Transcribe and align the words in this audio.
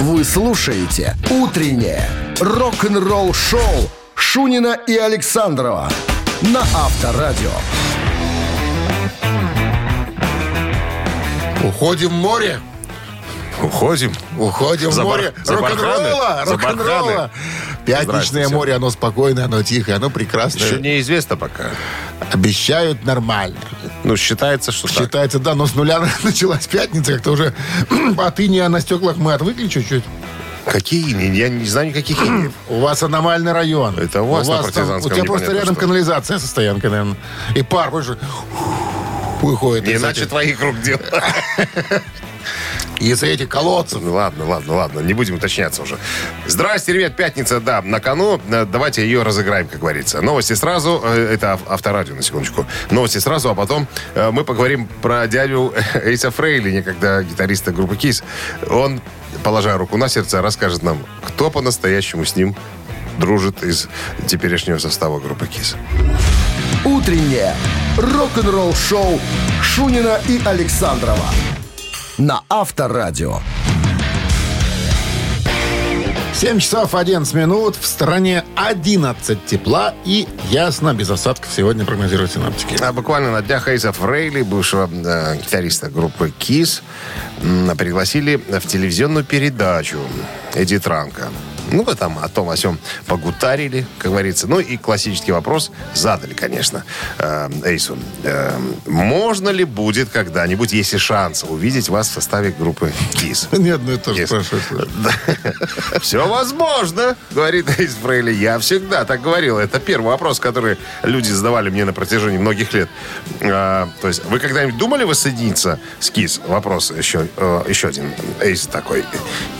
Вы 0.00 0.22
слушаете 0.22 1.16
«Утреннее 1.28 2.08
рок-н-ролл-шоу» 2.38 3.90
Шунина 4.14 4.78
и 4.86 4.96
Александрова 4.96 5.88
на 6.40 6.60
Авторадио. 6.60 7.50
Уходим 11.64 12.10
в 12.10 12.12
море. 12.12 12.60
Уходим. 13.62 14.12
Уходим 14.38 14.92
За 14.92 15.02
в 15.02 15.06
бар- 15.06 15.16
море. 15.18 15.34
за 15.44 15.54
Рок-н-ролла. 15.56 16.42
Рок-н-ролла. 16.46 17.30
Пятничное 17.84 18.48
море, 18.48 18.74
оно 18.74 18.90
спокойное, 18.90 19.46
оно 19.46 19.62
тихое, 19.62 19.96
оно 19.96 20.10
прекрасное. 20.10 20.62
Еще 20.66 20.80
неизвестно 20.80 21.36
пока. 21.36 21.70
Обещают 22.32 23.04
нормально. 23.04 23.56
Ну, 24.04 24.16
считается, 24.16 24.70
что 24.72 24.86
так. 24.88 24.96
Считается, 24.96 25.38
да, 25.38 25.54
но 25.54 25.66
с 25.66 25.74
нуля 25.74 26.00
началась 26.22 26.66
пятница, 26.66 27.14
как-то 27.14 27.32
уже 27.32 27.54
от 28.18 28.40
иния 28.40 28.68
на 28.68 28.80
стеклах 28.80 29.16
мы 29.16 29.32
отвыкли 29.34 29.66
чуть-чуть. 29.68 30.04
Какие 30.66 31.12
ини? 31.12 31.34
Я 31.36 31.48
не 31.48 31.64
знаю 31.64 31.88
никаких 31.88 32.20
инеев. 32.22 32.52
У 32.68 32.80
вас 32.80 33.02
аномальный 33.02 33.52
район. 33.52 33.98
Это 33.98 34.22
у 34.22 34.26
вас 34.28 34.46
на 34.46 34.56
там- 34.56 34.64
Партизанском 34.64 35.12
У 35.12 35.14
тебя 35.14 35.24
просто 35.24 35.52
рядом 35.52 35.74
что. 35.74 35.80
канализация 35.80 36.38
со 36.38 36.46
стоянкой, 36.46 36.90
наверное. 36.90 37.16
И 37.56 37.62
пар 37.62 37.90
больше 37.90 38.18
выходит 39.40 39.86
Не 39.86 39.94
иначе 39.94 40.26
твоих 40.26 40.60
рук 40.60 40.80
дело. 40.82 41.00
из 42.98 43.22
этих 43.22 43.48
колодцев. 43.48 44.00
Ну, 44.02 44.12
Ладно, 44.12 44.44
ладно, 44.46 44.74
ладно, 44.74 45.00
не 45.00 45.14
будем 45.14 45.36
уточняться 45.36 45.82
уже. 45.82 45.96
Здрасте, 46.46 46.92
ребят, 46.92 47.16
пятница, 47.16 47.60
да, 47.60 47.82
на 47.82 48.00
кону. 48.00 48.40
Э, 48.50 48.66
Давайте 48.70 49.02
ее 49.02 49.22
разыграем, 49.22 49.68
как 49.68 49.80
говорится. 49.80 50.20
Новости 50.20 50.54
сразу, 50.54 51.00
э, 51.04 51.34
это 51.34 51.52
ав- 51.54 51.60
авторадио, 51.68 52.14
на 52.14 52.22
секундочку. 52.22 52.66
Новости 52.90 53.18
сразу, 53.18 53.50
а 53.50 53.54
потом 53.54 53.86
э, 54.14 54.30
мы 54.30 54.44
поговорим 54.44 54.88
про 55.02 55.26
дядю 55.26 55.72
Эйса 55.94 56.30
Фрейли, 56.30 56.70
некогда 56.72 57.22
гитариста 57.22 57.70
группы 57.72 57.96
КИС. 57.96 58.22
Он, 58.70 59.00
положа 59.44 59.76
руку 59.78 59.96
на 59.96 60.08
сердце, 60.08 60.42
расскажет 60.42 60.82
нам, 60.82 61.04
кто 61.22 61.50
по-настоящему 61.50 62.24
с 62.24 62.34
ним 62.36 62.56
дружит 63.18 63.62
из 63.62 63.88
теперешнего 64.26 64.78
состава 64.78 65.18
группы 65.20 65.46
КИС. 65.46 65.76
«Утреннее 66.84 67.54
рок-н-ролл-шоу» 67.96 69.20
Шунина 69.62 70.20
и 70.28 70.40
Александрова 70.44 71.24
на 72.18 72.42
Авторадио. 72.48 73.40
7 76.34 76.60
часов 76.60 76.94
11 76.94 77.34
минут. 77.34 77.76
В 77.76 77.86
стране 77.86 78.44
11 78.54 79.44
тепла 79.46 79.94
и 80.04 80.28
ясно, 80.50 80.94
без 80.94 81.10
осадков 81.10 81.50
сегодня 81.54 81.84
прогнозируют 81.84 82.30
синаптики. 82.32 82.76
А 82.80 82.92
буквально 82.92 83.32
на 83.32 83.42
днях 83.42 83.66
Эйса 83.66 83.92
Фрейли, 83.92 84.42
бывшего 84.42 84.88
э, 84.88 85.36
гитариста 85.36 85.90
группы 85.90 86.32
КИС, 86.38 86.82
м, 87.42 87.76
пригласили 87.76 88.36
в 88.36 88.60
телевизионную 88.66 89.24
передачу 89.24 89.98
Эдди 90.54 90.78
Транка. 90.78 91.28
Ну, 91.70 91.82
вы 91.84 91.94
там 91.94 92.18
о 92.18 92.28
том, 92.28 92.48
о 92.50 92.56
сём 92.56 92.78
погутарили, 93.06 93.86
как 93.98 94.10
говорится. 94.10 94.46
Ну, 94.46 94.58
и 94.60 94.76
классический 94.76 95.32
вопрос 95.32 95.70
задали, 95.94 96.34
конечно, 96.34 96.84
э, 97.18 97.50
Эйсу. 97.64 97.98
Э, 98.22 98.58
можно 98.86 99.50
ли 99.50 99.64
будет 99.64 100.08
когда-нибудь, 100.08 100.72
если 100.72 100.96
шанс, 100.98 101.44
увидеть 101.48 101.88
вас 101.88 102.08
в 102.08 102.12
составе 102.12 102.54
группы 102.58 102.92
КИС? 103.12 103.48
Нет, 103.52 103.80
ну 103.84 103.92
это 103.92 104.10
Yes. 104.12 104.26
спрашиваю. 104.26 104.88
Все 106.00 106.26
возможно, 106.26 107.16
говорит 107.30 107.66
Эйс 107.78 107.94
Фрейли. 108.02 108.32
Я 108.32 108.58
всегда 108.58 109.04
так 109.04 109.20
говорил. 109.22 109.58
Это 109.58 109.78
первый 109.80 110.06
вопрос, 110.06 110.40
который 110.40 110.78
люди 111.02 111.30
задавали 111.30 111.70
мне 111.70 111.84
на 111.84 111.92
протяжении 111.92 112.38
многих 112.38 112.72
лет. 112.72 112.88
А, 113.40 113.88
то 114.00 114.08
есть, 114.08 114.24
вы 114.24 114.38
когда-нибудь 114.40 114.78
думали 114.78 115.04
воссоединиться 115.04 115.78
с 116.00 116.10
КИС? 116.10 116.40
Вопрос 116.46 116.90
еще, 116.90 117.28
э, 117.36 117.62
еще 117.68 117.88
один. 117.88 118.10
Эйс 118.40 118.66
такой. 118.66 119.04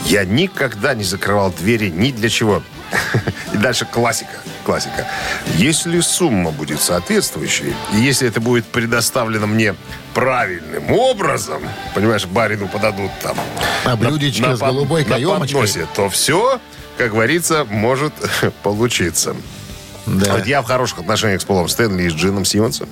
Я 0.05 0.25
никогда 0.25 0.93
не 0.95 1.03
закрывал 1.03 1.51
двери 1.51 1.89
ни 1.99 2.11
для 2.11 2.29
чего. 2.29 2.63
И 3.53 3.57
дальше 3.57 3.85
классика. 3.85 4.31
Классика. 4.65 5.05
Если 5.55 5.99
сумма 5.99 6.51
будет 6.51 6.81
соответствующей, 6.81 7.75
и 7.93 7.97
если 7.97 8.27
это 8.27 8.39
будет 8.41 8.65
предоставлено 8.65 9.47
мне 9.47 9.75
правильным 10.13 10.91
образом, 10.91 11.61
понимаешь, 11.93 12.25
барину 12.25 12.67
подадут 12.67 13.11
там 13.21 13.37
А 13.85 13.95
блюдечко 13.95 14.47
на 14.49 14.55
с 14.57 14.59
под- 14.59 14.69
голубой 14.69 15.03
на 15.03 15.09
каемочкой. 15.15 15.47
подносе, 15.53 15.87
то 15.95 16.09
все, 16.09 16.59
как 16.97 17.11
говорится, 17.11 17.65
может 17.69 18.13
получиться. 18.63 19.35
Да. 20.09 20.33
Вот 20.33 20.45
я 20.45 20.61
в 20.61 20.65
хороших 20.65 20.99
отношениях 20.99 21.41
с 21.41 21.45
Полом 21.45 21.67
Стэнли 21.69 22.03
и 22.03 22.09
с 22.09 22.13
Джином 22.13 22.45
Симмонсом. 22.45 22.89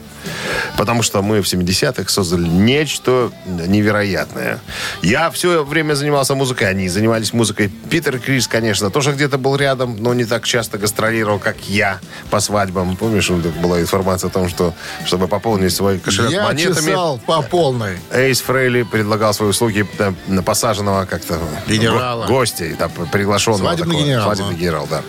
Потому 0.78 1.02
что 1.02 1.22
мы 1.22 1.42
в 1.42 1.46
70-х 1.46 2.10
создали 2.10 2.48
нечто 2.48 3.32
невероятное. 3.46 4.60
Я 5.02 5.32
все 5.32 5.64
время 5.64 5.94
занимался 5.94 6.36
музыкой, 6.36 6.70
они 6.70 6.90
занимались 6.90 7.34
музыкой. 7.34 7.70
Питер 7.90 8.20
Крис, 8.20 8.48
конечно, 8.48 8.90
тоже 8.90 9.14
где-то 9.14 9.38
был 9.38 9.56
рядом, 9.56 9.98
но 10.00 10.14
не 10.14 10.26
так 10.26 10.46
часто 10.46 10.78
гастролировал, 10.78 11.40
как 11.40 11.58
я 11.68 12.00
по 12.30 12.40
свадьбам. 12.40 12.96
Помнишь, 12.96 13.30
была 13.30 13.82
информация 13.82 14.30
о 14.30 14.32
том, 14.32 14.50
что 14.50 14.74
чтобы 15.06 15.28
пополнить 15.28 15.74
свой 15.74 16.00
кошелек 16.00 16.32
Я 16.32 16.44
монетами, 16.44 16.76
чесал 16.76 17.20
по 17.26 17.42
полной. 17.42 17.98
Эйс 18.12 18.42
Фрейли 18.42 18.84
предлагал 18.84 19.34
свои 19.34 19.50
услуги 19.50 19.88
на 20.28 20.44
посаженного 20.44 21.06
как-то 21.06 21.40
Генерала. 21.68 22.26
го- 22.26 22.34
гостя, 22.34 22.66
там, 22.78 22.92
приглашенного. 23.12 23.70
Свадебный 23.70 23.92
такого. 23.94 24.04
генерал, 24.06 24.24
Свадебный 24.26 24.54
ну. 24.54 24.60
генерал, 24.60 24.88
да. 24.90 25.02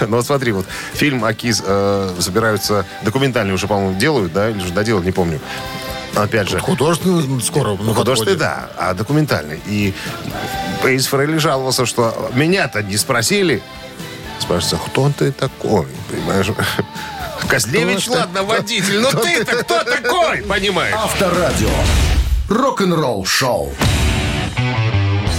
Ну 0.06 0.16
вот 0.16 0.26
смотри, 0.26 0.52
вот 0.52 0.66
фильм 0.94 1.24
«Акиз» 1.46 1.62
э, 1.64 2.14
собираются, 2.18 2.84
документальный 3.02 3.54
уже, 3.54 3.68
по-моему, 3.68 3.96
делают, 3.98 4.32
да, 4.32 4.50
или 4.50 4.58
же 4.58 4.72
доделают, 4.72 5.06
не 5.06 5.12
помню. 5.12 5.40
Опять 6.14 6.48
же, 6.48 6.58
Художественный 6.58 7.40
скоро 7.42 7.76
на 7.76 7.94
художественный, 7.94 8.36
да, 8.36 8.70
а 8.76 8.94
документальный. 8.94 9.60
И 9.66 9.94
Эйс 10.82 11.06
Фрейли 11.06 11.36
жаловался, 11.36 11.84
что 11.86 12.30
меня-то 12.34 12.82
не 12.82 12.96
спросили. 12.96 13.62
Спрашивается, 14.38 14.78
кто 14.90 15.10
ты 15.16 15.30
такой, 15.30 15.86
понимаешь? 16.10 16.46
Козлевич, 17.48 18.06
Кто 18.06 18.14
ладно, 18.14 18.42
водитель, 18.42 19.00
но 19.00 19.10
ты-то 19.10 19.62
кто 19.62 19.84
такой, 19.84 20.38
понимаешь? 20.42 20.94
Авторадио. 20.94 21.68
Рок-н-ролл-шоу. 22.48 23.72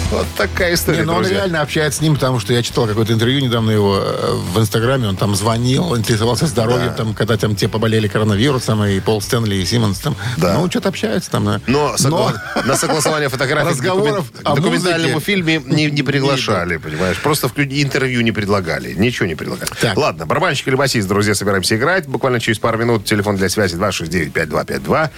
Вот 0.10 0.26
такая 0.38 0.74
история, 0.74 1.00
Не, 1.00 1.04
но 1.04 1.16
он 1.16 1.24
друзья. 1.24 1.40
реально 1.40 1.60
общается 1.62 2.00
с 2.00 2.02
ним, 2.02 2.14
потому 2.16 2.40
что 2.40 2.54
я 2.54 2.64
читал 2.64 2.88
какое-то 2.88 3.12
интервью 3.12 3.42
недавно 3.42 3.72
его 3.72 3.98
э, 4.02 4.36
в 4.54 4.58
Инстаграме, 4.60 5.10
он 5.10 5.18
там 5.18 5.36
звонил, 5.36 5.98
интересовался 5.98 6.48
здоровьем, 6.48 6.94
там, 6.96 7.14
когда 7.14 7.36
там 7.36 7.58
те 7.58 7.68
поболели 7.68 8.08
коронавирусом, 8.08 8.86
и 8.86 9.02
Пол 9.02 9.22
Стэнли, 9.22 9.56
и 9.56 9.66
Симмонс 9.66 10.00
там. 10.00 10.16
Да. 10.38 10.54
Ну, 10.54 10.70
что-то 10.70 10.90
общаются 10.90 11.30
там. 11.30 11.44
да. 11.44 11.62
Но, 11.68 11.96
согла- 11.96 12.34
на 12.66 12.78
согласование 12.78 13.28
фотографий 13.28 13.68
к 13.68 13.72
Разговоров 13.72 14.32
документ- 14.32 14.44
к 14.44 14.56
документальному 14.56 15.14
музыке 15.16 15.26
фильме 15.26 15.62
не, 15.66 15.92
не 15.92 16.04
приглашали, 16.04 16.78
понимаешь? 16.78 17.20
Просто 17.22 17.50
в 17.50 17.58
интервью 17.60 18.22
не 18.22 18.32
предлагали. 18.32 18.94
Ничего 18.94 19.26
не 19.26 19.36
предлагали. 19.36 19.70
Так. 19.82 19.98
Ладно, 19.98 20.26
барабанщик 20.26 20.70
или 20.70 20.76
басист, 20.76 21.08
друзья, 21.10 21.36
собираемся 21.36 21.76
играть. 21.76 22.08
Буквально 22.08 22.40
через 22.40 22.60
пару 22.60 22.78
минут 22.78 23.04
телефон 23.04 23.36
для 23.36 23.50
связи 23.50 23.76
269-5252. 23.76 25.10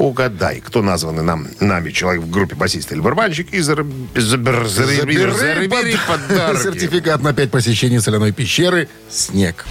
Угадай, 0.00 0.60
кто 0.60 0.80
названный 0.80 1.22
нам, 1.22 1.46
нами 1.60 1.90
человек 1.90 2.22
в 2.22 2.30
группе 2.30 2.54
басист 2.56 2.90
или 2.90 3.00
барабанщик, 3.00 3.52
и 3.52 3.58
зараб- 3.58 3.92
забер- 4.14 4.66
зарабери 4.66 5.30
зарабери 5.30 5.96
подарки. 6.08 6.62
Сертификат 6.62 7.20
на 7.22 7.34
5 7.34 7.50
посещений 7.50 8.00
соляной 8.00 8.32
пещеры 8.32 8.88
«Снег». 9.10 9.66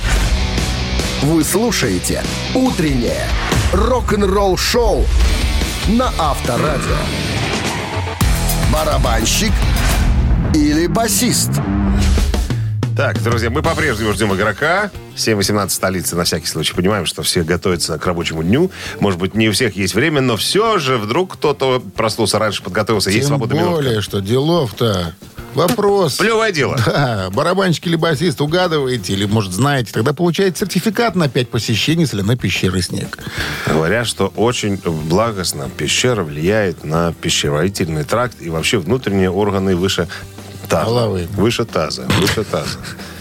Вы 1.24 1.44
слушаете 1.44 2.22
«Утреннее 2.54 3.28
рок-н-ролл-шоу» 3.74 5.04
на 5.88 6.14
Авторадио. 6.20 6.98
Барабанщик 8.72 9.52
или 10.54 10.86
басист? 10.86 11.50
Так, 13.00 13.24
друзья, 13.24 13.50
мы 13.50 13.62
по-прежнему 13.62 14.12
ждем 14.12 14.36
игрока. 14.36 14.92
7-18 15.16 15.70
столицы, 15.70 16.18
на 16.18 16.26
всякий 16.26 16.48
случай. 16.48 16.74
Понимаем, 16.74 17.06
что 17.06 17.24
все 17.24 17.44
готовятся 17.44 17.98
к 17.98 18.06
рабочему 18.06 18.44
дню. 18.44 18.72
Может 19.00 19.22
быть, 19.22 19.36
не 19.36 19.48
у 19.48 19.54
всех 19.54 19.78
есть 19.78 19.96
время, 19.96 20.20
но 20.20 20.36
все 20.36 20.80
же 20.80 20.98
вдруг 20.98 21.36
кто-то 21.36 21.82
проснулся 21.96 22.40
раньше, 22.40 22.62
подготовился. 22.62 23.10
есть 23.10 23.22
Тем 23.22 23.38
свободная 23.38 23.62
минутка. 23.62 23.84
более, 23.84 24.02
что 24.02 24.20
делов-то... 24.20 25.16
Вопрос. 25.54 26.18
Плевое 26.18 26.52
дело. 26.52 26.78
Да, 26.86 27.30
барабанщик 27.32 27.88
или 27.88 27.96
басист 27.96 28.42
угадываете, 28.42 29.14
или, 29.14 29.26
может, 29.26 29.54
знаете, 29.54 29.92
тогда 29.94 30.14
получаете 30.14 30.60
сертификат 30.60 31.16
на 31.16 31.30
5 31.30 31.50
посещений 31.50 32.06
соляной 32.06 32.36
пещеры 32.36 32.82
«Снег». 32.82 33.18
Говорят, 33.66 34.08
что 34.08 34.28
очень 34.36 34.76
благостно 34.78 35.70
пещера 35.70 36.24
влияет 36.24 36.84
на 36.84 37.14
пищеварительный 37.14 38.04
тракт 38.04 38.42
и 38.42 38.50
вообще 38.50 38.78
внутренние 38.78 39.32
органы 39.32 39.76
выше 39.76 40.08
таза. 40.70 40.86
Головы. 40.86 41.28
Выше 41.34 41.66
таза. 41.66 42.04
Выше 42.20 42.44
таза. 42.44 42.78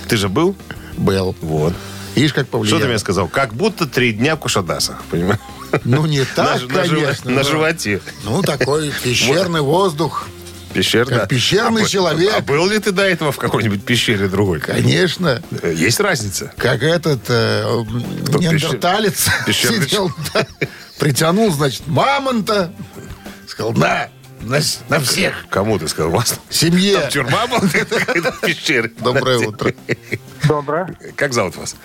Ты 0.08 0.16
же 0.16 0.28
был? 0.28 0.54
Был. 0.96 1.34
Вот. 1.40 1.74
Видишь, 2.14 2.32
как 2.32 2.48
повлияло? 2.48 2.78
Что 2.78 2.86
ты 2.86 2.88
мне 2.90 2.98
сказал? 2.98 3.28
Как 3.28 3.54
будто 3.54 3.86
три 3.86 4.12
дня 4.12 4.36
в 4.36 4.40
Кушадасах, 4.40 5.02
понимаешь? 5.10 5.40
Ну, 5.84 6.06
не 6.06 6.24
так, 6.36 6.62
на, 6.68 6.82
конечно. 6.82 7.30
на 7.30 7.42
животе. 7.44 8.00
Ну, 8.24 8.42
такой 8.42 8.92
пещерный 9.04 9.60
воздух. 9.60 10.26
Пещерный. 10.74 11.18
Как 11.20 11.28
пещерный 11.28 11.84
А, 11.84 11.86
человек. 11.86 12.32
А 12.36 12.40
был 12.42 12.68
ли 12.68 12.78
ты 12.78 12.92
до 12.92 13.02
этого 13.02 13.32
в 13.32 13.38
какой-нибудь 13.38 13.84
пещере 13.84 14.28
другой? 14.28 14.60
Конечно. 14.60 15.40
Э, 15.62 15.72
Есть 15.74 15.98
разница? 16.00 16.52
Как 16.58 16.82
этот 16.82 17.20
э, 17.28 17.84
Кто 18.26 18.38
неандерталец 18.38 19.28
пещер- 19.46 19.72
сидел, 19.84 20.12
да, 20.34 20.46
притянул, 20.98 21.50
значит, 21.52 21.86
мамонта. 21.86 22.70
Сказал, 23.46 23.72
на, 23.72 24.08
На, 24.40 24.61
на 24.88 25.00
всех. 25.00 25.46
Кому 25.50 25.79
ты 25.79 25.88
сказал? 25.88 26.12
У 26.12 26.17
вас 26.17 26.40
Семье. 26.49 27.00
там 27.00 27.11
тюрьма 27.11 27.46
была 27.46 27.61
в 27.61 28.40
пещере? 28.40 28.90
Доброе 28.99 29.38
утро. 29.38 29.73
Доброе. 30.46 30.96
Как 31.17 31.32
зовут 31.32 31.56
вас? 31.56 31.76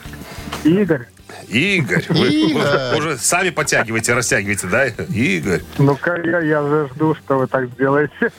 Игорь. 0.63 1.07
Игорь. 1.47 2.05
Вы 2.09 2.27
Игорь. 2.29 2.97
Уже, 2.97 3.17
сами 3.17 3.49
подтягиваете, 3.49 4.13
растягиваете, 4.13 4.67
да? 4.67 4.85
Игорь. 4.87 5.61
Ну-ка, 5.77 6.15
я, 6.23 6.39
я 6.41 6.61
же 6.61 6.89
жду, 6.93 7.15
что 7.15 7.39
вы 7.39 7.47
так 7.47 7.69
сделаете. 7.73 8.31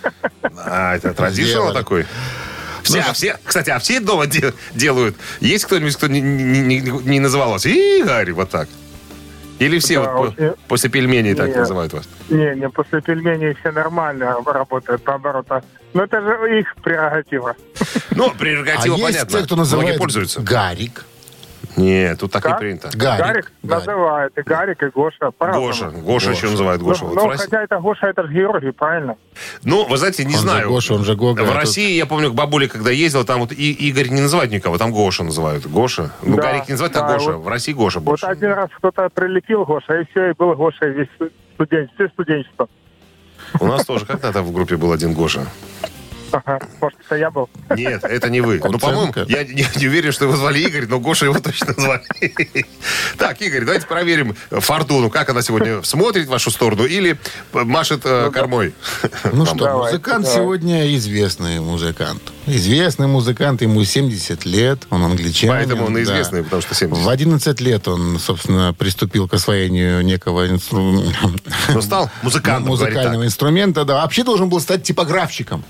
А, 0.65 0.95
это 0.97 1.13
традиционал 1.13 1.75
такой. 1.75 2.07
Все, 2.83 3.01
а 3.01 3.13
все, 3.15 3.39
кстати, 3.45 3.71
а 3.71 3.79
все 3.79 3.99
дома 3.99 4.27
де- 4.27 4.53
делают. 4.75 5.17
Есть 5.41 5.65
кто-нибудь, 5.65 5.97
кто 5.97 6.07
не, 6.07 6.21
не- 6.21 6.81
не- 6.81 6.81
не 6.81 7.19
называл 7.21 7.51
вас 7.53 7.65
Игорь 7.67 8.33
вот 8.33 8.51
так? 8.51 8.69
Или 9.59 9.79
все 9.79 10.03
Да, 10.03 10.13
вот 10.15 10.35
очень. 10.39 10.53
после 10.69 10.91
пельменей 10.91 11.35
так 11.35 11.49
Нет. 11.49 11.57
называют 11.59 11.93
вас? 11.93 12.09
Не, 12.29 12.55
не, 12.57 12.69
после 12.69 13.01
пельменей 13.01 13.55
все 13.55 13.71
нормально 13.71 14.37
работают, 14.45 15.07
наоборот. 15.07 15.47
а. 15.51 15.63
Но 15.93 16.03
это 16.05 16.21
же 16.21 16.59
их 16.61 16.75
прерогатива. 16.83 17.55
Ну, 18.11 18.31
А 18.31 18.35
прерогатива 18.37 18.95
есть 18.97 19.03
понятно. 19.19 19.39
те, 19.39 19.45
кто 19.45 19.55
Многие 19.55 19.59
называет 19.77 19.99
пользуются. 19.99 20.41
Гарик. 20.41 21.05
Нет, 21.77 22.19
тут 22.21 22.31
так 22.31 22.45
не 22.45 22.51
Как? 22.51 22.61
принято. 22.61 22.91
Гарик. 22.95 23.21
Гарик, 23.25 23.53
Гарик. 23.63 23.87
называют. 23.87 24.39
И 24.39 24.43
Гарик, 24.43 24.83
и 24.83 24.87
Гоша. 24.91 25.31
по-разному. 25.33 25.67
Гоша. 25.67 25.91
Гоша 25.91 26.31
еще 26.31 26.49
называют 26.51 26.81
Ну, 26.83 26.89
Гоша. 26.89 27.05
Вот 27.05 27.15
ну, 27.17 27.27
в 27.27 27.31
России- 27.31 27.45
хотя 27.45 27.63
это 27.65 27.79
Гоша, 27.81 28.07
это 28.07 28.23
же 28.27 28.33
Георгий, 28.33 28.71
правильно? 28.71 29.17
Ну, 29.65 29.85
вы 29.89 29.97
знаете, 29.97 30.25
не 30.25 30.35
Он 30.35 30.41
же 30.41 30.47
знаю. 30.49 30.69
Гоша, 30.69 30.95
он 30.95 31.05
же 31.05 31.17
Гога, 31.17 31.41
В 31.41 31.45
а 31.45 31.47
тут- 31.49 31.57
России, 31.57 31.97
я 31.97 32.07
помню, 32.07 32.31
к 32.31 32.35
бабуле, 32.35 32.69
когда 32.69 32.91
ездил, 32.91 33.25
там 33.25 33.41
вот 33.41 33.53
и 33.53 33.73
Игорь 33.73 34.09
не 34.09 34.21
называют 34.21 34.53
никого, 34.53 34.79
там 34.79 34.93
Гоша 34.93 35.25
называют. 35.25 35.67
Гоша. 35.67 36.13
Ну, 36.23 36.37
Да, 36.37 36.43
Гарик 36.43 36.69
не 36.69 36.73
называют, 36.75 36.97
а 36.97 37.01
да, 37.01 37.15
Гоша. 37.15 37.33
вот- 37.33 37.45
В 37.45 37.49
России 37.49 37.73
Гоша 37.73 37.99
Вот 37.99 38.05
больше. 38.05 38.27
один 38.27 38.53
раз 38.53 38.71
кто-то 38.77 39.09
прилетел 39.13 39.65
Гоша, 39.65 40.01
и 40.01 40.05
все, 40.11 40.31
и 40.31 40.33
был 40.39 40.55
Гоша 40.55 40.87
весь 40.87 41.09
студент, 41.55 41.91
все 41.95 42.09
студенчество. 42.09 42.69
У 43.61 43.67
нас 43.67 43.85
тоже 43.85 44.07
когда-то 44.07 44.43
в 44.43 44.53
группе 44.53 44.77
был 44.77 44.93
один 44.93 45.13
Гоша. 45.13 45.47
Ага, 46.33 46.61
может, 46.81 46.99
это 47.07 47.17
я 47.17 47.31
был. 47.31 47.49
Нет, 47.77 48.03
это 48.05 48.29
не 48.31 48.41
вы. 48.41 48.61
Ну, 48.63 48.79
по-моему, 48.79 49.13
я 49.29 49.45
не, 49.45 49.67
не 49.77 49.87
уверен, 49.89 50.13
что 50.13 50.25
его 50.25 50.37
звали 50.37 50.61
Игорь, 50.61 50.87
но 50.87 50.99
Гоша 51.01 51.27
его 51.27 51.39
точно 51.39 51.73
звали. 51.75 52.03
Так, 53.19 53.41
Игорь, 53.41 53.65
давайте 53.65 53.87
проверим 53.87 54.35
Фортуну. 54.51 55.11
Как 55.11 55.29
она 55.31 55.43
сегодня 55.43 55.83
смотрит 55.83 56.27
в 56.27 56.31
вашу 56.31 56.51
сторону 56.51 56.85
или 56.85 57.19
машет 57.53 58.03
э, 58.05 58.31
кормой? 58.33 58.75
Ну 59.33 59.47
что, 59.47 59.55
Давай, 59.55 59.93
музыкант 59.93 60.25
давай. 60.25 60.39
сегодня 60.39 60.95
известный 60.97 61.61
музыкант. 61.61 62.23
Известный 62.47 63.07
музыкант, 63.07 63.63
ему 63.63 63.83
70 63.85 64.45
лет, 64.45 64.81
он 64.91 65.03
англичанин. 65.05 65.55
Поэтому 65.55 65.87
он 65.87 65.97
и 65.99 66.05
да. 66.05 66.13
известный, 66.13 66.43
потому 66.45 66.63
что 66.63 66.75
70. 66.75 67.05
В 67.05 67.09
11 67.09 67.61
лет 67.61 67.89
он, 67.89 68.19
собственно, 68.19 68.75
приступил 68.75 69.29
к 69.29 69.35
освоению 69.35 70.03
некого 70.05 70.49
инстру- 70.49 71.03
Ну, 71.69 71.83
стал 71.83 72.11
музыкантом, 72.23 72.69
музыкального 72.69 73.25
инструмента. 73.25 73.85
Да, 73.85 73.95
вообще 74.03 74.25
должен 74.25 74.49
был 74.49 74.61
стать 74.61 74.83
типографщиком. 74.83 75.65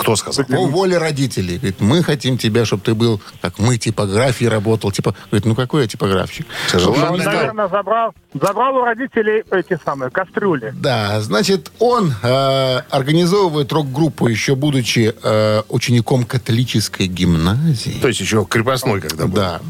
Кто 0.00 0.16
сказал? 0.16 0.44
По 0.46 0.66
воле 0.66 0.96
родителей. 0.96 1.58
Говорит, 1.58 1.80
мы 1.80 2.02
хотим 2.02 2.38
тебя, 2.38 2.64
чтобы 2.64 2.82
ты 2.82 2.94
был, 2.94 3.20
как 3.42 3.58
мы, 3.58 3.76
типографии 3.76 4.46
работал. 4.46 4.90
Типа, 4.90 5.14
говорит, 5.30 5.44
ну 5.44 5.54
какой 5.54 5.82
я 5.82 5.88
типографщик? 5.88 6.46
Тяжело. 6.72 6.94
Он, 6.94 7.18
наверное, 7.18 7.68
забрал, 7.68 8.14
забрал 8.32 8.76
у 8.76 8.84
родителей 8.84 9.44
эти 9.50 9.78
самые 9.84 10.10
кастрюли. 10.10 10.72
Да, 10.74 11.20
значит, 11.20 11.70
он 11.78 12.14
э, 12.22 12.78
организовывает 12.88 13.70
рок-группу, 13.72 14.26
еще 14.26 14.54
будучи 14.54 15.14
э, 15.22 15.62
учеником 15.68 16.24
католической 16.24 17.06
гимназии. 17.06 17.98
То 18.00 18.08
есть 18.08 18.20
еще 18.20 18.46
крепостной 18.46 19.02
когда 19.02 19.26
был. 19.26 19.34
Да. 19.34 19.60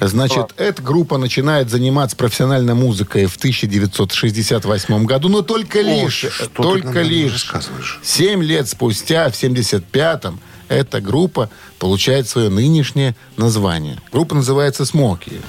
Значит, 0.00 0.52
эта 0.58 0.82
группа 0.82 1.16
начинает 1.16 1.70
заниматься 1.70 2.16
профессиональной 2.16 2.74
музыкой 2.74 3.24
в 3.24 3.36
1968 3.36 5.04
году, 5.04 5.28
но 5.30 5.40
только 5.40 5.80
лишь, 5.80 6.26
ты 6.38 6.48
только 6.62 7.00
лишь 7.00 7.32
рассказываешь? 7.32 8.00
7 8.02 8.42
лет 8.42 8.68
спустя, 8.68 9.30
в 9.30 9.36
75-м, 9.62 10.38
эта 10.68 11.00
группа 11.00 11.50
получает 11.78 12.28
свое 12.28 12.48
нынешнее 12.48 13.14
название. 13.36 13.98
Группа 14.12 14.34
называется 14.34 14.84
«Смоки». 14.84 15.40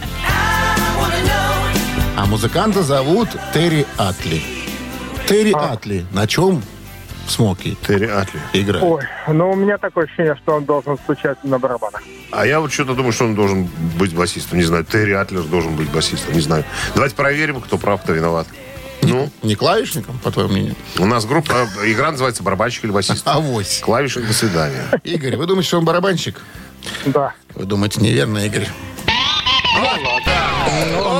А 2.15 2.25
музыканта 2.25 2.83
зовут 2.83 3.29
Терри 3.53 3.85
Атли. 3.97 4.41
Терри 5.27 5.53
Атли. 5.53 6.05
На 6.11 6.27
чем 6.27 6.61
в 7.25 7.31
«Смоки» 7.31 7.77
Терри 7.87 8.07
Атли. 8.07 8.39
играет? 8.53 8.83
Ой, 8.83 9.03
ну 9.27 9.51
у 9.51 9.55
меня 9.55 9.77
такое 9.77 10.05
ощущение, 10.05 10.35
что 10.43 10.55
он 10.55 10.65
должен 10.65 10.97
стучать 10.97 11.43
на 11.43 11.57
барабанах. 11.57 12.01
А 12.31 12.45
я 12.45 12.59
вот 12.59 12.71
что-то 12.71 12.93
думаю, 12.95 13.13
что 13.13 13.25
он 13.25 13.35
должен 13.35 13.69
быть 13.97 14.13
басистом. 14.13 14.57
Не 14.57 14.63
знаю, 14.63 14.85
Терри 14.85 15.13
Атлер 15.13 15.43
должен 15.43 15.75
быть 15.75 15.89
басистом. 15.91 16.33
Не 16.33 16.41
знаю. 16.41 16.65
Давайте 16.95 17.15
проверим, 17.15 17.61
кто 17.61 17.77
прав, 17.77 18.01
кто 18.01 18.13
виноват. 18.13 18.47
Ну, 19.07 19.29
Не 19.43 19.55
клавишником, 19.55 20.19
по 20.23 20.31
твоему 20.31 20.53
мнению? 20.53 20.75
у 20.99 21.05
нас 21.05 21.25
группа, 21.25 21.67
игра 21.85 22.11
называется 22.11 22.43
«Барабанщик 22.43 22.85
или 22.85 22.91
басист». 22.91 23.27
Авось. 23.27 23.79
Клавишник, 23.83 24.27
до 24.27 24.33
свидания. 24.33 24.85
Игорь, 25.03 25.35
вы 25.35 25.45
думаете, 25.45 25.67
что 25.67 25.77
он 25.79 25.85
барабанщик? 25.85 26.41
Да. 27.05 27.33
Вы 27.55 27.65
думаете, 27.65 28.01
неверно, 28.01 28.45
Игорь? 28.45 28.67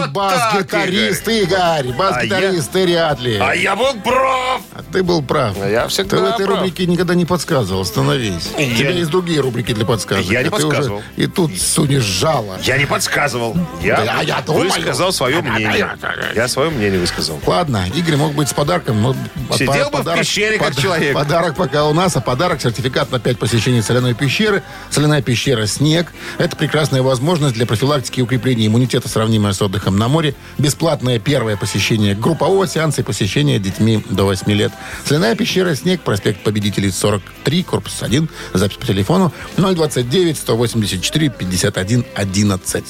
Он 0.04 0.12
бас-гитарист, 0.14 1.28
Игорь. 1.28 1.94
Бас-гитарист 1.98 2.72
Терри 2.72 2.94
Атли. 2.94 3.40
А 3.42 3.54
я 3.54 3.76
был 3.76 3.94
прав! 4.04 4.62
А 4.74 4.82
ты 4.92 5.04
был 5.04 5.22
прав. 5.22 5.56
А 5.62 5.68
я 5.70 5.88
всегда 5.88 6.18
Ты 6.18 6.24
в 6.24 6.26
этой 6.26 6.46
прав. 6.46 6.58
рубрике 6.60 6.86
никогда 6.86 7.16
не 7.16 7.26
подсказывал. 7.26 7.82
Остановись. 7.82 8.50
У 8.56 8.60
Я 8.60 8.76
тебя 8.78 8.92
не- 8.94 9.00
есть 9.00 9.12
другие 9.12 9.40
рубрики 9.42 9.74
для 9.74 9.86
подсказок. 9.86 10.26
Я 10.26 10.42
не 10.44 10.48
А 10.50 10.52
ты 10.52 10.58
уже 10.58 10.68
подсказывал. 10.68 11.02
И 11.16 11.28
тут 11.28 11.58
сунешь 11.60 12.04
жало. 12.04 12.58
Я 12.64 12.78
не 12.78 12.86
подсказывал. 12.86 13.56
Я, 13.82 13.98
Да, 14.04 14.22
я 14.22 14.42
думаю. 14.42 14.70
высказал 14.72 15.12
свое 15.12 15.42
мнение. 15.42 15.88
Я 16.36 16.48
свое 16.48 16.70
мнение 16.70 17.00
высказал. 17.00 17.40
Ладно, 17.46 17.86
Игорь 17.96 18.16
мог 18.18 18.34
быть 18.34 18.50
с 18.50 18.54
подарком, 18.54 19.02
но... 19.02 19.16
Сидел 19.58 19.90
бы 19.90 20.00
в 20.02 20.16
пещере, 20.18 20.58
как 20.58 20.76
человек. 20.76 21.14
Подарок 21.14 21.56
пока 21.56 21.86
у 21.86 21.94
нас, 21.94 22.16
а 22.16 22.22
подарок 22.22 22.62
сертификат 22.62 23.12
на 23.12 23.20
5 23.20 23.38
посещений 23.40 23.82
соляной 23.82 24.14
пещеры. 24.14 24.64
Соляная 24.90 25.22
пещера 25.22 25.66
«Снег»— 25.66 26.12
это 26.38 26.56
прекрасная 26.56 27.02
возможность 27.02 27.56
для 27.56 27.66
профилактики 27.66 28.20
и 28.20 28.24
укрепления 28.24 28.68
иммунитета, 28.68 29.08
сравнимая 29.10 29.54
с 29.54 29.62
отдыхом 29.62 29.93
на 29.98 30.08
море. 30.08 30.36
Бесплатное 30.58 31.20
первое 31.20 31.58
посещение 31.58 32.16
группового 32.16 32.68
сеанса 32.68 33.02
и 33.02 33.04
посещение 33.04 33.60
детьми 33.60 34.04
до 34.10 34.26
8 34.26 34.52
лет. 34.52 34.72
Соляная 35.06 35.36
пещера 35.36 35.76
«Снег», 35.76 36.02
проспект 36.02 36.44
Победителей 36.44 36.92
43, 36.92 37.64
корпус 37.64 38.02
1. 38.02 38.30
Запись 38.54 38.78
по 38.78 38.86
телефону 38.86 39.32
029 39.58 40.38
184 40.38 41.30
51 41.30 42.06
11. 42.16 42.86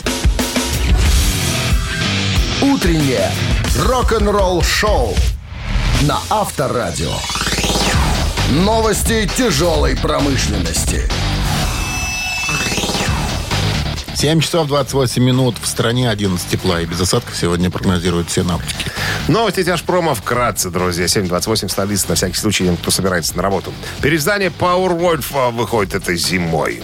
Утреннее 2.62 3.32
рок-н-ролл-шоу 3.78 5.16
на 6.04 6.20
Авторадио. 6.30 7.14
Новости 8.52 9.30
тяжелой 9.38 9.96
промышленности. 9.98 11.10
7 14.24 14.40
часов 14.40 14.68
28 14.70 15.22
минут. 15.22 15.58
В 15.62 15.68
стране 15.68 16.10
11 16.10 16.50
тепла 16.50 16.80
и 16.80 16.86
без 16.86 17.02
осадков 17.02 17.36
сегодня 17.36 17.70
прогнозируют 17.70 18.32
синаптики. 18.32 18.90
Новости 19.28 19.66
тяжпрома 19.66 20.16
вкратце, 20.16 20.70
друзья. 20.70 21.08
7.28 21.08 21.68
столица, 21.68 22.08
на 22.08 22.16
всякий 22.16 22.38
случай, 22.38 22.74
кто 22.82 22.90
собирается 22.90 23.36
на 23.36 23.44
работу. 23.44 23.74
Переиздание 24.02 24.50
Powerwolf 24.50 25.26
а, 25.34 25.52
выходит 25.52 25.96
этой 25.96 26.16
зимой. 26.16 26.82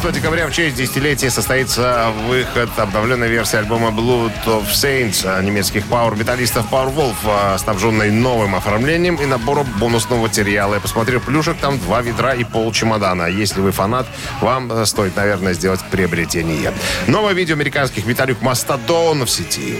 17 0.00 0.22
декабря 0.22 0.46
в 0.46 0.52
честь 0.52 0.76
десятилетия 0.76 1.28
состоится 1.28 2.12
выход 2.28 2.70
обновленной 2.76 3.28
версии 3.28 3.56
альбома 3.56 3.88
Blood 3.88 4.44
of 4.46 4.68
Saints 4.68 5.24
а, 5.24 5.42
немецких 5.42 5.84
пауэр-металлистов 5.86 6.70
Powerwolf, 6.70 7.16
а, 7.26 7.58
снабженной 7.58 8.12
новым 8.12 8.54
оформлением 8.54 9.16
и 9.16 9.26
набором 9.26 9.66
бонусного 9.80 10.22
материала. 10.22 10.74
Я 10.74 10.80
посмотрел 10.80 11.18
плюшек, 11.18 11.56
там 11.56 11.80
два 11.80 12.00
ведра 12.00 12.32
и 12.32 12.44
пол 12.44 12.70
чемодана. 12.70 13.24
Если 13.24 13.60
вы 13.60 13.72
фанат, 13.72 14.06
вам 14.40 14.70
э, 14.70 14.86
стоит, 14.86 15.16
наверное, 15.16 15.52
сделать 15.52 15.80
приобретение. 15.90 16.72
Новое 17.08 17.32
видео 17.32 17.56
американских 17.56 18.06
металлюк 18.06 18.40
Мастодон 18.40 19.24
в 19.24 19.30
сети. 19.30 19.78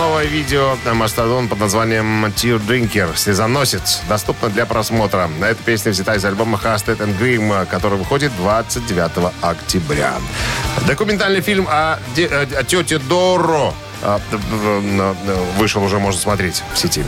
Новое 0.00 0.24
видео 0.24 0.78
на 0.86 0.94
Мастодон 0.94 1.46
под 1.46 1.60
названием 1.60 2.24
Tear 2.24 2.58
Drinker 2.58 3.14
«Слезоносец» 3.18 4.00
доступно 4.08 4.48
для 4.48 4.64
просмотра. 4.64 5.28
Эта 5.42 5.62
песня 5.62 5.92
взята 5.92 6.14
из 6.14 6.24
альбома 6.24 6.58
Hasted 6.58 6.96
and 7.00 7.18
Grim, 7.18 7.66
который 7.66 7.98
выходит 7.98 8.32
29 8.38 9.30
октября. 9.42 10.14
Документальный 10.86 11.42
фильм 11.42 11.68
о, 11.68 11.98
де- 12.16 12.28
о- 12.28 12.60
о 12.60 12.62
тете 12.64 12.96
Доро 12.96 13.74
вышел 15.58 15.82
уже, 15.84 15.98
можно 15.98 16.18
смотреть 16.18 16.62
в 16.72 16.78
сети. 16.78 17.04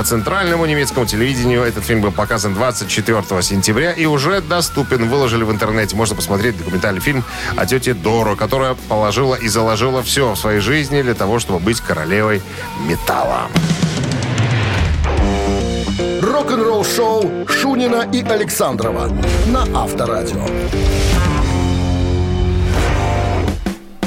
По 0.00 0.04
центральному 0.04 0.64
немецкому 0.64 1.04
телевидению 1.04 1.62
этот 1.62 1.84
фильм 1.84 2.00
был 2.00 2.10
показан 2.10 2.54
24 2.54 3.22
сентября 3.42 3.92
и 3.92 4.06
уже 4.06 4.40
доступен. 4.40 5.06
Выложили 5.10 5.44
в 5.44 5.50
интернете. 5.50 5.94
Можно 5.94 6.16
посмотреть 6.16 6.56
документальный 6.56 7.02
фильм 7.02 7.22
о 7.54 7.66
тете 7.66 7.92
Доро, 7.92 8.34
которая 8.34 8.76
положила 8.88 9.34
и 9.34 9.46
заложила 9.46 10.02
все 10.02 10.32
в 10.32 10.38
своей 10.38 10.60
жизни 10.60 11.02
для 11.02 11.12
того, 11.12 11.38
чтобы 11.38 11.58
быть 11.58 11.82
королевой 11.82 12.40
металла. 12.88 13.48
Рок-н-ролл 16.22 16.82
шоу 16.82 17.46
Шунина 17.46 18.08
и 18.10 18.22
Александрова 18.22 19.10
на 19.48 19.66
Авторадио. 19.74 20.46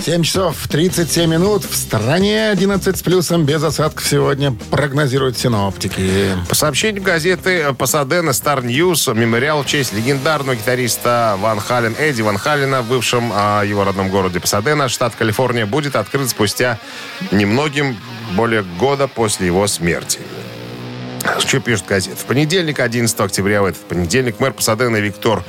7 0.03 0.21
часов 0.23 0.67
37 0.67 1.31
минут. 1.31 1.63
В 1.63 1.73
стране 1.77 2.49
11 2.49 2.97
с 2.97 3.01
плюсом 3.01 3.45
без 3.45 3.63
осадков 3.63 4.05
сегодня 4.05 4.53
прогнозируют 4.69 5.37
синоптики. 5.37 6.35
По 6.49 6.55
сообщениям 6.55 7.05
газеты 7.05 7.73
Пасадена 7.73 8.31
Star 8.31 8.61
News, 8.61 9.13
мемориал 9.17 9.63
в 9.63 9.65
честь 9.65 9.93
легендарного 9.93 10.57
гитариста 10.57 11.37
Ван 11.39 11.61
Хален, 11.61 11.95
Эдди 11.97 12.21
Ван 12.21 12.37
Халена, 12.37 12.81
в 12.81 12.89
бывшем 12.89 13.31
а, 13.33 13.63
его 13.63 13.85
родном 13.85 14.09
городе 14.09 14.41
Пасадена, 14.41 14.89
штат 14.89 15.15
Калифорния, 15.15 15.65
будет 15.65 15.95
открыт 15.95 16.29
спустя 16.29 16.79
немногим 17.31 17.97
более 18.35 18.63
года 18.77 19.07
после 19.07 19.47
его 19.47 19.65
смерти. 19.67 20.19
Что 21.39 21.59
пишет 21.59 21.85
газета? 21.85 22.15
В 22.17 22.25
понедельник, 22.25 22.79
11 22.79 23.19
октября, 23.19 23.61
в 23.61 23.65
этот 23.65 23.81
понедельник, 23.83 24.39
мэр 24.39 24.53
Пасадена 24.53 24.97
Виктор 24.97 25.43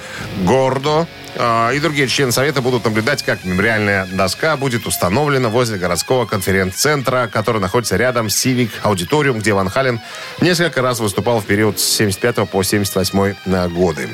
Гордо 0.44 1.06
э, 1.34 1.74
и 1.74 1.80
другие 1.80 2.08
члены 2.08 2.32
Совета 2.32 2.62
будут 2.62 2.84
наблюдать, 2.84 3.22
как 3.22 3.44
мемориальная 3.44 4.06
доска 4.06 4.56
будет 4.56 4.86
установлена 4.86 5.48
возле 5.48 5.78
городского 5.78 6.26
конференц-центра, 6.26 7.28
который 7.32 7.60
находится 7.60 7.96
рядом 7.96 8.30
с 8.30 8.46
Civic 8.46 8.70
Аудиториум, 8.82 9.40
где 9.40 9.52
Ван 9.52 9.68
Хален 9.68 10.00
несколько 10.40 10.82
раз 10.82 11.00
выступал 11.00 11.40
в 11.40 11.44
период 11.44 11.80
с 11.80 11.84
75 11.84 12.48
по 12.48 12.62
78 12.62 13.68
годы. 13.70 14.08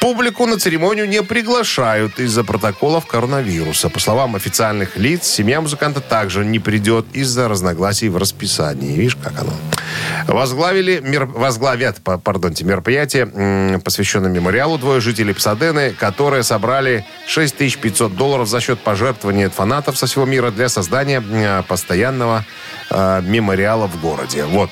Публику 0.00 0.46
на 0.46 0.58
церемонию 0.58 1.06
не 1.06 1.22
приглашают 1.22 2.18
из-за 2.18 2.42
протоколов 2.42 3.04
коронавируса. 3.04 3.90
По 3.90 4.00
словам 4.00 4.34
официальных 4.34 4.96
лиц, 4.96 5.26
семья 5.26 5.60
музыканта 5.60 6.00
также 6.00 6.42
не 6.42 6.58
придет 6.58 7.04
из-за 7.12 7.48
разногласий 7.48 8.08
в 8.08 8.16
расписании. 8.16 8.94
Видишь, 8.94 9.16
как 9.16 9.38
оно. 9.38 9.52
Возглавили, 10.26 11.00
мер, 11.04 11.26
возглавят, 11.26 12.00
пардонте, 12.00 12.64
мероприятие, 12.64 13.78
посвященное 13.84 14.30
мемориалу, 14.30 14.78
двое 14.78 15.02
жителей 15.02 15.34
Псадены, 15.34 15.90
которые 15.90 16.44
собрали 16.44 17.04
6500 17.26 18.16
долларов 18.16 18.48
за 18.48 18.60
счет 18.60 18.80
пожертвований 18.80 19.46
от 19.46 19.52
фанатов 19.52 19.98
со 19.98 20.06
всего 20.06 20.24
мира 20.24 20.50
для 20.50 20.70
создания 20.70 21.62
постоянного 21.68 22.46
э, 22.88 23.20
мемориала 23.22 23.86
в 23.86 24.00
городе. 24.00 24.44
Вот. 24.44 24.70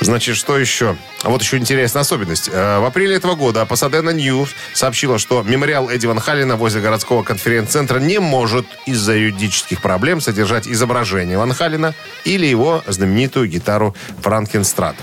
Значит, 0.00 0.36
что 0.36 0.56
еще? 0.56 0.96
А 1.22 1.30
вот 1.30 1.42
еще 1.42 1.56
интересная 1.56 2.02
особенность. 2.02 2.48
Э, 2.52 2.78
в 2.78 2.84
апреле 2.84 3.16
этого 3.16 3.34
года 3.34 3.66
Pasadena 3.68 4.14
News 4.14 4.50
сообщила, 4.72 5.18
что 5.18 5.42
мемориал 5.42 5.90
Эдди 5.90 6.06
Ван 6.06 6.20
Халлина 6.20 6.56
возле 6.56 6.80
городского 6.80 7.22
конференц-центра 7.22 7.98
не 7.98 8.20
может 8.20 8.64
из-за 8.86 9.14
юридических 9.14 9.82
проблем 9.82 10.20
содержать 10.20 10.68
изображение 10.68 11.36
Ван 11.36 11.52
Халлина 11.52 11.94
или 12.24 12.46
его 12.46 12.82
знаменитую 12.86 13.48
гитару 13.48 13.94
Франкенстрат. 14.22 14.94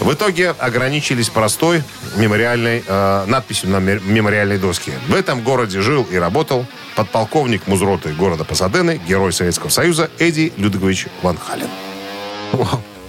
В 0.00 0.12
итоге 0.12 0.50
ограничились 0.50 1.30
простой 1.30 1.82
мемориальной 2.16 2.84
э, 2.86 3.24
надписью 3.26 3.70
на 3.70 3.80
мемориальной 3.80 4.58
доске. 4.58 4.92
В 5.08 5.14
этом 5.14 5.42
городе 5.42 5.80
жил 5.80 6.06
и 6.10 6.16
работал 6.16 6.66
подполковник 6.96 7.66
музроты 7.66 8.10
города 8.12 8.44
Пасадены, 8.44 9.00
герой 9.08 9.32
Советского 9.32 9.70
Союза 9.70 10.10
Эдди 10.18 10.52
Людвигович 10.56 11.06
Ван 11.22 11.38
Халлин. 11.38 11.68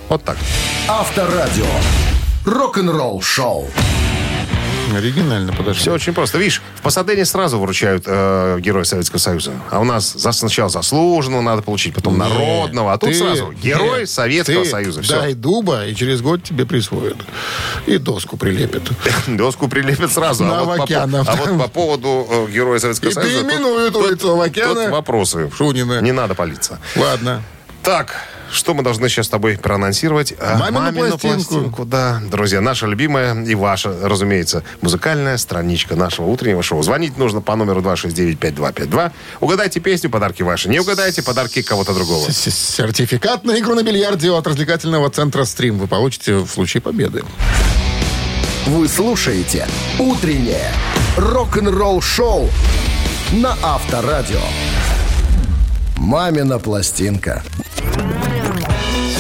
Вот 0.10 0.24
так. 0.24 0.38
Авторадио. 0.88 1.66
Рок-н-ролл 2.46 3.22
шоу. 3.22 3.68
Оригинально 4.96 5.52
подошли. 5.52 5.82
Все 5.82 5.92
очень 5.94 6.14
просто. 6.14 6.38
Видишь, 6.38 6.62
в 6.76 6.82
Пасадене 6.82 7.26
сразу 7.26 7.60
вручают 7.60 8.04
э, 8.06 8.58
Героя 8.62 8.84
Советского 8.84 9.18
Союза. 9.18 9.52
А 9.72 9.80
у 9.80 9.84
нас 9.84 10.14
за, 10.14 10.32
сначала 10.32 10.70
заслуженного 10.70 11.42
надо 11.42 11.64
получить, 11.64 11.96
потом 11.96 12.14
Нет, 12.18 12.30
народного. 12.30 12.94
А 12.94 12.98
тут 12.98 13.10
ты- 13.10 13.16
сразу 13.16 13.52
Герой 13.52 14.02
нет, 14.02 14.10
Советского 14.10 14.64
ты 14.64 14.70
Союза. 14.70 15.02
Все. 15.02 15.20
Дай 15.20 15.34
дуба, 15.34 15.86
и 15.88 15.96
через 15.96 16.22
год 16.22 16.44
тебе 16.44 16.66
присвоят. 16.66 17.18
И 17.88 17.98
доску 17.98 18.38
прилепят. 18.38 18.84
Доску 19.28 19.68
прилепят 19.68 20.14
сразу. 20.14 20.44
На 20.46 20.60
а, 20.62 20.64
вот 20.64 20.88
по, 20.88 20.96
а 21.04 21.08
вот 21.36 21.58
по 21.64 21.68
поводу 21.68 22.28
э, 22.30 22.52
Героя 22.52 22.80
Советского 22.80 23.10
И 23.10 23.14
Союза... 23.14 23.40
тут- 23.40 23.48
переименуют 23.50 23.96
улицу 23.96 24.32
Авакяна. 24.34 24.76
тут 24.84 24.90
вопросы. 24.92 25.52
Шунина. 25.58 26.00
Не 26.00 26.12
надо 26.12 26.36
палиться. 26.36 26.80
Ладно. 26.96 27.42
Так, 27.84 28.16
что 28.56 28.74
мы 28.74 28.84
должны 28.84 29.10
сейчас 29.10 29.28
с 29.28 29.30
тобой 29.30 29.58
проанонсировать? 29.58 30.34
А, 30.40 30.72
Мамину 30.72 31.18
пластинку. 31.18 31.86
Да, 31.86 32.22
друзья, 32.30 32.62
наша 32.62 32.88
любимая 32.88 33.44
и 33.44 33.56
ваша, 33.56 33.96
разумеется, 34.02 34.64
музыкальная 34.82 35.38
страничка 35.38 35.96
нашего 35.96 36.28
утреннего 36.28 36.64
шоу. 36.64 36.82
Звонить 36.82 37.18
нужно 37.18 37.42
по 37.42 37.56
номеру 37.56 37.82
269-5252. 37.82 39.12
Угадайте 39.42 39.80
песню, 39.80 40.10
подарки 40.10 40.44
ваши. 40.44 40.70
Не 40.70 40.80
угадайте, 40.80 41.22
подарки 41.22 41.62
кого-то 41.62 41.94
другого. 41.94 42.32
Сертификат 42.32 43.44
на 43.44 43.60
игру 43.60 43.76
на 43.76 43.84
бильярде 43.84 44.32
от 44.32 44.48
развлекательного 44.48 45.10
центра 45.10 45.46
«Стрим» 45.46 45.78
вы 45.78 45.88
получите 45.88 46.38
в 46.38 46.48
случае 46.48 46.82
победы. 46.82 47.24
Вы 48.66 48.88
слушаете 48.88 49.68
«Утреннее 50.00 50.72
рок-н-ролл-шоу» 51.18 52.50
на 53.34 53.56
Авторадио. 53.62 54.40
«Мамина 55.98 56.60
пластинка». 56.60 57.44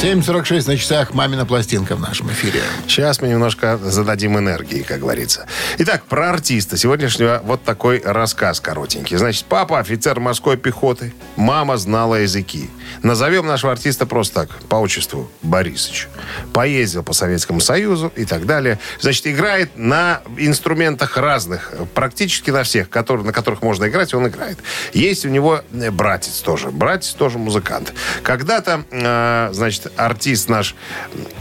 7.46 0.01 0.67
на 0.67 0.77
часах 0.77 1.13
«Мамина 1.13 1.45
пластинка» 1.45 1.95
в 1.95 2.01
нашем 2.01 2.29
эфире. 2.29 2.61
Сейчас 2.85 3.21
мы 3.21 3.29
немножко 3.29 3.77
зададим 3.77 4.37
энергии, 4.37 4.83
как 4.83 4.99
говорится. 4.99 5.47
Итак, 5.77 6.03
про 6.05 6.31
артиста 6.31 6.75
сегодняшнего 6.75 7.41
вот 7.45 7.63
такой 7.63 8.01
рассказ 8.03 8.59
коротенький. 8.59 9.15
Значит, 9.15 9.45
папа 9.47 9.79
офицер 9.79 10.19
морской 10.19 10.57
пехоты, 10.57 11.13
мама 11.37 11.77
знала 11.77 12.15
языки. 12.15 12.69
Назовем 13.03 13.45
нашего 13.45 13.71
артиста 13.71 14.05
просто 14.05 14.47
так, 14.47 14.49
по 14.67 14.75
отчеству 14.75 15.29
Борисыч. 15.41 16.07
Поездил 16.53 17.03
по 17.03 17.13
Советскому 17.13 17.59
Союзу 17.59 18.11
и 18.15 18.25
так 18.25 18.45
далее. 18.45 18.79
Значит, 18.99 19.27
играет 19.27 19.77
на 19.77 20.21
инструментах 20.37 21.17
разных, 21.17 21.73
практически 21.93 22.51
на 22.51 22.63
всех, 22.63 22.89
которые, 22.89 23.25
на 23.25 23.33
которых 23.33 23.61
можно 23.61 23.85
играть, 23.85 24.13
он 24.13 24.27
играет. 24.27 24.57
Есть 24.93 25.25
у 25.25 25.29
него 25.29 25.61
э, 25.71 25.91
братец 25.91 26.39
тоже. 26.39 26.69
Братец 26.69 27.13
тоже 27.13 27.37
музыкант. 27.37 27.93
Когда-то, 28.23 28.83
э, 28.91 29.49
значит, 29.53 29.91
артист 29.95 30.49
наш 30.49 30.75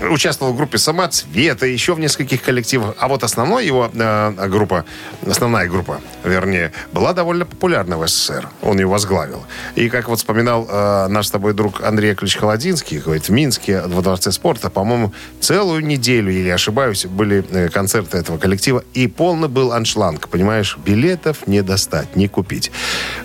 участвовал 0.00 0.52
в 0.52 0.56
группе 0.56 0.78
«Самоцвета», 0.78 1.66
еще 1.66 1.94
в 1.94 2.00
нескольких 2.00 2.42
коллективах. 2.42 2.94
А 2.98 3.08
вот 3.08 3.24
основной 3.24 3.66
его 3.66 3.90
э, 3.92 4.48
группа, 4.48 4.84
основная 5.26 5.68
группа, 5.68 6.00
вернее, 6.22 6.72
была 6.92 7.12
довольно 7.12 7.44
популярна 7.44 7.98
в 7.98 8.06
СССР. 8.06 8.48
Он 8.62 8.78
ее 8.78 8.86
возглавил. 8.86 9.44
И, 9.74 9.88
как 9.88 10.08
вот 10.08 10.18
вспоминал 10.18 10.66
э, 10.68 11.08
наш 11.08 11.26
тобой 11.34 11.52
друг 11.52 11.82
Андрей 11.82 12.10
Яковлевич 12.10 12.36
Холодинский, 12.36 12.98
говорит, 12.98 13.24
в 13.24 13.32
Минске, 13.32 13.82
во 13.86 14.02
Дворце 14.02 14.30
спорта, 14.30 14.70
по-моему, 14.70 15.12
целую 15.40 15.84
неделю, 15.84 16.32
или 16.32 16.48
ошибаюсь, 16.48 17.06
были 17.06 17.44
э, 17.50 17.68
концерты 17.70 18.18
этого 18.18 18.38
коллектива, 18.38 18.84
и 18.94 19.08
полный 19.08 19.48
был 19.48 19.72
аншланг, 19.72 20.28
понимаешь? 20.28 20.78
Билетов 20.84 21.48
не 21.48 21.62
достать, 21.62 22.14
не 22.14 22.28
купить. 22.28 22.70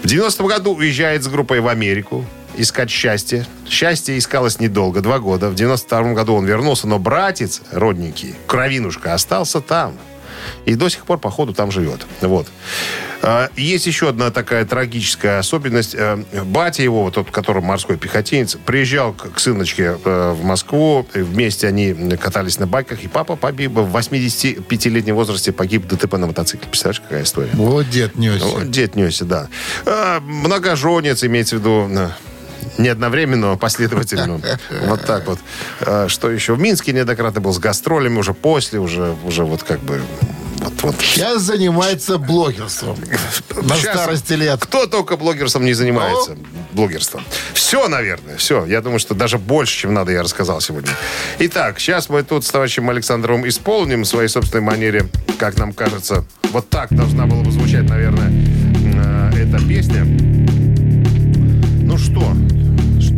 В 0.02 0.08
90-м 0.08 0.48
году 0.48 0.74
уезжает 0.74 1.24
с 1.24 1.28
группой 1.28 1.60
в 1.60 1.68
Америку, 1.68 2.26
искать 2.58 2.90
счастье. 2.90 3.46
Счастье 3.68 4.18
искалось 4.18 4.60
недолго, 4.60 5.02
два 5.02 5.20
года. 5.20 5.50
В 5.50 5.56
92 5.56 6.14
году 6.14 6.34
он 6.34 6.46
вернулся, 6.46 6.88
но 6.88 6.98
братец, 6.98 7.62
родненький, 7.72 8.34
кровинушка, 8.48 9.14
остался 9.14 9.62
там. 9.62 9.94
И 10.66 10.76
до 10.76 10.90
сих 10.90 11.06
пор, 11.06 11.20
походу, 11.20 11.54
там 11.54 11.72
живет. 11.72 12.06
Вот. 12.22 12.48
А, 13.22 13.50
Есть 13.56 13.86
еще 13.86 14.10
одна 14.10 14.32
такая 14.32 14.66
трагическая 14.66 15.40
особенность. 15.40 15.96
Э, 15.96 16.18
Батя 16.46 16.84
его, 16.84 17.04
вот 17.04 17.16
тот, 17.16 17.32
который 17.32 17.62
морской 17.62 17.98
пехотинец, 17.98 18.56
приезжал 18.66 19.14
к 19.14 19.40
сыночке 19.40 19.98
э, 20.04 20.32
в 20.32 20.44
Москву. 20.44 21.06
Вместе 21.14 21.68
они 21.68 21.94
катались 22.18 22.60
на 22.60 22.68
байках. 22.68 23.04
И 23.04 23.08
папа 23.08 23.36
погиб 23.36 23.72
в 23.72 23.96
85-летнем 23.96 25.16
возрасте 25.16 25.52
погиб 25.52 25.88
ДТП 25.88 26.14
на 26.14 26.28
мотоцикле. 26.28 26.68
Представляешь, 26.70 27.02
какая 27.02 27.24
история? 27.24 27.52
Вот 27.54 27.90
дед 27.90 28.16
несся. 28.16 28.46
Вот 28.46 28.72
дед 28.72 28.96
несся, 28.96 29.26
да. 29.26 29.50
А, 29.86 30.20
многоженец, 30.22 31.24
имеется 31.24 31.58
в 31.58 31.60
виду 31.60 31.90
э, 31.90 32.10
не 32.80 32.88
одновременно, 32.90 33.52
а 33.52 33.58
последовательно. 33.58 34.42
Вот 34.86 35.06
так 35.06 35.28
вот. 35.28 35.40
А, 35.82 36.08
Что 36.08 36.32
еще? 36.32 36.56
В 36.56 36.60
Минске 36.60 36.94
неоднократно 36.94 37.42
был 37.42 37.54
с 37.54 37.60
гастролями, 37.60 38.18
уже 38.18 38.34
после, 38.34 38.80
уже, 38.80 39.16
уже 39.26 39.44
вот 39.44 39.64
как 39.64 39.82
бы... 39.82 40.02
Вот, 40.60 40.74
вот. 40.82 40.96
Сейчас 41.00 41.42
занимается 41.44 42.18
блогерством. 42.18 42.98
На 43.62 43.76
Сейчас 43.76 44.02
старости 44.02 44.34
лет. 44.34 44.60
Кто 44.62 44.88
только 44.88 45.16
блогерством 45.16 45.64
не 45.64 45.74
занимается? 45.74 46.38
Блогерством. 46.74 47.24
Все, 47.54 47.88
наверное, 47.88 48.36
все. 48.36 48.66
Я 48.66 48.82
думаю, 48.82 49.00
что 49.00 49.14
даже 49.14 49.38
больше, 49.38 49.78
чем 49.78 49.94
надо, 49.94 50.12
я 50.12 50.22
рассказал 50.22 50.60
сегодня. 50.60 50.92
Итак, 51.40 51.80
сейчас 51.80 52.10
мы 52.10 52.24
тут 52.24 52.46
с 52.46 52.52
товарищем 52.52 52.90
Александровым 52.90 53.48
исполним 53.48 54.04
в 54.04 54.06
своей 54.06 54.28
собственной 54.28 54.64
манере, 54.64 55.08
как 55.38 55.58
нам 55.58 55.72
кажется, 55.72 56.26
вот 56.52 56.70
так 56.70 56.90
должна 56.94 57.26
была 57.26 57.44
бы 57.44 57.52
звучать, 57.52 57.88
наверное, 57.90 58.30
э, 58.30 59.44
эта 59.44 59.66
песня. 59.66 60.04
Ну 61.82 61.98
что, 61.98 62.34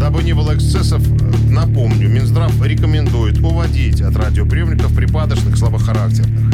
дабы 0.01 0.24
не 0.24 0.34
было 0.34 0.55
эксцессов, 0.55 1.00
напомню, 1.48 2.10
Минздрав 2.10 2.51
рекомендует 2.65 3.38
уводить 3.38 4.01
от 4.01 4.15
радиоприемников 4.15 4.96
припадочных 4.96 5.55
слабохарактерных. 5.55 6.51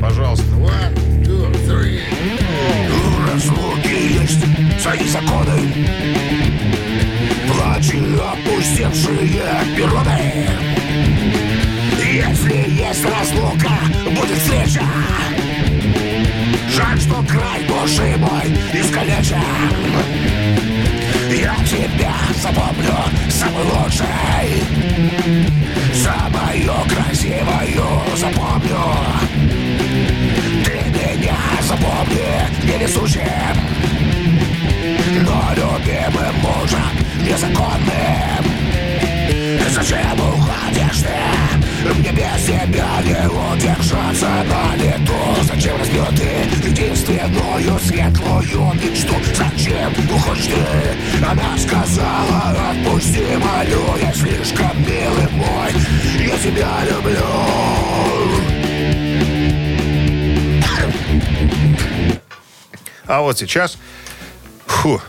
Пожалуйста. 0.00 0.46
One, 0.56 1.22
two, 1.22 1.52
three. 1.68 2.00
разлуки 3.30 4.20
есть 4.20 4.40
свои 4.80 5.06
законы 5.06 5.52
Плачи 7.46 8.00
опустевшие 8.18 9.42
природы 9.76 10.48
Если 12.02 12.70
есть 12.70 13.04
разлука, 13.04 13.72
будет 14.18 14.38
встреча 14.38 14.82
Жаль, 16.74 16.98
что 16.98 17.22
край 17.28 17.66
души 17.68 18.16
мой 18.16 18.50
искалечен 18.72 19.42
Я 21.34 21.56
тебя 21.64 22.12
запомню 22.42 22.94
самый 23.30 23.64
лучший. 23.64 24.62
Самую 25.94 26.74
красивую 26.90 28.02
запомню. 28.16 28.84
Ты 30.62 30.90
меня 30.90 31.38
запомни 31.62 32.30
невезучим 32.64 33.56
Но 35.22 35.54
любимым 35.56 36.34
мужем 36.42 36.92
незаконным. 37.22 38.44
Зачем 39.70 40.20
уходишь 40.20 41.00
ты? 41.00 41.94
Мне 41.94 42.12
без 42.12 42.44
тебя 42.44 43.00
не 43.04 43.26
удержаться 43.26 44.28
лету 44.50 44.81
Зачем 45.62 45.78
разбил 45.78 46.04
ты 46.06 46.68
единственную 46.68 47.78
светлую 47.78 48.74
мечту? 48.74 49.14
Зачем 49.32 49.92
уходишь 50.12 50.46
ты? 50.46 51.24
Она 51.24 51.56
сказала, 51.56 52.72
отпусти, 52.72 53.22
молю 53.36 53.96
Я 54.02 54.12
слишком 54.12 54.76
милый 54.80 55.30
мой, 55.30 55.70
я 56.18 56.36
тебя 56.36 56.80
люблю 56.90 57.24
А 63.06 63.20
вот 63.20 63.38
сейчас... 63.38 63.78
Фу. 64.66 65.00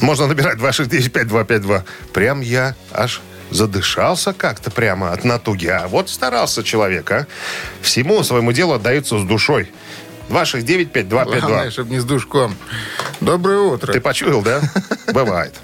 Можно 0.00 0.26
набирать 0.26 0.56
269-5252. 0.56 1.82
Прям 2.14 2.40
я 2.40 2.74
аж 2.94 3.20
задышался 3.50 4.32
как-то 4.32 4.70
прямо 4.70 5.12
от 5.12 5.24
натуги. 5.24 5.66
А 5.66 5.86
вот 5.88 6.10
старался 6.10 6.62
человек, 6.62 7.10
а. 7.10 7.26
Всему 7.80 8.22
своему 8.22 8.52
делу 8.52 8.74
отдается 8.74 9.18
с 9.18 9.22
душой. 9.24 9.70
269-5252. 10.28 11.40
Главное, 11.40 11.70
чтобы 11.70 11.90
не 11.90 11.98
с 12.00 12.04
душком. 12.04 12.56
Доброе 13.20 13.58
утро. 13.60 13.92
Ты 13.92 14.00
почуял, 14.00 14.42
да? 14.42 14.60
Бывает. 15.12 15.54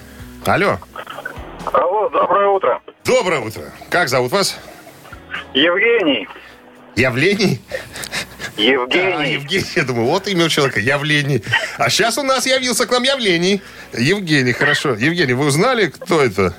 Алло. 0.44 0.78
Алло, 1.72 2.08
доброе 2.08 2.48
утро. 2.48 2.80
Доброе 3.04 3.40
утро. 3.40 3.62
Как 3.90 4.08
зовут 4.08 4.32
вас? 4.32 4.56
Евгений. 5.54 6.28
Явлений? 6.96 7.60
А, 8.56 8.60
Евгений. 8.60 9.32
Евгений. 9.32 9.66
Я 9.74 9.84
думаю, 9.84 10.06
вот 10.06 10.28
имя 10.28 10.44
у 10.44 10.48
человека. 10.48 10.80
Явлений. 10.80 11.42
А 11.78 11.88
сейчас 11.88 12.18
у 12.18 12.22
нас 12.22 12.46
явился 12.46 12.86
к 12.86 12.90
нам 12.90 13.02
Явлений. 13.02 13.62
Евгений, 13.92 14.52
хорошо. 14.52 14.94
Евгений, 14.94 15.32
вы 15.32 15.46
узнали, 15.46 15.86
кто 15.86 16.22
это? 16.22 16.54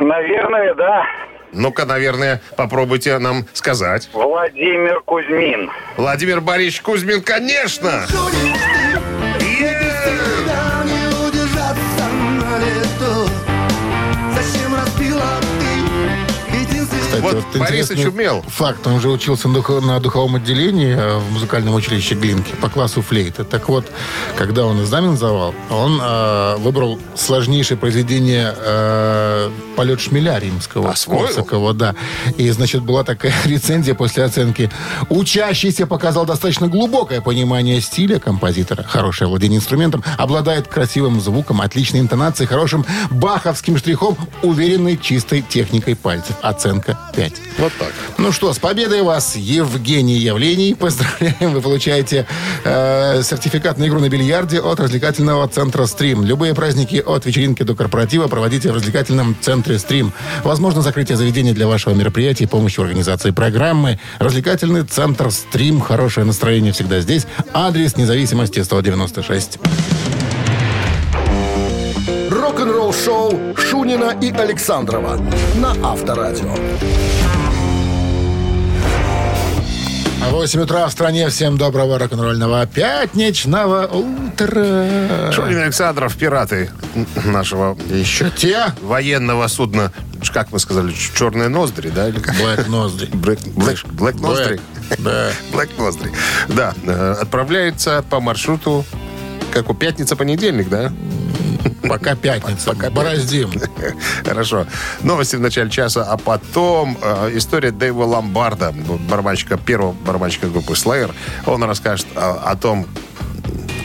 Наверное, 0.00 0.74
да. 0.74 1.06
Ну-ка, 1.52 1.86
наверное, 1.86 2.40
попробуйте 2.56 3.18
нам 3.18 3.46
сказать. 3.54 4.08
Владимир 4.12 5.00
Кузьмин. 5.00 5.70
Владимир 5.96 6.40
Борисович 6.40 6.82
Кузьмин, 6.82 7.22
конечно! 7.22 8.06
Кстати, 17.18 17.34
Вот 17.34 17.44
вот 17.52 17.58
Борисыч 17.58 18.04
умел. 18.06 18.44
Факт, 18.48 18.86
он 18.86 19.00
же 19.00 19.08
учился 19.08 19.48
на, 19.48 19.54
духо- 19.58 19.80
на 19.80 20.00
духовом 20.00 20.36
отделении 20.36 20.94
э, 20.96 21.18
в 21.18 21.32
музыкальном 21.32 21.74
училище 21.74 22.14
Глинки 22.14 22.54
по 22.60 22.68
классу 22.68 23.02
флейты. 23.02 23.44
Так 23.44 23.68
вот, 23.68 23.86
когда 24.36 24.64
он 24.64 24.80
экзамен 24.82 25.16
сдавал, 25.16 25.54
он 25.70 26.00
э, 26.02 26.56
выбрал 26.58 26.98
сложнейшее 27.14 27.76
произведение 27.78 28.54
э, 28.56 29.50
«Полет 29.76 30.00
шмеля» 30.00 30.38
римского. 30.38 30.90
Освоил? 30.90 31.26
Корсакова, 31.26 31.74
да. 31.74 31.94
И, 32.36 32.48
значит, 32.50 32.82
была 32.82 33.04
такая 33.04 33.32
рецензия 33.44 33.94
после 33.94 34.24
оценки. 34.24 34.70
Учащийся 35.08 35.86
показал 35.86 36.26
достаточно 36.26 36.68
глубокое 36.68 37.20
понимание 37.20 37.80
стиля 37.80 38.18
композитора, 38.18 38.82
хорошее 38.84 39.28
владение 39.28 39.58
инструментом, 39.58 40.04
обладает 40.16 40.68
красивым 40.68 41.20
звуком, 41.20 41.60
отличной 41.60 42.00
интонацией, 42.00 42.48
хорошим 42.48 42.84
баховским 43.10 43.76
штрихом, 43.78 44.16
уверенной 44.42 44.96
чистой 44.96 45.42
техникой 45.42 45.96
пальцев. 45.96 46.36
Оценка 46.42 46.98
5. 47.14 47.32
Вот 47.58 47.72
так. 47.78 47.92
Ну 48.18 48.32
что, 48.32 48.52
с 48.52 48.58
победой 48.58 49.02
вас, 49.02 49.36
Евгений 49.36 50.16
Явлений. 50.16 50.74
Поздравляем, 50.74 51.52
вы 51.52 51.60
получаете 51.60 52.26
э, 52.64 53.22
сертификат 53.22 53.78
на 53.78 53.86
игру 53.88 54.00
на 54.00 54.08
бильярде 54.08 54.60
от 54.60 54.80
развлекательного 54.80 55.48
центра 55.48 55.86
«Стрим». 55.86 56.24
Любые 56.24 56.54
праздники 56.54 57.02
от 57.04 57.26
вечеринки 57.26 57.62
до 57.62 57.74
корпоратива 57.74 58.28
проводите 58.28 58.70
в 58.70 58.74
развлекательном 58.74 59.36
центре 59.40 59.78
«Стрим». 59.78 60.12
Возможно 60.44 60.82
закрытие 60.82 61.16
заведения 61.16 61.54
для 61.54 61.66
вашего 61.66 61.94
мероприятия 61.94 62.44
и 62.44 62.46
помощь 62.46 62.78
в 62.78 62.82
организации 62.82 63.30
программы. 63.30 63.98
Развлекательный 64.18 64.84
центр 64.84 65.30
«Стрим». 65.30 65.80
Хорошее 65.80 66.26
настроение 66.26 66.72
всегда 66.72 67.00
здесь. 67.00 67.26
Адрес 67.52 67.96
независимости 67.96 68.62
196. 68.62 69.58
Рок-н-ролл 72.68 72.92
шоу 72.92 73.56
Шунина 73.56 74.14
и 74.20 74.30
Александрова 74.30 75.18
на 75.54 75.70
Авторадио. 75.82 76.54
8 80.30 80.60
утра 80.60 80.86
в 80.86 80.92
стране. 80.92 81.30
Всем 81.30 81.56
доброго 81.56 81.98
рок-н-ролльного 81.98 82.66
пятничного 82.66 83.86
утра. 83.86 85.32
Шунин 85.32 85.60
Александров, 85.60 86.14
пираты 86.16 86.70
нашего 87.24 87.74
Еще 87.88 88.28
те. 88.36 88.66
военного 88.82 89.48
судна, 89.48 89.90
как 90.34 90.52
мы 90.52 90.58
сказали, 90.58 90.92
черные 91.16 91.48
ноздри, 91.48 91.88
да? 91.88 92.10
Или 92.10 92.20
как? 92.20 92.34
Блэк 92.34 92.68
ноздри. 92.68 93.06
Блэк, 93.14 93.38
блэк, 93.54 93.86
блэк 93.86 94.20
ноздри? 94.20 94.60
Да. 94.98 95.30
Блэк 95.54 95.70
ноздри. 95.78 96.12
Да, 96.48 96.74
отправляется 97.18 98.04
по 98.10 98.20
маршруту, 98.20 98.84
как 99.52 99.70
у 99.70 99.74
пятница-понедельник, 99.74 100.68
да? 100.68 100.92
Пока 101.88 102.14
пятница. 102.14 102.72
Бороздим. 102.90 103.50
Хорошо. 104.24 104.66
Новости 105.00 105.36
в 105.36 105.40
начале 105.40 105.70
часа, 105.70 106.04
а 106.04 106.16
потом 106.16 106.98
э, 107.00 107.30
история 107.34 107.70
Дэйва 107.70 108.04
Ломбарда, 108.04 108.74
барабанщика, 109.08 109.56
первого 109.56 109.92
барабанщика 109.92 110.48
группы 110.48 110.74
Slayer. 110.74 111.14
Он 111.46 111.62
расскажет 111.64 112.06
о, 112.14 112.50
о 112.50 112.56
том, 112.56 112.86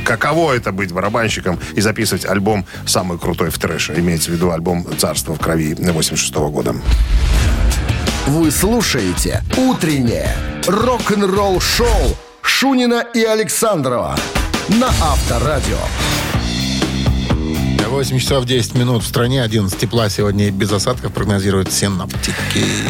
каково 0.03 0.53
это 0.53 0.71
быть 0.71 0.91
барабанщиком 0.91 1.59
и 1.73 1.81
записывать 1.81 2.25
альбом 2.25 2.65
самый 2.85 3.17
крутой 3.17 3.49
в 3.49 3.57
трэше. 3.57 3.93
Имеется 3.97 4.31
в 4.31 4.33
виду 4.33 4.51
альбом 4.51 4.85
«Царство 4.97 5.35
в 5.35 5.39
крови» 5.39 5.75
86 5.75 6.33
года. 6.35 6.75
Вы 8.27 8.51
слушаете 8.51 9.43
«Утреннее 9.57 10.29
рок-н-ролл-шоу» 10.67 12.15
Шунина 12.41 13.05
и 13.13 13.23
Александрова 13.23 14.15
на 14.69 14.87
Авторадио. 14.87 15.77
8 17.93 18.17
часов 18.17 18.45
10 18.45 18.73
минут 18.73 19.03
в 19.03 19.07
стране, 19.07 19.43
11 19.43 19.79
тепла 19.79 20.09
сегодня 20.09 20.49
без 20.49 20.71
осадков 20.71 21.13
прогнозируют 21.13 21.71
синоптики. 21.71 22.33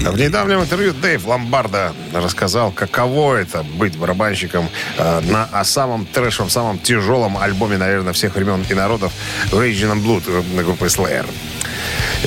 В 0.07 0.17
недавнем 0.17 0.61
интервью 0.61 0.93
Дэйв 0.93 1.27
Ломбарда 1.27 1.91
рассказал, 2.13 2.71
каково 2.71 3.35
это 3.35 3.63
быть 3.63 3.97
барабанщиком 3.97 4.69
э, 4.97 5.19
на 5.19 5.43
о 5.43 5.65
самом 5.65 6.05
трэшевом, 6.05 6.49
самом 6.49 6.79
тяжелом 6.79 7.37
альбоме, 7.37 7.75
наверное, 7.77 8.13
всех 8.13 8.35
времен 8.35 8.65
и 8.69 8.73
народов 8.73 9.11
Raging 9.51 9.91
and 9.93 10.01
Blood 10.05 10.55
на 10.55 10.63
группы 10.63 10.85
Slayer. 10.85 11.25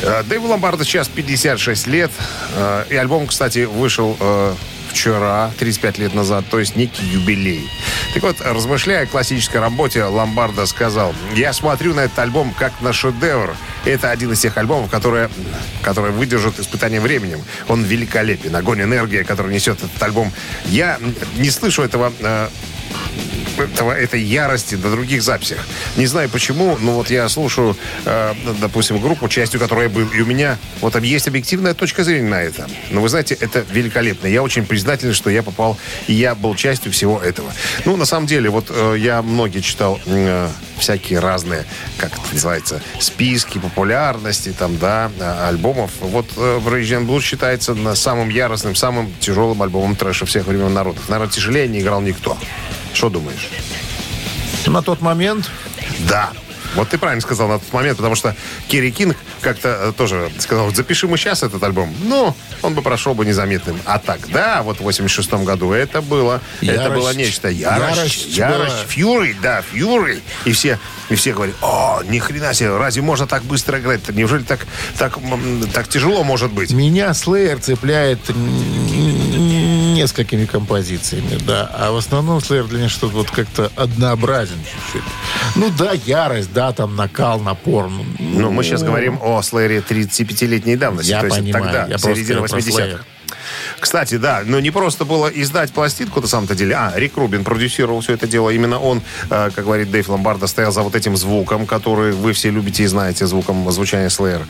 Э, 0.02 0.22
Дэйву 0.24 0.46
Ломбарда 0.46 0.84
сейчас 0.84 1.08
56 1.08 1.86
лет. 1.86 2.10
э, 2.56 2.84
И 2.90 2.96
альбом, 2.96 3.26
кстати, 3.26 3.64
вышел 3.64 4.18
э, 4.20 4.54
вчера, 4.96 5.50
35 5.58 5.98
лет 5.98 6.14
назад, 6.14 6.46
то 6.50 6.58
есть 6.58 6.74
некий 6.74 7.04
юбилей. 7.04 7.68
Так 8.14 8.22
вот, 8.22 8.36
размышляя 8.40 9.04
о 9.04 9.06
классической 9.06 9.60
работе, 9.60 10.02
Ломбарда 10.04 10.64
сказал, 10.64 11.14
я 11.34 11.52
смотрю 11.52 11.92
на 11.92 12.00
этот 12.00 12.18
альбом 12.18 12.54
как 12.58 12.80
на 12.80 12.94
шедевр. 12.94 13.54
Это 13.84 14.10
один 14.10 14.32
из 14.32 14.40
тех 14.40 14.56
альбомов, 14.56 14.90
которые, 14.90 15.28
которые 15.82 16.12
выдержат 16.12 16.58
испытание 16.58 17.00
временем. 17.00 17.42
Он 17.68 17.84
великолепен. 17.84 18.56
Огонь, 18.56 18.80
энергия, 18.80 19.22
которую 19.22 19.54
несет 19.54 19.76
этот 19.82 20.02
альбом. 20.02 20.32
Я 20.64 20.98
не 21.36 21.50
слышу 21.50 21.82
этого 21.82 22.10
э, 22.18 22.48
этого, 23.58 23.92
этой 23.92 24.22
ярости 24.22 24.74
на 24.74 24.90
других 24.90 25.22
записях. 25.22 25.58
Не 25.96 26.06
знаю 26.06 26.28
почему, 26.28 26.76
но 26.80 26.92
вот 26.92 27.10
я 27.10 27.28
слушаю, 27.28 27.76
э, 28.04 28.34
допустим, 28.60 28.98
группу, 28.98 29.28
частью 29.28 29.60
которой 29.60 29.84
я 29.84 29.88
был, 29.88 30.08
и 30.08 30.20
у 30.20 30.26
меня 30.26 30.58
вот 30.80 30.92
там 30.92 31.02
есть 31.02 31.28
объективная 31.28 31.74
точка 31.74 32.04
зрения 32.04 32.28
на 32.28 32.42
это. 32.42 32.68
Но 32.90 33.00
вы 33.00 33.08
знаете, 33.08 33.36
это 33.40 33.64
великолепно. 33.70 34.26
Я 34.26 34.42
очень 34.42 34.64
признателен, 34.64 35.14
что 35.14 35.30
я 35.30 35.42
попал, 35.42 35.78
и 36.06 36.12
я 36.12 36.34
был 36.34 36.54
частью 36.54 36.92
всего 36.92 37.20
этого. 37.20 37.52
Ну, 37.84 37.96
на 37.96 38.04
самом 38.04 38.26
деле, 38.26 38.50
вот 38.50 38.66
э, 38.70 38.96
я 38.98 39.22
многие 39.22 39.60
читал 39.60 39.98
э, 40.06 40.48
всякие 40.78 41.18
разные, 41.18 41.64
как 41.98 42.12
это 42.12 42.32
называется, 42.32 42.82
списки 43.00 43.58
популярности, 43.58 44.54
там, 44.56 44.78
да, 44.78 45.10
э, 45.18 45.48
альбомов. 45.48 45.90
Вот 46.00 46.26
э, 46.36 46.60
Rage 46.64 46.98
and 46.98 47.06
Blues 47.06 47.22
считается 47.22 47.74
самым 47.94 48.28
яростным, 48.28 48.74
самым 48.74 49.12
тяжелым 49.20 49.62
альбомом 49.62 49.96
трэша 49.96 50.26
всех 50.26 50.46
времен 50.46 50.72
народов. 50.72 51.08
Наверное, 51.08 51.32
тяжелее 51.32 51.68
не 51.68 51.80
играл 51.80 52.00
никто. 52.00 52.36
Что 52.92 53.10
думаешь? 53.10 53.50
На 54.66 54.82
тот 54.82 55.00
момент 55.00 55.50
Да. 56.08 56.30
Вот 56.74 56.90
ты 56.90 56.98
правильно 56.98 57.22
сказал 57.22 57.48
на 57.48 57.58
тот 57.58 57.72
момент, 57.72 57.96
потому 57.96 58.14
что 58.14 58.36
Керри 58.68 58.92
Кинг 58.92 59.16
как-то 59.40 59.68
э, 59.68 59.92
тоже 59.96 60.30
сказал, 60.38 60.74
запиши 60.74 61.08
мы 61.08 61.16
сейчас 61.16 61.42
этот 61.42 61.62
альбом. 61.62 61.94
Ну, 62.02 62.36
он 62.66 62.74
бы 62.74 62.82
прошел 62.82 63.14
бы 63.14 63.24
незаметным. 63.24 63.80
А 63.84 63.98
тогда, 63.98 64.62
вот 64.62 64.78
в 64.78 64.82
86 64.82 65.32
году, 65.44 65.72
это 65.72 66.02
было, 66.02 66.40
это 66.60 66.72
Ярость. 66.72 66.94
было 66.94 67.14
нечто. 67.14 67.48
Ярость, 67.48 68.26
Ярость 68.36 68.36
ярость, 68.36 68.88
фьюри, 68.88 69.36
да, 69.40 69.62
фьюри. 69.62 70.20
И 70.44 70.52
все, 70.52 70.78
и 71.08 71.14
все 71.14 71.32
говорят, 71.32 71.54
о, 71.62 72.02
ни 72.08 72.18
хрена 72.18 72.54
себе, 72.54 72.76
разве 72.76 73.02
можно 73.02 73.26
так 73.26 73.42
быстро 73.44 73.78
играть? 73.78 74.08
Неужели 74.08 74.42
так, 74.42 74.66
так, 74.98 75.18
так 75.72 75.88
тяжело 75.88 76.24
может 76.24 76.52
быть? 76.52 76.72
Меня 76.72 77.10
Slayer 77.10 77.60
цепляет 77.60 78.20
несколькими 79.96 80.44
композициями, 80.46 81.38
да. 81.46 81.70
А 81.72 81.90
в 81.90 81.96
основном 81.96 82.38
Slayer 82.38 82.68
для 82.68 82.78
меня 82.78 82.88
что-то 82.88 83.14
вот 83.14 83.30
как-то 83.30 83.70
однообразен 83.76 84.58
чуть-чуть. 84.58 85.02
Ну 85.56 85.70
да, 85.76 85.92
ярость, 85.92 86.52
да, 86.52 86.72
там 86.72 86.96
накал, 86.96 87.40
напор. 87.40 87.90
Ну, 88.18 88.50
мы 88.50 88.62
сейчас 88.62 88.82
говорим 88.82 89.18
о 89.22 89.42
слэере 89.42 89.78
35-летней 89.80 90.76
давности. 90.76 91.10
Я 91.10 91.20
то 91.20 91.26
есть 91.26 91.38
понимаю, 91.38 91.64
тогда, 91.64 91.86
я 91.86 91.98
середина 91.98 92.36
говорю 92.36 92.52
про 92.52 92.58
80-х. 92.58 93.04
Кстати, 93.80 94.16
да, 94.16 94.42
но 94.44 94.60
не 94.60 94.70
просто 94.70 95.04
было 95.04 95.28
издать 95.28 95.72
пластинку 95.72 96.20
на 96.20 96.26
самом-то 96.26 96.54
деле. 96.54 96.74
А, 96.74 96.92
Рик 96.96 97.16
Рубин 97.16 97.44
продюсировал 97.44 98.00
все 98.00 98.14
это 98.14 98.26
дело. 98.26 98.50
Именно 98.50 98.78
он, 98.78 99.02
э, 99.30 99.50
как 99.54 99.64
говорит 99.64 99.90
Дэйв 99.90 100.08
Ломбардо, 100.08 100.46
стоял 100.46 100.72
за 100.72 100.82
вот 100.82 100.94
этим 100.94 101.16
звуком, 101.16 101.66
который 101.66 102.12
вы 102.12 102.32
все 102.32 102.50
любите 102.50 102.84
и 102.84 102.86
знаете, 102.86 103.26
звуком 103.26 103.70
звучания 103.70 104.08
Slayer. 104.08 104.42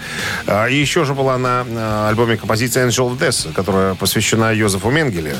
А, 0.46 0.66
И 0.66 0.76
еще 0.76 1.04
же 1.04 1.14
была 1.14 1.38
на 1.38 1.64
э, 1.68 2.09
альбоме 2.09 2.37
композиция 2.37 2.87
Angel 2.87 3.11
of 3.11 3.18
Death, 3.18 3.52
которая 3.52 3.94
посвящена 3.94 4.52
Йозефу 4.52 4.90
Менгеле 4.90 5.35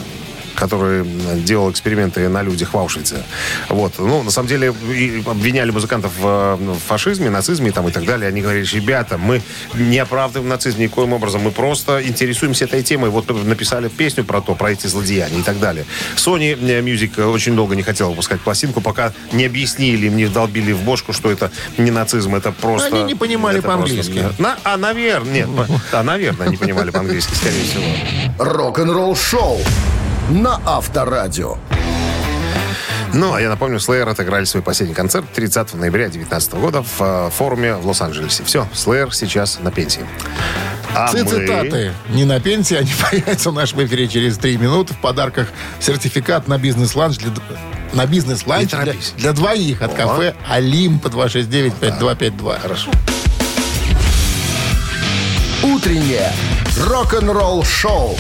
который 0.57 1.05
делал 1.43 1.71
эксперименты 1.71 2.29
на 2.29 2.43
людях 2.43 2.75
в 2.75 2.79
Аушвице. 2.79 3.23
Вот. 3.69 3.95
Ну, 3.99 4.23
на 4.23 4.31
самом 4.31 4.49
деле, 4.49 4.75
и 4.91 5.23
обвиняли 5.27 5.71
музыкантов 5.71 6.13
в 6.19 6.57
в 6.57 6.79
фашизме, 6.79 7.31
нацизме 7.31 7.73
там, 7.73 7.89
и 7.89 7.93
так 7.93 8.05
далее. 8.05 8.29
Они 8.29 8.41
говорили, 8.41 8.67
ребята, 8.67 9.19
мы 9.19 9.43
не 9.75 9.99
оправдываем 9.99 10.49
нацизм 10.49 10.81
никоим 10.81 11.13
образом, 11.13 11.43
мы 11.43 11.51
просто 11.51 12.07
интересуемся 12.07 12.65
этой 12.65 12.83
темой. 12.83 13.11
Вот 13.11 13.29
написали 13.45 13.89
песню 13.89 14.25
про 14.25 14.41
то, 14.41 14.55
про 14.55 14.73
эти 14.73 14.87
злодеяния 14.87 15.41
и 15.41 15.43
так 15.43 15.59
далее. 15.59 15.85
Sony 16.17 16.59
Music 16.59 17.23
очень 17.23 17.55
долго 17.55 17.77
не 17.77 17.83
хотела 17.83 18.11
выпускать 18.11 18.41
пластинку, 18.41 18.81
пока 18.81 19.13
не 19.33 19.45
объяснили, 19.45 20.07
им 20.07 20.17
не 20.17 20.27
вдолбили 20.27 20.73
в 20.73 20.83
бошку, 20.83 21.13
что 21.13 21.31
это 21.31 21.51
не 21.79 21.91
нацизм, 21.91 22.35
это 22.35 22.53
просто... 22.53 22.95
Они 22.97 23.05
не 23.05 23.15
понимали 23.15 23.61
просто- 23.61 23.79
по-английски. 23.79 24.25
На- 24.39 24.59
а, 24.65 24.77
наверное, 24.77 25.33
нет, 25.33 25.49
а, 25.93 26.03
наверное, 26.03 26.49
они 26.49 26.57
понимали 26.57 26.91
по-английски, 26.91 27.35
скорее 27.35 27.65
всего. 27.65 27.85
Рок-н-ролл 28.39 29.17
шоу 29.17 29.61
на 30.29 30.61
Авторадио. 30.67 31.57
Ну, 33.13 33.33
а 33.33 33.41
я 33.41 33.49
напомню, 33.49 33.79
Slayer 33.79 34.11
отыграли 34.11 34.45
свой 34.45 34.63
последний 34.63 34.95
концерт 34.95 35.25
30 35.33 35.75
ноября 35.75 36.09
2019 36.09 36.55
года 36.55 36.83
в 36.83 37.01
э, 37.01 37.31
форуме 37.31 37.75
в 37.77 37.87
Лос-Анджелесе. 37.87 38.43
Все, 38.45 38.67
Slayer 38.75 39.11
сейчас 39.13 39.59
на 39.61 39.71
пенсии. 39.71 40.05
А 40.95 41.11
мы- 41.13 41.25
Цитаты 41.25 41.93
не 42.11 42.25
на 42.25 42.41
пенсии, 42.41 42.77
они 42.77 42.91
появятся 43.11 43.51
в 43.51 43.55
нашем 43.55 43.85
эфире 43.85 44.09
через 44.09 44.37
три 44.37 44.57
минуты. 44.59 44.93
В 44.95 44.99
подарках 44.99 45.49
сертификат 45.81 46.49
на 46.49 46.59
бизнес-ланч 46.59 47.19
для, 47.19 47.31
на 47.93 48.07
бизнес-ланч 48.07 48.73
Не 48.73 48.83
для, 48.85 48.95
для 49.17 49.33
двоих 49.33 49.81
от 49.81 49.95
кафе 49.95 50.35
«Олимп» 50.51 51.07
269-5252. 51.07 52.61
Хорошо. 52.61 52.91
Утреннее 55.63 56.33
рок-н-ролл 56.79 57.65
шоу 57.65 58.17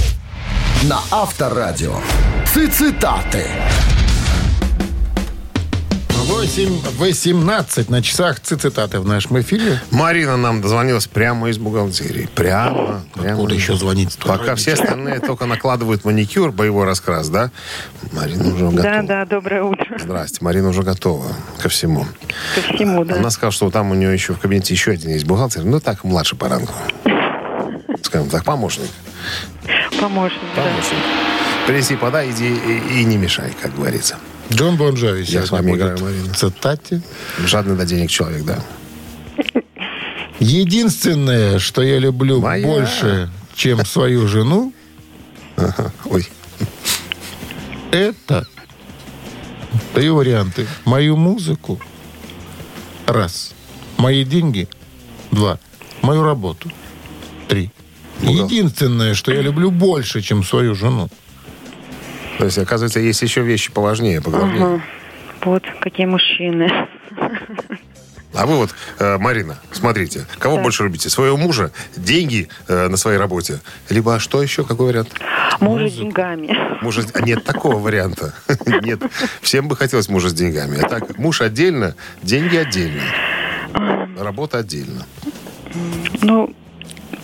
на 0.89 1.01
Авторадио. 1.11 1.95
Цитаты. 2.45 3.45
8.18 6.29 7.91
на 7.91 8.03
часах 8.03 8.39
цитаты 8.41 9.01
в 9.01 9.07
нашем 9.07 9.41
эфире. 9.41 9.81
Марина 9.91 10.37
нам 10.37 10.61
дозвонилась 10.61 11.07
прямо 11.07 11.49
из 11.49 11.59
бухгалтерии. 11.59 12.29
Прямо. 12.35 13.03
прямо. 13.15 13.33
Откуда 13.33 13.55
еще 13.55 13.75
звонить? 13.75 14.17
Пока 14.19 14.55
все 14.55 14.75
остальные 14.75 15.21
только 15.21 15.47
накладывают 15.47 16.05
маникюр, 16.05 16.53
боевой 16.53 16.85
раскрас, 16.85 17.29
да? 17.29 17.51
Марина 18.13 18.55
уже 18.55 18.67
готова. 18.67 18.83
Да, 18.83 19.03
да, 19.03 19.27
доброе 19.27 19.63
утро. 19.65 19.99
Здрасте, 19.99 20.39
Марина 20.41 20.69
уже 20.69 20.83
готова 20.83 21.33
ко 21.61 21.69
всему. 21.69 22.07
Ко 22.55 22.75
всему, 22.75 23.05
да. 23.05 23.17
Она 23.17 23.31
сказала, 23.31 23.53
что 23.53 23.71
там 23.71 23.91
у 23.91 23.95
нее 23.95 24.13
еще 24.13 24.35
в 24.35 24.39
кабинете 24.39 24.73
еще 24.75 24.93
один 24.93 25.11
есть 25.11 25.27
бухгалтер. 25.27 25.65
Ну, 25.65 25.81
так, 25.81 26.05
младший 26.05 26.39
по 26.39 26.49
рангу. 26.49 26.73
Скажем 28.03 28.29
так, 28.29 28.45
помощник. 28.45 28.91
Помощник, 30.01 30.41
да. 30.55 30.63
Помощник. 30.63 30.99
Принеси, 31.67 31.97
подай, 31.97 32.31
иди 32.31 32.47
и, 32.49 33.01
и 33.01 33.05
не 33.05 33.17
мешай, 33.17 33.53
как 33.61 33.75
говорится. 33.75 34.17
Джон 34.53 34.77
Бон 34.77 34.95
Джови 34.95 35.25
Я 35.27 35.45
с 35.45 35.51
вами 35.51 35.73
играю, 35.75 35.99
Марина. 36.01 36.33
цитате. 36.35 37.03
Жадный 37.45 37.77
до 37.77 37.85
денег 37.85 38.11
человек, 38.11 38.45
да. 38.45 38.59
Единственное, 40.39 41.59
что 41.59 41.83
я 41.83 41.99
люблю 41.99 42.41
Моя. 42.41 42.67
больше, 42.67 43.31
чем 43.55 43.85
свою 43.85 44.29
жену, 44.29 44.73
Ага. 45.57 45.91
Ой. 46.05 46.29
это 47.91 48.47
три 49.95 50.11
варианты. 50.11 50.67
Мою 50.85 51.17
музыку. 51.17 51.81
Раз. 53.07 53.55
Мои 53.97 54.25
деньги. 54.25 54.69
Два. 55.31 55.59
Мою 56.03 56.23
работу. 56.23 56.71
Три. 57.49 57.71
Единственное, 58.23 59.15
что 59.15 59.33
я 59.33 59.43
люблю 59.43 59.71
больше, 59.71 60.21
чем 60.23 60.43
свою 60.43 60.75
жену. 60.75 61.09
То 62.39 62.45
есть, 62.45 62.59
оказывается, 62.59 63.01
есть 63.01 63.23
еще 63.23 63.43
вещи 63.43 63.71
поважнее, 63.73 64.21
поглавнее. 64.21 64.65
Ага. 64.65 64.83
Вот 65.43 65.63
какие 65.81 66.07
мужчины. 66.07 66.71
А 68.35 68.45
вы 68.45 68.57
вот, 68.57 68.75
э, 68.99 69.17
Марина, 69.17 69.57
смотрите, 69.73 70.27
кого 70.39 70.57
Так. 70.57 70.65
больше 70.65 70.83
любите? 70.83 71.09
Своего 71.09 71.39
мужа, 71.39 71.71
деньги 71.97 72.49
э, 72.69 72.89
на 72.89 72.99
своей 72.99 73.17
работе? 73.17 73.61
Либо 73.89 74.17
а 74.17 74.21
что 74.21 74.43
еще, 74.43 74.63
какой 74.65 74.89
вариант? 74.89 75.09
Мужа 75.61 75.89
с 75.89 75.95
деньгами. 75.95 76.55
Мужа 76.83 77.01
с- 77.03 77.11
а 77.15 77.23
Нет 77.23 77.45
такого 77.45 77.77
варианта. 77.79 78.35
Нет. 78.83 79.01
Всем 79.41 79.69
бы 79.69 79.77
хотелось 79.77 80.11
мужа 80.11 80.29
с 80.29 80.35
деньгами. 80.35 80.79
А 80.83 80.87
так, 80.87 81.17
муж 81.19 81.41
отдельно, 81.41 81.95
деньги 82.23 82.57
отдельно. 82.57 83.01
Работа 84.19 84.59
отдельно. 84.59 85.07
Ну, 86.21 86.55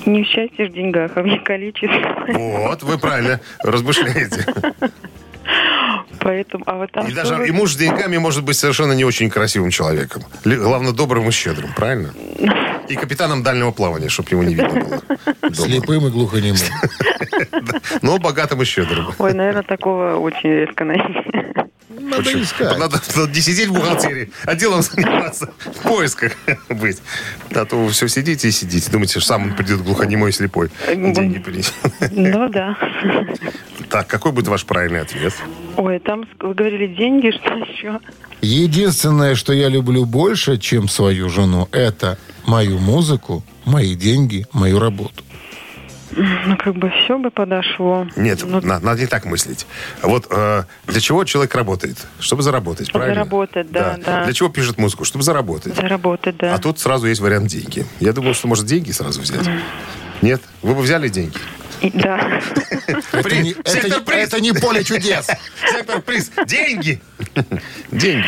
не 0.07 0.23
в 0.23 0.27
счастье 0.27 0.69
в 0.69 0.73
деньгах, 0.73 1.12
а 1.17 1.23
в 1.23 1.27
их 1.27 1.43
количестве. 1.45 2.05
Вот, 2.29 2.83
вы 2.83 2.99
правильно 2.99 3.41
размышляете. 3.62 4.45
Поэтому, 6.21 6.62
а 6.67 6.75
вот 6.77 6.93
там 6.93 7.07
И 7.09 7.12
даже 7.12 7.35
вы- 7.35 7.49
и 7.49 7.51
муж 7.51 7.73
с 7.73 7.77
деньгами 7.77 8.17
может 8.17 8.45
быть 8.45 8.57
совершенно 8.57 8.93
не 8.93 9.05
очень 9.05 9.29
красивым 9.29 9.71
человеком. 9.71 10.23
Главное, 10.45 10.93
добрым 10.93 11.29
и 11.29 11.33
щедрым, 11.33 11.71
правильно? 11.75 12.11
И 12.88 12.95
капитаном 12.97 13.43
дальнего 13.43 13.73
плавания, 13.73 14.09
чтобы 14.09 14.31
его 14.31 14.45
не 14.45 14.55
видно 14.55 14.81
было. 14.81 15.03
Слепым 15.55 16.07
и 16.07 16.11
глухонемым. 16.11 16.59
Но 18.03 18.19
богатым 18.19 18.62
и 18.62 18.65
щедрым. 18.65 19.07
Ой, 19.19 19.33
наверное, 19.33 19.62
такого 19.62 20.17
очень 20.17 20.51
редко 20.51 20.85
найти. 20.85 21.15
Надо 22.00 22.42
искать. 22.42 22.78
Надо, 22.78 23.00
надо 23.16 23.33
не 23.33 23.40
сидеть 23.40 23.68
в 23.68 23.72
бухгалтерии, 23.72 24.31
а 24.44 24.55
делом 24.55 24.83
заниматься, 24.83 25.52
в 25.61 25.83
поисках 25.83 26.33
быть. 26.68 26.98
А 27.55 27.64
то 27.64 27.76
вы 27.76 27.90
все 27.90 28.09
сидите 28.09 28.48
и 28.48 28.50
сидите. 28.50 28.90
Думаете, 28.90 29.12
что 29.12 29.28
сам 29.28 29.42
он 29.44 29.57
придет 29.57 29.83
глухонемой 29.83 30.31
и 30.31 30.33
слепой. 30.33 30.70
Деньги 30.88 31.38
принесет. 31.38 31.74
Ну 32.11 32.48
да. 32.48 32.76
Так, 33.88 34.07
какой 34.07 34.33
будет 34.33 34.48
ваш 34.48 34.64
правильный 34.64 35.00
ответ? 35.00 35.35
Ой, 35.76 35.98
там 35.98 36.24
вы 36.40 36.55
говорили 36.55 36.87
деньги, 36.94 37.31
что 37.31 37.55
еще? 37.55 38.00
Единственное, 38.40 39.35
что 39.35 39.52
я 39.52 39.68
люблю 39.68 40.05
больше, 40.05 40.59
чем 40.59 40.88
свою 40.88 41.28
жену, 41.28 41.68
это 41.72 42.18
мою 42.44 42.78
музыку, 42.78 43.44
мои 43.64 43.94
деньги, 43.94 44.46
мою 44.52 44.78
работу. 44.78 45.22
Ну, 46.14 46.57
как 46.57 46.75
бы 46.77 46.90
все 46.90 47.18
бы 47.18 47.31
подошло. 47.31 48.07
Нет, 48.16 48.42
Ну, 48.44 48.61
на- 48.61 48.79
надо 48.81 49.01
не 49.01 49.07
так 49.07 49.25
мыслить. 49.25 49.66
Вот 50.03 50.27
э, 50.31 50.64
для 50.87 51.01
чего 51.01 51.25
человек 51.25 51.55
работает? 51.55 51.96
Чтобы 52.20 52.42
заработать, 52.42 52.92
правильно? 52.92 53.14
Заработать, 53.14 53.70
да, 53.70 53.96
да. 54.05 54.25
Для 54.25 54.33
чего 54.33 54.48
пишет 54.48 54.79
музыку? 54.79 55.05
Чтобы 55.05 55.25
заработать. 55.25 55.75
заработать, 55.75 56.37
да. 56.37 56.55
А 56.55 56.59
тут 56.59 56.79
сразу 56.79 57.07
есть 57.07 57.20
вариант 57.20 57.46
деньги. 57.48 57.87
Я 58.01 58.12
думал, 58.12 58.35
что 58.35 58.48
может 58.48 58.66
деньги 58.66 58.90
сразу 58.92 59.20
взять. 59.20 59.48
Нет? 60.20 60.40
Вы 60.62 60.75
бы 60.75 60.83
взяли 60.83 61.09
деньги? 61.09 61.37
Да. 61.94 62.40
Это 63.12 63.37
не, 63.42 63.57
это 64.12 64.40
не 64.40 64.53
поле 64.53 64.85
чудес. 64.85 65.27
Сектор 65.72 66.01
приз. 66.01 66.31
Деньги. 66.46 67.01
Деньги. 67.90 68.25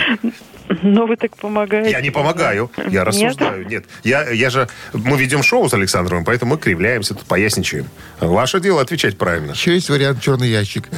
Но 0.83 1.07
вы 1.07 1.17
так 1.17 1.37
помогаете. 1.37 1.91
Я 1.91 2.01
не 2.01 2.11
помогаю, 2.11 2.71
я 2.89 3.05
рассуждаю. 3.05 3.63
Нет, 3.63 3.71
Нет. 3.71 3.85
Я, 4.03 4.31
я 4.31 4.51
же... 4.51 4.69
Мы 4.93 5.17
ведем 5.19 5.43
шоу 5.43 5.69
с 5.69 5.75
Александром, 5.75 6.25
поэтому 6.25 6.55
мы 6.55 6.59
кривляемся, 6.59 7.15
тут 7.15 7.25
поясничаем. 7.25 7.87
Ваше 8.21 8.61
дело 8.61 8.81
отвечать 8.81 9.19
правильно. 9.19 9.53
Еще 9.53 9.75
есть 9.75 9.91
вариант 9.91 10.23
черный 10.23 10.49
ящик. 10.49 10.89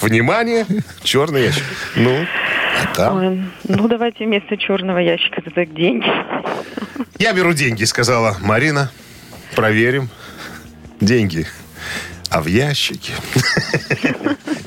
Внимание, 0.00 0.66
черный 1.02 1.44
ящик. 1.44 1.64
Ну, 1.96 2.26
а 2.82 2.94
там... 2.94 3.52
Ну, 3.64 3.88
давайте 3.88 4.24
вместо 4.24 4.56
черного 4.56 4.98
ящика 4.98 5.42
тогда 5.42 5.66
деньги. 5.66 6.10
Я 7.18 7.32
беру 7.32 7.52
деньги, 7.52 7.84
сказала 7.84 8.36
Марина. 8.40 8.90
Проверим. 9.54 10.08
Деньги. 11.00 11.46
А 12.30 12.40
в 12.40 12.46
ящике... 12.46 13.12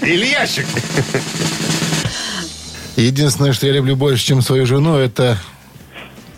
Или 0.05 0.27
ящик. 0.27 0.65
Единственное, 2.95 3.53
что 3.53 3.65
я 3.67 3.73
люблю 3.73 3.95
больше, 3.95 4.25
чем 4.25 4.41
свою 4.41 4.65
жену, 4.65 4.95
это 4.95 5.37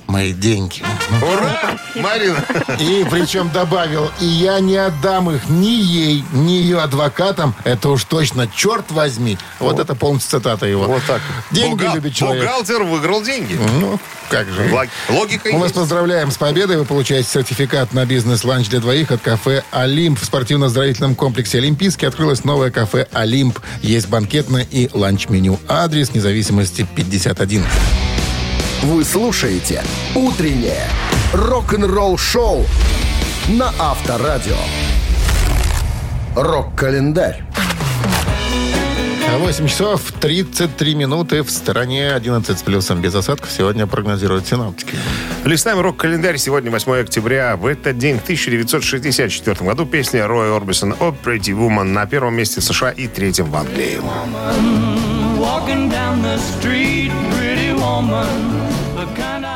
мои 0.07 0.33
деньги. 0.33 0.83
Ура! 1.21 1.77
Марина! 1.95 2.43
И 2.79 3.05
причем 3.09 3.49
добавил, 3.51 4.11
и 4.19 4.25
я 4.25 4.59
не 4.59 4.77
отдам 4.77 5.29
их 5.31 5.49
ни 5.49 5.67
ей, 5.67 6.23
ни 6.33 6.51
ее 6.51 6.79
адвокатам. 6.79 7.55
Это 7.63 7.89
уж 7.89 8.03
точно, 8.03 8.47
черт 8.47 8.91
возьми. 8.91 9.37
Вот, 9.59 9.79
это 9.79 9.95
полностью 9.95 10.39
цитата 10.39 10.65
его. 10.65 10.85
Вот 10.85 11.03
так. 11.07 11.21
Деньги 11.51 11.83
Бухгал- 11.83 11.95
любит 11.95 12.13
человек. 12.13 12.43
Бухгалтер 12.43 12.83
выиграл 12.83 13.21
деньги. 13.23 13.57
Ну, 13.79 13.99
как 14.29 14.47
же. 14.49 14.69
Лог- 14.71 14.89
Логика 15.09 15.49
Мы 15.51 15.59
вас 15.59 15.63
есть. 15.69 15.75
поздравляем 15.75 16.31
с 16.31 16.37
победой. 16.37 16.77
Вы 16.77 16.85
получаете 16.85 17.27
сертификат 17.29 17.93
на 17.93 18.05
бизнес-ланч 18.05 18.67
для 18.69 18.79
двоих 18.79 19.11
от 19.11 19.21
кафе 19.21 19.63
«Олимп». 19.71 20.19
В 20.19 20.25
спортивно-оздоровительном 20.25 21.15
комплексе 21.15 21.57
«Олимпийский» 21.57 22.05
открылось 22.05 22.43
новое 22.43 22.69
кафе 22.71 23.07
«Олимп». 23.11 23.59
Есть 23.81 24.07
банкетное 24.09 24.67
и 24.69 24.89
ланч-меню. 24.93 25.59
Адрес 25.67 26.13
независимости 26.13 26.85
51. 26.95 27.63
Вы 28.83 29.03
слушаете 29.03 29.83
«Утреннее 30.13 30.85
рок-н-ролл-шоу» 31.33 32.63
на 33.49 33.73
Авторадио. 33.79 34.55
Рок-календарь. 36.35 37.43
8 39.39 39.67
часов 39.67 40.11
33 40.19 40.95
минуты 40.95 41.41
в 41.41 41.49
стороне 41.49 42.11
11 42.11 42.59
с 42.59 42.61
плюсом 42.61 43.01
без 43.01 43.15
осадков. 43.15 43.51
Сегодня 43.51 43.87
прогнозируют 43.87 44.47
синоптики. 44.47 44.95
Листаем 45.43 45.79
рок-календарь. 45.79 46.37
Сегодня 46.37 46.69
8 46.69 47.01
октября. 47.01 47.55
В 47.55 47.65
этот 47.65 47.97
день, 47.97 48.19
в 48.19 48.23
1964 48.23 49.55
году, 49.61 49.85
песня 49.87 50.27
Роя 50.27 50.55
Орбисона 50.55 50.93
«Oh 50.99 51.15
Pretty 51.23 51.51
Woman» 51.51 51.85
на 51.85 52.05
первом 52.05 52.35
месте 52.35 52.61
в 52.61 52.63
США 52.63 52.91
и 52.91 53.07
третьем 53.07 53.49
в 53.49 53.55
Англии. 53.55 53.99
Walking 55.39 55.91
down 55.91 56.21
the 56.21 56.39
street, 56.59 57.11
pretty 57.31 57.73
woman. 57.73 58.56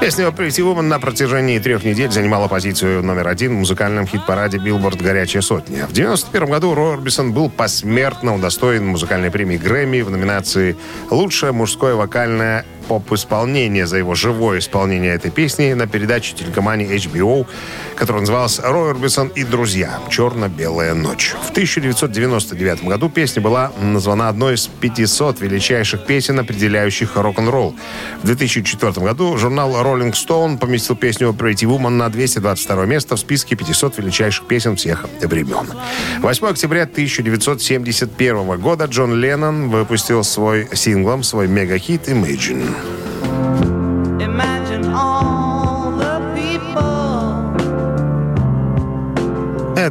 Песня 0.02 0.26
«Oh 0.26 0.36
Pretty 0.36 0.64
Woman» 0.64 0.82
на 0.88 1.00
протяжении 1.00 1.60
трех 1.60 1.84
недель 1.84 2.10
занимала 2.10 2.48
позицию 2.48 3.04
номер 3.04 3.28
один 3.28 3.54
в 3.54 3.60
музыкальном 3.60 4.08
хит-параде 4.08 4.58
Billboard 4.58 5.00
«Горячая 5.00 5.44
сотня». 5.44 5.86
В 5.86 5.92
1991 5.92 6.50
году 6.50 6.74
Рой 6.74 6.94
Орбисон 6.96 7.34
был 7.34 7.52
посмертно 7.52 8.34
удостоен 8.34 8.88
музыкальной 8.88 9.30
премии 9.30 9.58
Грэмми 9.58 10.02
в 10.02 10.10
номинации 10.10 10.76
«Лучшее 11.12 11.52
мужское 11.52 11.94
вокальное 11.94 12.66
поп-исполнение» 12.91 13.88
за 13.88 13.97
его 13.97 14.15
живое 14.15 14.60
исполнение 14.60 15.13
этой 15.13 15.32
песни 15.32 15.71
на 15.71 15.88
передаче 15.88 16.34
телекомпании 16.36 16.93
HBO, 16.93 17.47
которая 17.95 18.19
называлась 18.19 18.60
«Рой 18.60 18.91
Орбисон 18.91 19.30
и 19.30 19.45
друзья. 19.45 19.99
Черно-белая 20.10 20.93
ночь». 20.93 21.34
В 21.47 21.51
1999 21.51 22.84
году 22.84 23.10
песня 23.10 23.41
была 23.41 23.71
названа 23.80 24.27
одной 24.27 24.56
из 24.56 24.67
500 24.67 25.39
величайших 25.39 26.06
песен, 26.06 26.39
определяющих 26.39 27.15
рок-н-ролл. 27.15 27.75
В 28.23 28.25
2004 28.25 28.91
году 29.06 29.38
журнал 29.38 29.71
Rolling 29.71 30.12
Stone 30.12 30.58
поместил 30.58 30.97
песню 30.97 31.30
Pretty 31.30 31.65
Woman 31.65 31.91
на 31.91 32.10
222 32.10 32.86
место 32.88 33.15
в 33.15 33.19
списке 33.19 33.56
500 33.56 33.99
величайших 33.99 34.47
песен 34.47 34.75
всех 34.75 35.06
времен. 35.21 35.65
8 36.19 36.47
октября 36.47 36.84
1971 36.84 38.60
года 38.60 38.86
Джон 38.86 39.15
Леннон 39.15 39.69
выпустил 39.69 40.25
свой 40.25 40.67
синглом 40.73 41.23
свой 41.23 41.47
мега-хит 41.47 42.10
Imagine. 42.10 42.81
down. 42.84 43.11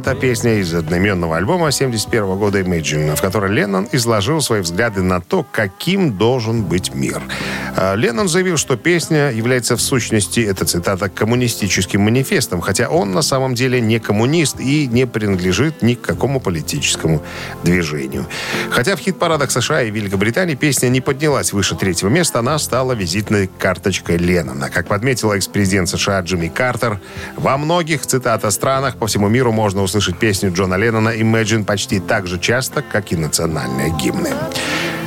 Это 0.01 0.15
песня 0.15 0.55
из 0.55 0.73
одноименного 0.73 1.37
альбома 1.37 1.71
71 1.71 2.35
года 2.35 2.59
Imagine, 2.59 3.15
в 3.15 3.21
которой 3.21 3.51
Леннон 3.51 3.87
изложил 3.91 4.41
свои 4.41 4.61
взгляды 4.61 5.03
на 5.03 5.21
то, 5.21 5.43
каким 5.43 6.17
должен 6.17 6.63
быть 6.63 6.95
мир. 6.95 7.21
А, 7.75 7.93
Леннон 7.93 8.27
заявил, 8.27 8.57
что 8.57 8.77
песня 8.77 9.29
является 9.29 9.77
в 9.77 9.79
сущности, 9.81 10.39
это 10.39 10.65
цитата, 10.65 11.07
коммунистическим 11.07 12.01
манифестом, 12.01 12.61
хотя 12.61 12.89
он 12.89 13.11
на 13.11 13.21
самом 13.21 13.53
деле 13.53 13.79
не 13.79 13.99
коммунист 13.99 14.59
и 14.59 14.87
не 14.87 15.05
принадлежит 15.05 15.83
ни 15.83 15.93
к 15.93 16.01
какому 16.01 16.39
политическому 16.39 17.21
движению. 17.63 18.25
Хотя 18.71 18.95
в 18.95 18.99
хит-парадах 18.99 19.51
США 19.51 19.83
и 19.83 19.91
Великобритании 19.91 20.55
песня 20.55 20.87
не 20.87 21.01
поднялась 21.01 21.53
выше 21.53 21.75
третьего 21.75 22.09
места, 22.09 22.39
она 22.39 22.57
стала 22.57 22.93
визитной 22.93 23.51
карточкой 23.59 24.17
Леннона. 24.17 24.71
Как 24.71 24.87
подметил 24.87 25.31
экс-президент 25.31 25.89
США 25.89 26.21
Джимми 26.21 26.47
Картер, 26.47 26.99
во 27.37 27.55
многих, 27.59 28.03
цитата, 28.07 28.49
странах 28.49 28.95
по 28.97 29.05
всему 29.05 29.29
миру 29.29 29.51
можно 29.51 29.83
услышать 29.83 29.90
песню 30.19 30.51
Джона 30.53 30.75
Леннона 30.75 31.09
«Imagine» 31.09 31.63
почти 31.65 31.99
так 31.99 32.27
же 32.27 32.39
часто, 32.39 32.81
как 32.81 33.11
и 33.11 33.15
национальные 33.15 33.91
гимны. 34.01 34.29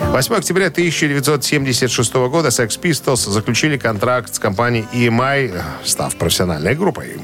8 0.01 0.35
октября 0.35 0.67
1976 0.67 2.15
года 2.15 2.49
Sex 2.49 2.81
Pistols 2.81 3.31
заключили 3.31 3.77
контракт 3.77 4.35
с 4.35 4.39
компанией 4.39 4.85
EMI, 4.93 5.63
став 5.85 6.15
профессиональной 6.17 6.75
группой. 6.75 7.17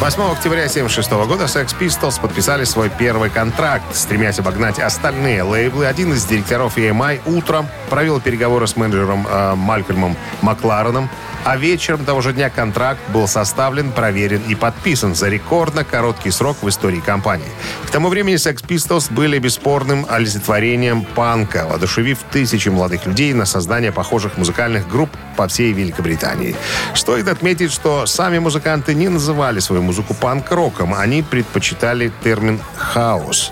8 0.00 0.22
октября 0.32 0.64
1976 0.64 1.10
года 1.28 1.44
Sex 1.44 1.76
Pistols 1.78 2.18
подписали 2.18 2.64
свой 2.64 2.88
первый 2.88 3.28
контракт, 3.28 3.84
стремясь 3.94 4.38
обогнать 4.38 4.78
остальные 4.78 5.42
лейблы. 5.42 5.84
Один 5.84 6.14
из 6.14 6.24
директоров 6.24 6.78
EMI 6.78 7.20
утром 7.26 7.68
провел 7.90 8.18
переговоры 8.18 8.66
с 8.66 8.76
менеджером 8.76 9.26
э, 9.28 9.54
Малькольмом 9.56 10.16
Маклареном, 10.40 11.10
а 11.44 11.56
вечером 11.56 12.04
того 12.04 12.20
же 12.20 12.32
дня 12.32 12.50
контракт 12.50 13.00
был 13.12 13.26
составлен, 13.26 13.92
проверен 13.92 14.42
и 14.48 14.54
подписан 14.54 15.14
за 15.14 15.28
рекордно 15.28 15.84
короткий 15.84 16.30
срок 16.30 16.58
в 16.62 16.68
истории 16.68 17.00
компании. 17.00 17.48
К 17.86 17.90
тому 17.90 18.08
времени 18.08 18.36
Sex 18.36 18.64
Pistols 18.66 19.12
были 19.12 19.38
бесспорным 19.38 20.06
олицетворением 20.08 21.04
панка, 21.04 21.66
воодушевив 21.68 22.18
тысячи 22.30 22.68
молодых 22.68 23.06
людей 23.06 23.32
на 23.32 23.46
создание 23.46 23.92
похожих 23.92 24.36
музыкальных 24.36 24.88
групп 24.88 25.10
по 25.36 25.48
всей 25.48 25.72
Великобритании. 25.72 26.54
Стоит 26.94 27.28
отметить, 27.28 27.72
что 27.72 28.06
сами 28.06 28.38
музыканты 28.38 28.94
не 28.94 29.08
называли 29.08 29.60
свою 29.60 29.82
музыку 29.90 30.14
панк-роком, 30.14 30.94
они 30.94 31.20
предпочитали 31.20 32.12
термин 32.22 32.60
«хаос». 32.76 33.50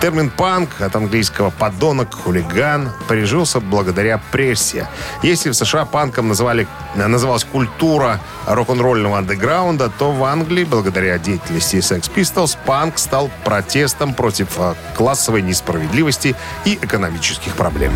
Термин 0.00 0.30
«панк» 0.30 0.80
от 0.80 0.96
английского 0.96 1.50
«подонок», 1.50 2.12
«хулиган» 2.12 2.90
прижился 3.06 3.60
благодаря 3.60 4.20
прессе. 4.32 4.88
Если 5.22 5.48
в 5.50 5.54
США 5.54 5.84
панком 5.84 6.26
называли, 6.26 6.66
называлась 6.96 7.44
культура 7.44 8.18
рок-н-ролльного 8.48 9.18
андеграунда, 9.18 9.88
то 9.96 10.10
в 10.10 10.24
Англии, 10.24 10.64
благодаря 10.64 11.18
деятельности 11.18 11.76
Sex 11.76 12.10
Pistols, 12.12 12.58
панк 12.66 12.98
стал 12.98 13.30
протестом 13.44 14.12
против 14.12 14.48
э, 14.58 14.74
классовой 14.96 15.42
несправедливости 15.42 16.34
и 16.64 16.74
экономических 16.82 17.54
проблем. 17.54 17.92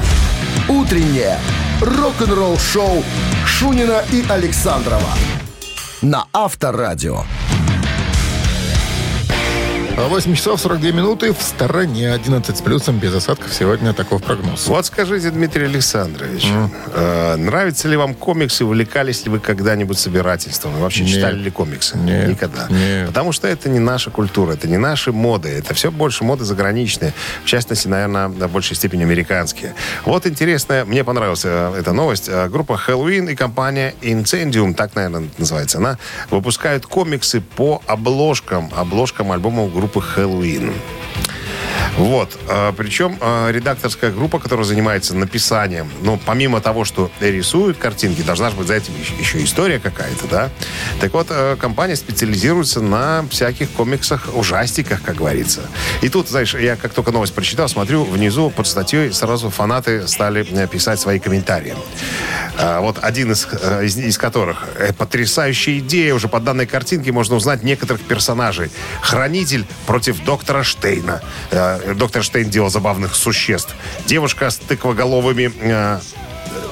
Утреннее 0.69 1.41
рок-н-ролл-шоу 1.81 3.03
Шунина 3.45 4.05
и 4.13 4.25
Александрова 4.29 5.11
на 6.03 6.27
Авторадио. 6.33 7.25
8 9.97 10.35
часов 10.35 10.61
42 10.61 10.93
минуты 10.93 11.33
в 11.33 11.43
стороне 11.43 12.13
11 12.13 12.57
с 12.57 12.61
плюсом 12.63 12.99
без 12.99 13.15
осадков. 13.15 13.53
Сегодня 13.53 13.93
таков 13.93 14.23
прогноз. 14.23 14.67
Вот 14.67 14.87
скажите, 14.87 15.31
Дмитрий 15.31 15.65
Александрович, 15.67 16.47
э, 16.95 17.37
нравятся 17.37 17.89
ли 17.89 17.97
вам 17.97 18.15
комиксы, 18.15 18.65
увлекались 18.65 19.25
ли 19.25 19.31
вы 19.31 19.41
когда-нибудь 19.41 19.99
собирательством? 19.99 20.73
Вы 20.75 20.81
вообще 20.81 21.05
Нет. 21.05 21.15
читали 21.15 21.39
ли 21.39 21.51
комиксы? 21.51 21.99
Нет. 21.99 22.29
Никогда. 22.29 22.67
Нет. 22.71 23.09
Потому 23.09 23.33
что 23.33 23.47
это 23.47 23.69
не 23.69 23.79
наша 23.79 24.11
культура, 24.11 24.53
это 24.53 24.69
не 24.69 24.79
наши 24.79 25.13
моды, 25.13 25.49
это 25.49 25.75
все 25.75 25.91
больше 25.91 26.25
моды 26.25 26.45
заграничные. 26.45 27.13
В 27.45 27.47
частности, 27.47 27.89
наверное, 27.89 28.29
в 28.29 28.51
большей 28.51 28.77
степени 28.77 29.03
американские. 29.03 29.75
Вот 30.05 30.27
интересная, 30.27 30.85
мне 30.85 31.05
понравилась 31.05 31.43
э, 31.45 31.75
эта 31.79 31.93
новость. 31.93 32.29
Э, 32.29 32.49
Группа 32.49 32.81
Halloween 32.87 33.31
и 33.33 33.37
компания 33.37 33.95
Incendium, 34.03 34.75
так, 34.75 34.95
наверное, 34.95 35.29
называется 35.37 35.79
она, 35.79 35.99
выпускают 36.31 36.87
комиксы 36.87 37.41
по 37.41 37.83
обложкам, 37.87 38.71
обложкам 38.75 39.33
альбомов 39.33 39.73
группы 39.73 39.90
Halloween. 39.99 40.73
Вот. 41.97 42.39
А, 42.49 42.73
Причем 42.73 43.17
а, 43.21 43.51
редакторская 43.51 44.11
группа, 44.11 44.39
которая 44.39 44.65
занимается 44.65 45.15
написанием, 45.15 45.91
ну, 46.03 46.19
помимо 46.25 46.61
того, 46.61 46.85
что 46.85 47.11
рисуют 47.21 47.79
картинки, 47.79 48.23
должна 48.23 48.51
же 48.51 48.57
быть 48.57 48.69
за 48.69 48.75
этим 48.75 48.93
еще- 49.19 49.43
история 49.43 49.79
какая-то, 49.79 50.27
да? 50.27 50.51
Так 51.01 51.13
вот, 51.13 51.27
э, 51.31 51.57
компания 51.61 51.97
специализируется 51.97 52.81
на 52.81 53.25
всяких 53.31 53.71
комиксах, 53.71 54.29
ужастиках, 54.35 55.03
как 55.03 55.17
говорится. 55.17 55.63
И 56.03 56.09
тут, 56.09 56.29
знаешь, 56.29 56.55
я 56.55 56.77
как 56.77 56.93
только 56.95 57.11
новость 57.11 57.35
прочитал, 57.35 57.69
смотрю, 57.69 58.05
внизу 58.05 58.51
под 58.51 58.67
статьей 58.67 59.13
сразу 59.13 59.51
фанаты 59.51 60.07
стали 60.09 60.45
писать 60.67 61.01
свои 61.01 61.19
комментарии. 61.19 61.75
А, 62.63 62.81
Вот 62.81 62.99
один 63.03 63.33
из, 63.33 63.47
э, 63.51 63.85
из, 63.85 63.97
из 63.97 64.19
которых. 64.19 64.69
э, 64.77 64.93
Потрясающая 64.93 65.79
идея. 65.79 66.15
Уже 66.15 66.29
по 66.29 66.41
данной 66.41 66.67
картинке 66.67 67.11
можно 67.13 67.37
узнать 67.37 67.63
некоторых 67.63 68.03
персонажей. 68.03 68.71
Хранитель 69.01 69.67
против 69.87 70.23
доктора 70.25 70.63
Штейна. 70.63 71.23
Э, 71.51 71.95
Доктор 71.95 72.23
Штейн 72.23 72.51
делал 72.51 72.71
забавных 72.71 73.15
существ. 73.15 73.75
Девушка 74.07 74.51
с 74.51 74.57
тыквоголовыми... 74.57 75.51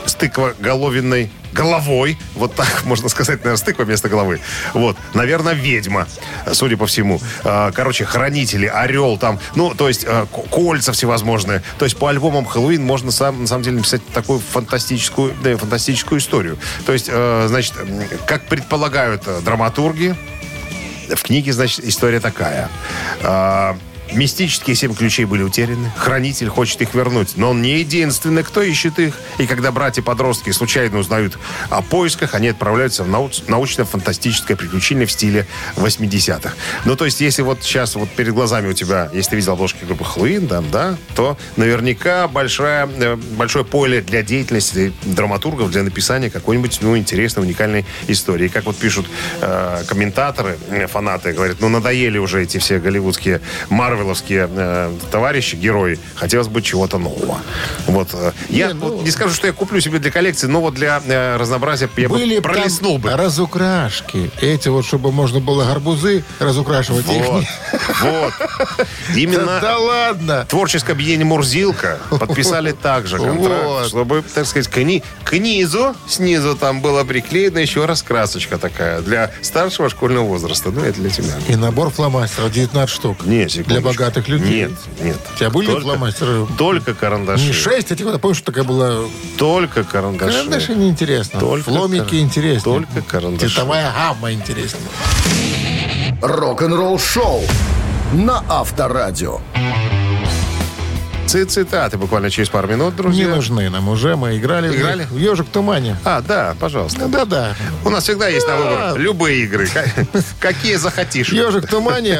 с 0.08 0.14
тыквоголовиной 0.14 1.30
головой, 1.52 2.18
вот 2.34 2.54
так 2.54 2.82
можно 2.84 3.08
сказать, 3.08 3.38
наверное, 3.38 3.56
стык 3.56 3.78
вместо 3.78 4.08
головы. 4.08 4.40
Вот, 4.74 4.96
наверное, 5.14 5.54
ведьма, 5.54 6.06
судя 6.52 6.76
по 6.76 6.86
всему. 6.86 7.20
А, 7.44 7.72
Короче, 7.72 8.04
хранители, 8.04 8.66
орел 8.66 9.18
там, 9.18 9.38
ну, 9.54 9.74
то 9.74 9.88
есть 9.88 10.04
а, 10.06 10.26
кольца 10.26 10.92
всевозможные. 10.92 11.62
То 11.78 11.84
есть 11.84 11.96
по 11.96 12.08
альбомам 12.08 12.44
Хэллоуин 12.44 12.84
можно 12.84 13.10
сам, 13.10 13.42
на 13.42 13.46
самом 13.46 13.62
деле 13.62 13.76
написать 13.78 14.06
такую 14.12 14.40
фантастическую, 14.40 15.34
да, 15.42 15.56
фантастическую 15.56 16.20
историю. 16.20 16.58
То 16.86 16.92
есть, 16.92 17.08
э, 17.10 17.46
значит, 17.48 17.74
как 18.26 18.46
предполагают 18.46 19.22
э, 19.26 19.40
драматурги, 19.44 20.16
в 21.08 21.22
книге, 21.22 21.52
значит, 21.52 21.84
история 21.84 22.20
такая. 22.20 22.68
Мистические 24.12 24.74
семь 24.74 24.94
ключей 24.94 25.24
были 25.26 25.42
утеряны. 25.42 25.92
Хранитель 25.96 26.48
хочет 26.48 26.80
их 26.80 26.94
вернуть. 26.94 27.36
Но 27.36 27.50
он 27.50 27.62
не 27.62 27.78
единственный, 27.78 28.42
кто 28.42 28.62
ищет 28.62 28.98
их. 28.98 29.14
И 29.38 29.46
когда 29.46 29.70
братья-подростки 29.70 30.50
случайно 30.50 30.98
узнают 30.98 31.38
о 31.70 31.82
поисках, 31.82 32.34
они 32.34 32.48
отправляются 32.48 33.04
в 33.04 33.08
нау- 33.08 33.30
научно-фантастическое 33.46 34.56
приключение 34.56 35.06
в 35.06 35.12
стиле 35.12 35.46
80-х. 35.76 36.52
Ну, 36.84 36.96
то 36.96 37.04
есть, 37.04 37.20
если 37.20 37.42
вот 37.42 37.62
сейчас 37.62 37.96
вот 37.96 38.08
перед 38.10 38.32
глазами 38.32 38.68
у 38.68 38.72
тебя, 38.72 39.10
если 39.12 39.30
ты 39.30 39.36
видел 39.36 39.52
обложки 39.52 39.84
группы 39.84 40.04
Хэллоуин, 40.04 40.48
там, 40.48 40.70
да, 40.70 40.96
то 41.14 41.36
наверняка 41.56 42.28
большая, 42.28 42.86
э, 42.86 43.16
большое 43.16 43.64
поле 43.64 44.00
для 44.00 44.22
деятельности 44.22 44.92
драматургов, 45.02 45.70
для 45.70 45.82
написания 45.82 46.30
какой-нибудь, 46.30 46.78
ну, 46.80 46.96
интересной, 46.96 47.44
уникальной 47.44 47.84
истории. 48.08 48.48
Как 48.48 48.64
вот 48.64 48.76
пишут 48.76 49.06
э, 49.40 49.84
комментаторы, 49.86 50.58
э, 50.70 50.86
фанаты, 50.86 51.32
говорят, 51.32 51.58
ну, 51.60 51.68
надоели 51.68 52.18
уже 52.18 52.42
эти 52.42 52.58
все 52.58 52.78
голливудские, 52.78 53.40
марвеловские 53.98 54.48
э, 54.50 54.92
товарищи, 55.10 55.56
герои. 55.56 55.98
Хотелось 56.14 56.48
бы 56.48 56.62
чего-то 56.62 56.98
нового. 56.98 57.38
Вот. 57.86 58.08
э, 58.14 58.32
я 58.48 58.72
вот 58.74 59.02
не 59.02 59.10
скажу, 59.10 59.34
что 59.34 59.46
я 59.46 59.52
куплю 59.52 59.80
себе 59.80 59.98
для 59.98 60.10
коллекции, 60.10 60.46
но 60.46 60.60
вот 60.60 60.74
для 60.74 61.02
э, 61.04 61.36
разнообразия 61.36 61.88
я 61.96 62.08
Были 62.08 62.36
бы 62.36 62.42
пролистнул 62.42 62.98
бы. 62.98 63.10
разукрашки. 63.10 64.30
Эти 64.40 64.68
вот, 64.68 64.84
чтобы 64.86 65.10
можно 65.12 65.40
было 65.40 65.64
гарбузы 65.64 66.24
разукрашивать. 66.38 67.06
Вот. 67.06 67.42
Их 67.42 67.48
Вот. 68.02 68.32
не- 69.14 69.22
Именно 69.22 69.58
Да 69.60 69.78
ладно. 69.78 70.46
творческое 70.48 70.92
объединение 70.92 71.26
«Мурзилка» 71.26 71.98
подписали 72.10 72.72
также 72.72 73.18
контракт, 73.18 73.64
Вот. 73.64 73.88
чтобы, 73.88 74.22
так 74.34 74.46
сказать, 74.46 74.68
к, 74.68 74.76
ни- 74.78 75.02
к 75.24 75.32
низу, 75.38 75.94
снизу 76.06 76.54
там 76.56 76.80
была 76.80 77.04
приклеена 77.04 77.58
еще 77.58 77.84
раскрасочка 77.84 78.58
такая 78.58 79.00
для 79.00 79.30
старшего 79.42 79.88
школьного 79.90 80.24
возраста. 80.24 80.70
Ну, 80.70 80.82
это 80.82 81.00
для 81.00 81.10
тебя. 81.10 81.34
И 81.48 81.56
набор 81.56 81.90
фломастеров 81.90 82.52
19 82.52 82.88
штук. 82.94 83.24
Не, 83.26 83.48
секундочку. 83.48 83.70
Для 83.70 83.80
богатых 83.92 84.28
людей. 84.28 84.62
Нет, 84.68 84.72
нет. 85.00 85.16
У 85.34 85.38
тебя 85.38 85.50
были 85.50 85.66
Только- 85.66 85.82
фломастеры? 85.82 86.46
Только 86.56 86.94
карандаши. 86.94 87.44
Не 87.46 87.52
6, 87.52 87.92
эти 87.92 88.02
года. 88.02 88.18
Помнишь, 88.18 88.38
что 88.38 88.46
такая 88.46 88.64
была... 88.64 89.00
Только 89.36 89.84
карандаши. 89.84 90.32
Карандаши 90.32 90.74
неинтересно. 90.74 91.40
Только 91.40 91.64
Фломики 91.70 92.10
кар- 92.10 92.18
интереснее. 92.20 92.60
только 92.62 93.02
карандаши. 93.02 93.48
Цветовая 93.48 93.92
гамма 93.92 94.32
интереснее. 94.32 94.82
Рок-н-ролл 96.22 96.98
шоу 96.98 97.42
на 98.12 98.42
Авторадио. 98.48 99.40
Ци- 101.26 101.44
Цитаты 101.44 101.98
буквально 101.98 102.30
через 102.30 102.48
пару 102.48 102.66
минут, 102.68 102.92
Не 102.94 102.96
друзья. 103.02 103.28
нужны 103.28 103.68
нам 103.68 103.88
уже. 103.90 104.16
Мы 104.16 104.38
играли. 104.38 104.74
Играли? 104.74 105.04
В 105.10 105.18
«Ежик 105.18 105.46
в 105.48 105.50
тумане». 105.50 105.98
А, 106.02 106.22
да, 106.22 106.56
пожалуйста. 106.58 107.06
Да-да. 107.06 107.54
У 107.84 107.90
нас 107.90 108.04
всегда 108.04 108.28
есть 108.28 108.48
на 108.48 108.56
выбор 108.56 108.96
любые 108.98 109.44
игры. 109.44 109.68
Какие 110.40 110.76
захотишь. 110.76 111.30
«Ежик 111.30 111.64
в 111.66 111.68
тумане». 111.68 112.18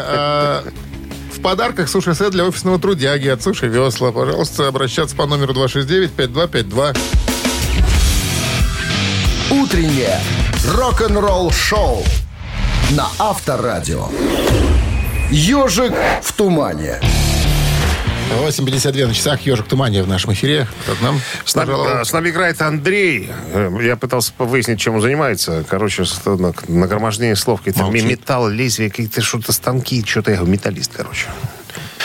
В 1.38 1.40
подарках 1.40 1.88
суши-сет 1.88 2.32
для 2.32 2.46
офисного 2.46 2.80
трудяги 2.80 3.28
от 3.28 3.40
Суши 3.42 3.68
Весла. 3.68 4.10
Пожалуйста, 4.10 4.66
обращаться 4.66 5.14
по 5.14 5.24
номеру 5.26 5.54
269-5252. 5.54 6.98
Утреннее 9.52 10.18
рок-н-ролл 10.66 11.52
шоу 11.52 12.02
на 12.90 13.06
Авторадио. 13.20 14.08
Ежик 15.30 15.92
в 16.22 16.32
тумане. 16.32 16.98
8.52 18.30 19.06
на 19.06 19.14
часах. 19.14 19.40
«Ежик 19.42 19.66
в 19.66 19.68
тумане» 19.68 20.02
в 20.02 20.08
нашем 20.08 20.32
эфире. 20.32 20.66
Кто 20.82 20.94
к 20.94 21.00
нам? 21.00 21.20
С 21.44 21.54
нами, 21.54 22.04
с 22.04 22.12
нами 22.12 22.28
играет 22.30 22.60
Андрей. 22.60 23.30
Э, 23.52 23.70
Я 23.82 23.96
пытался 23.96 24.32
выяснить, 24.38 24.78
чем 24.80 24.96
он 24.96 25.00
занимается. 25.00 25.64
Короче, 25.68 26.04
нагромождение 26.68 27.36
слов. 27.36 27.60
Какие-то 27.60 27.82
Молчит. 27.84 28.04
металл, 28.04 28.48
лезвие, 28.48 28.90
какие-то 28.90 29.22
что-то 29.22 29.52
станки, 29.52 30.04
что-то 30.06 30.30
я 30.30 30.36
говорю, 30.36 30.52
металлист, 30.52 30.92
короче. 30.94 31.26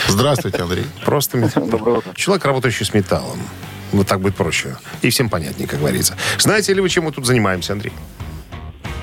Здравствуйте, 0.07 0.61
Андрей. 0.63 0.85
Просто 1.05 1.37
металл. 1.37 2.03
Человек, 2.15 2.45
работающий 2.45 2.85
с 2.85 2.93
металлом. 2.93 3.39
Вот 3.91 4.07
так 4.07 4.21
будет 4.21 4.35
проще. 4.35 4.77
И 5.01 5.09
всем 5.09 5.29
понятнее, 5.29 5.67
как 5.67 5.79
говорится. 5.79 6.15
Знаете 6.39 6.73
ли 6.73 6.81
вы, 6.81 6.89
чем 6.89 7.03
мы 7.03 7.11
тут 7.11 7.25
занимаемся, 7.25 7.73
Андрей? 7.73 7.93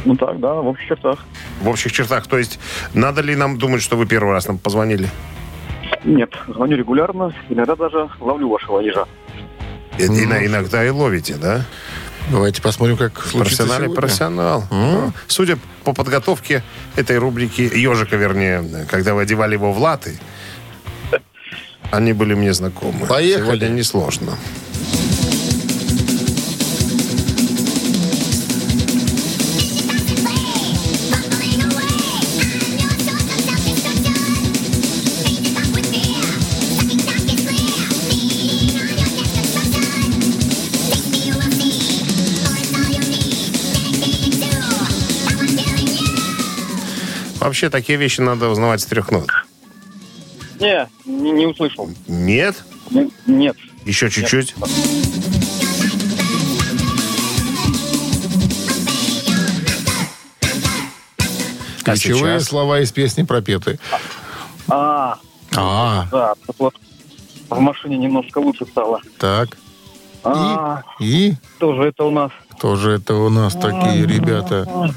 Ну 0.04 0.16
так, 0.16 0.40
да, 0.40 0.54
в 0.54 0.66
общих 0.66 0.88
чертах. 0.88 1.18
В 1.60 1.68
общих 1.68 1.92
чертах. 1.92 2.26
То 2.26 2.38
есть, 2.38 2.58
надо 2.94 3.20
ли 3.20 3.36
нам 3.36 3.58
думать, 3.58 3.82
что 3.82 3.96
вы 3.96 4.06
первый 4.06 4.32
раз 4.32 4.48
нам 4.48 4.56
позвонили? 4.58 5.08
Нет, 6.04 6.30
звоню 6.48 6.76
регулярно, 6.76 7.34
иногда 7.48 7.76
даже 7.76 8.08
ловлю 8.20 8.48
вашего 8.48 8.80
ежа. 8.80 9.04
И- 9.98 10.04
ина- 10.04 10.44
иногда 10.46 10.84
и 10.84 10.88
ловите, 10.90 11.34
да? 11.36 11.64
Давайте 12.30 12.62
посмотрим, 12.62 12.96
как 12.96 13.18
случится 13.20 13.38
Профессиональный 13.64 13.84
сегодня. 13.86 14.00
профессионал. 14.00 14.64
Ну, 14.70 15.12
Судя 15.26 15.58
по 15.84 15.92
подготовке 15.92 16.62
этой 16.96 17.18
рубрики, 17.18 17.62
ежика, 17.62 18.16
вернее, 18.16 18.86
когда 18.88 19.14
вы 19.14 19.22
одевали 19.22 19.54
его 19.54 19.72
в 19.72 19.78
латы, 19.78 20.18
они 21.90 22.12
были 22.12 22.34
мне 22.34 22.52
знакомы. 22.54 23.06
Поехали. 23.06 23.44
Сегодня 23.44 23.68
несложно. 23.68 24.36
Вообще, 47.62 47.68
такие 47.70 47.98
вещи 47.98 48.22
надо 48.22 48.48
узнавать 48.48 48.80
с 48.80 48.86
трех 48.86 49.10
нот. 49.10 49.28
Не, 50.58 50.88
не, 51.04 51.30
не 51.30 51.46
услышал. 51.46 51.90
Нет? 52.08 52.64
Не- 52.90 53.10
Нет. 53.26 53.54
Еще 53.84 54.08
чуть-чуть? 54.08 54.54
А 61.84 61.84
Ключевые 61.84 62.38
сейчас? 62.38 62.44
слова 62.48 62.80
из 62.80 62.92
песни 62.92 63.22
пропеты. 63.22 63.78
А, 64.68 65.18
А, 65.56 66.06
да, 66.12 66.34
вот 66.58 66.74
в 67.48 67.58
машине 67.58 67.96
немножко 67.98 68.38
лучше 68.38 68.64
стало. 68.66 69.00
так. 69.18 69.56
А, 70.22 70.82
И 71.00 71.34
тоже 71.58 71.84
это 71.88 72.04
у 72.04 72.10
нас. 72.10 72.30
тоже 72.60 72.92
это 72.92 73.14
у 73.14 73.30
нас 73.30 73.54
такие 73.54 74.06
ребята. 74.06 74.92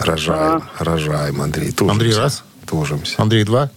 Рожаем, 0.00 0.62
рожаем, 0.78 1.40
Андрей. 1.42 1.72
Тужимся. 1.72 1.92
Андрей, 1.92 2.14
раз. 2.14 2.44
Тужимся. 2.66 3.14
Андрей, 3.18 3.44
два. 3.44 3.70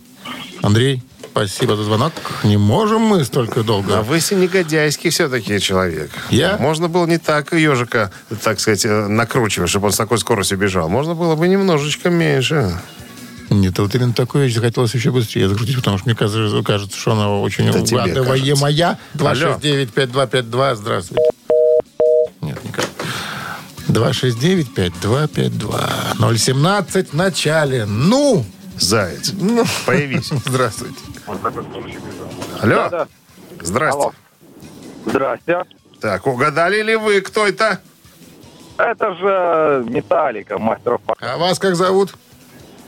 Андрей, 0.62 1.02
спасибо 1.32 1.76
за 1.76 1.84
звонок. 1.84 2.14
Не 2.44 2.58
можем 2.58 3.02
мы 3.02 3.24
столько 3.24 3.62
А 3.62 3.64
долго. 3.64 4.02
вы 4.02 4.18
негодяйский 4.18 5.10
все-таки 5.10 5.60
человек. 5.60 6.12
Я? 6.30 6.58
Можно 6.58 6.90
было 6.90 7.06
не 7.06 7.18
так 7.18 7.54
ежика, 7.54 8.12
так 8.44 8.60
сказать, 8.60 8.86
э, 8.86 9.08
накручивать, 9.08 9.70
чтобы 9.70 9.88
он 9.88 9.94
с 9.94 9.98
такой 9.98 10.18
скоростью 10.18 10.58
бежал. 10.58 10.90
Можно 10.90 11.16
было 11.16 11.36
бы 11.36 11.48
немножечко 11.48 12.10
меньше. 12.10 12.78
Нет, 13.50 13.80
вот 13.80 13.96
именно 13.96 14.14
такое 14.14 14.46
вещь 14.46 14.56
захотелось 14.56 14.94
еще 14.94 15.12
быстрее 15.12 15.48
закрутить, 15.50 15.76
потому 15.78 15.98
что 15.98 16.08
мне 16.08 16.16
кажется, 16.16 16.62
кажется 16.64 16.96
что 16.98 17.14
она 17.14 17.30
очень 17.40 17.68
Это 17.68 17.82
тебе 17.82 17.98
угадываемая. 18.02 18.98
Алло. 19.18 19.34
269-5252. 19.34 20.76
Здравствуйте. 20.76 21.24
Нет, 22.42 22.64
никак. 22.64 22.86
269-5252. 23.90 26.38
017 26.38 27.10
в 27.10 27.14
начале. 27.16 27.86
Ну! 27.86 28.46
Заяц, 28.78 29.32
появись. 29.86 30.32
Здравствуйте. 30.46 30.96
Алло. 32.62 32.76
Да-да. 32.76 33.08
Здрасте. 33.62 34.00
Алло. 34.00 34.12
Здрасте. 35.06 35.64
Так, 36.00 36.28
угадали 36.28 36.82
ли 36.82 36.96
вы, 36.96 37.20
кто 37.22 37.46
это? 37.46 37.82
Это 38.78 39.14
же 39.16 39.84
Металлика, 39.90 40.58
мастер 40.58 40.98
по 41.00 41.14
А 41.20 41.38
вас 41.38 41.60
как 41.60 41.76
зовут? 41.76 42.14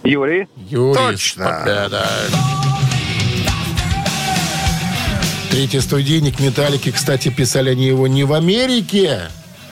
Юрий. 0.03 0.47
Юрий. 0.55 0.95
Точно. 0.95 1.45
Победа. 1.45 2.05
Третий 5.51 5.81
студийник 5.81 6.39
«Металлики», 6.39 6.91
кстати, 6.91 7.29
писали 7.29 7.71
они 7.71 7.85
его 7.85 8.07
не 8.07 8.23
в 8.23 8.31
Америке. 8.31 9.23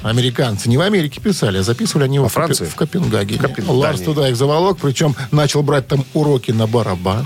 Американцы 0.02 0.70
не 0.70 0.78
в 0.78 0.82
Америке 0.82 1.20
писали, 1.22 1.58
а 1.58 1.64
записывали 1.64 2.06
они 2.06 2.16
его 2.16 2.26
Во 2.26 2.30
в, 2.30 2.34
Копе- 2.34 2.45
Франции? 2.45 2.66
в 2.66 2.76
Копенгагене. 2.76 3.39
В 3.39 3.41
Копенгагене. 3.41 3.78
Ларс 3.80 4.02
туда 4.02 4.30
их 4.30 4.36
заволок, 4.38 4.78
причем 4.82 5.16
начал 5.32 5.62
брать 5.64 5.88
там 5.88 6.06
уроки 6.14 6.52
на 6.52 6.68
барабан. 6.68 7.26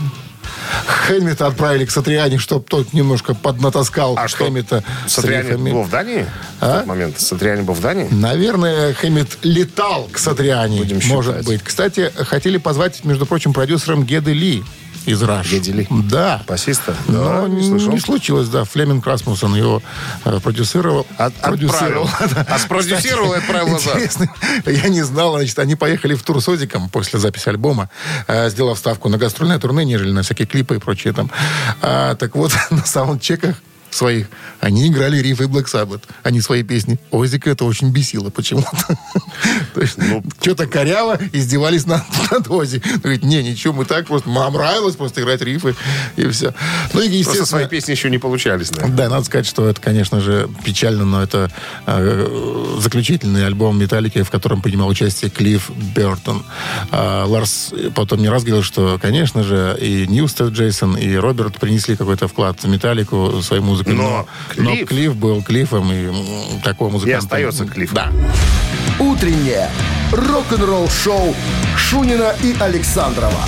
Хэммита 0.85 1.47
отправили 1.47 1.85
к 1.85 1.91
Сатриане, 1.91 2.37
чтобы 2.37 2.65
тот 2.65 2.93
немножко 2.93 3.33
поднатаскал 3.35 4.15
А 4.17 4.27
что, 4.27 4.45
Хэммита 4.45 4.83
с 5.07 5.13
Сатриани 5.13 5.49
рифами. 5.49 5.71
был 5.71 5.83
в 5.83 5.89
Дании 5.89 6.23
в 6.23 6.63
А? 6.63 6.77
тот 6.79 6.87
момент? 6.87 7.19
Сатриани 7.19 7.61
был 7.61 7.73
в 7.73 7.81
Дании? 7.81 8.07
Наверное, 8.11 8.93
Хэммит 8.93 9.37
летал 9.43 10.07
к 10.11 10.17
Сатриане. 10.17 10.77
Будем 10.79 10.99
может 11.07 11.45
быть. 11.45 11.61
Кстати, 11.63 12.11
хотели 12.15 12.57
позвать, 12.57 13.03
между 13.05 13.25
прочим, 13.25 13.53
продюсером 13.53 14.03
Геды 14.05 14.33
Ли 14.33 14.63
из 15.05 15.21
Раш. 15.21 15.51
Геди 15.51 15.71
Ли? 15.71 15.87
Да. 15.89 16.41
Басиста? 16.47 16.95
Но 17.07 17.23
Да, 17.41 17.47
не 17.47 17.67
не, 17.69 17.79
слышал. 17.79 17.99
случилось, 17.99 18.47
да. 18.49 18.63
Флеминг 18.63 19.05
Расмуссен 19.05 19.53
его 19.55 19.81
э, 20.25 20.39
продюсировал. 20.41 21.05
От- 21.17 21.33
продюсировал. 21.35 22.07
отправил. 22.19 22.47
А 22.49 22.59
спродюсировал 22.59 23.33
и 23.33 23.37
отправил 23.37 23.67
назад. 23.69 23.95
Интересно, 23.95 24.27
я 24.65 24.89
не 24.89 25.01
знал, 25.03 25.33
значит, 25.37 25.57
они 25.59 25.75
поехали 25.75 26.13
в 26.15 26.23
тур 26.23 26.41
с 26.41 26.47
Озиком 26.47 26.89
после 26.89 27.19
записи 27.19 27.49
альбома, 27.49 27.89
э, 28.27 28.49
сделав 28.49 28.77
ставку 28.77 29.09
на 29.09 29.17
гастрольное 29.17 29.59
турне, 29.59 29.85
нежели 29.85 30.11
на 30.11 30.21
всякие 30.23 30.47
клипы 30.47 30.75
и 30.75 30.79
прочее 30.79 31.13
там. 31.13 31.29
А, 31.81 32.15
так 32.15 32.35
вот, 32.35 32.51
на 32.69 32.83
саундчеках 32.85 33.55
своих, 33.93 34.27
они 34.59 34.87
играли 34.87 35.17
рифы 35.17 35.45
Black 35.45 35.65
Sabbath, 35.65 36.03
а 36.23 36.31
не 36.31 36.41
свои 36.41 36.63
песни. 36.63 36.99
Озика 37.11 37.49
это 37.49 37.65
очень 37.65 37.91
бесило 37.91 38.29
почему-то. 38.29 38.69
То 39.73 39.81
есть, 39.81 39.97
Ну, 39.97 40.23
что-то 40.41 40.67
коряво 40.67 41.19
издевались 41.31 41.85
над, 41.85 42.03
Ози. 42.49 42.81
Говорит, 43.01 43.23
не, 43.23 43.43
ничего, 43.43 43.73
мы 43.73 43.85
так 43.85 44.07
просто, 44.07 44.29
нам 44.29 44.53
нравилось 44.53 44.95
просто 44.95 45.21
играть 45.21 45.41
рифы, 45.41 45.75
и 46.15 46.27
все. 46.27 46.53
Ну 46.93 47.01
и, 47.01 47.03
Просто 47.03 47.17
естественно... 47.17 47.45
свои 47.45 47.67
песни 47.67 47.91
еще 47.91 48.09
не 48.09 48.17
получались. 48.17 48.69
Да, 48.69 49.09
надо 49.09 49.23
сказать, 49.23 49.45
что 49.45 49.67
это, 49.67 49.79
конечно 49.79 50.19
же, 50.21 50.49
печально, 50.63 51.05
но 51.05 51.23
это 51.23 51.51
э, 51.85 52.77
заключительный 52.79 53.45
альбом 53.45 53.79
Металлики, 53.79 54.23
в 54.23 54.29
котором 54.29 54.61
принимал 54.61 54.87
участие 54.87 55.29
Клифф 55.29 55.69
Бертон. 55.95 56.43
А 56.91 57.25
Ларс 57.25 57.73
потом 57.95 58.21
не 58.21 58.29
раз 58.29 58.43
говорил, 58.43 58.63
что, 58.63 58.99
конечно 59.01 59.43
же, 59.43 59.77
и 59.79 60.07
Ньюстед 60.07 60.49
Джейсон, 60.49 60.95
и 60.95 61.15
Роберт 61.15 61.59
принесли 61.59 61.95
какой-то 61.95 62.27
вклад 62.27 62.61
в 62.63 62.67
Металлику 62.67 63.41
своей 63.41 63.61
музыкой. 63.91 64.05
Но 64.05 64.27
но 64.57 64.71
Клифф- 64.73 64.85
Клифф 64.85 65.15
был 65.15 65.41
Клиффом 65.43 65.91
и 65.91 66.05
м, 66.05 66.61
такого 66.61 66.89
музыканта. 66.89 67.19
остается 67.19 67.65
Клиффом. 67.65 67.95
Да. 67.95 68.11
Утреннее 68.99 69.69
рок-н-ролл-шоу 70.11 71.35
Шунина 71.77 72.33
и 72.43 72.55
Александрова 72.59 73.43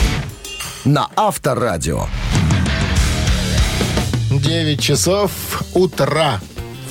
на 0.84 1.08
Авторадио. 1.16 2.08
9 4.32 4.80
часов 4.82 5.32
утра 5.74 6.40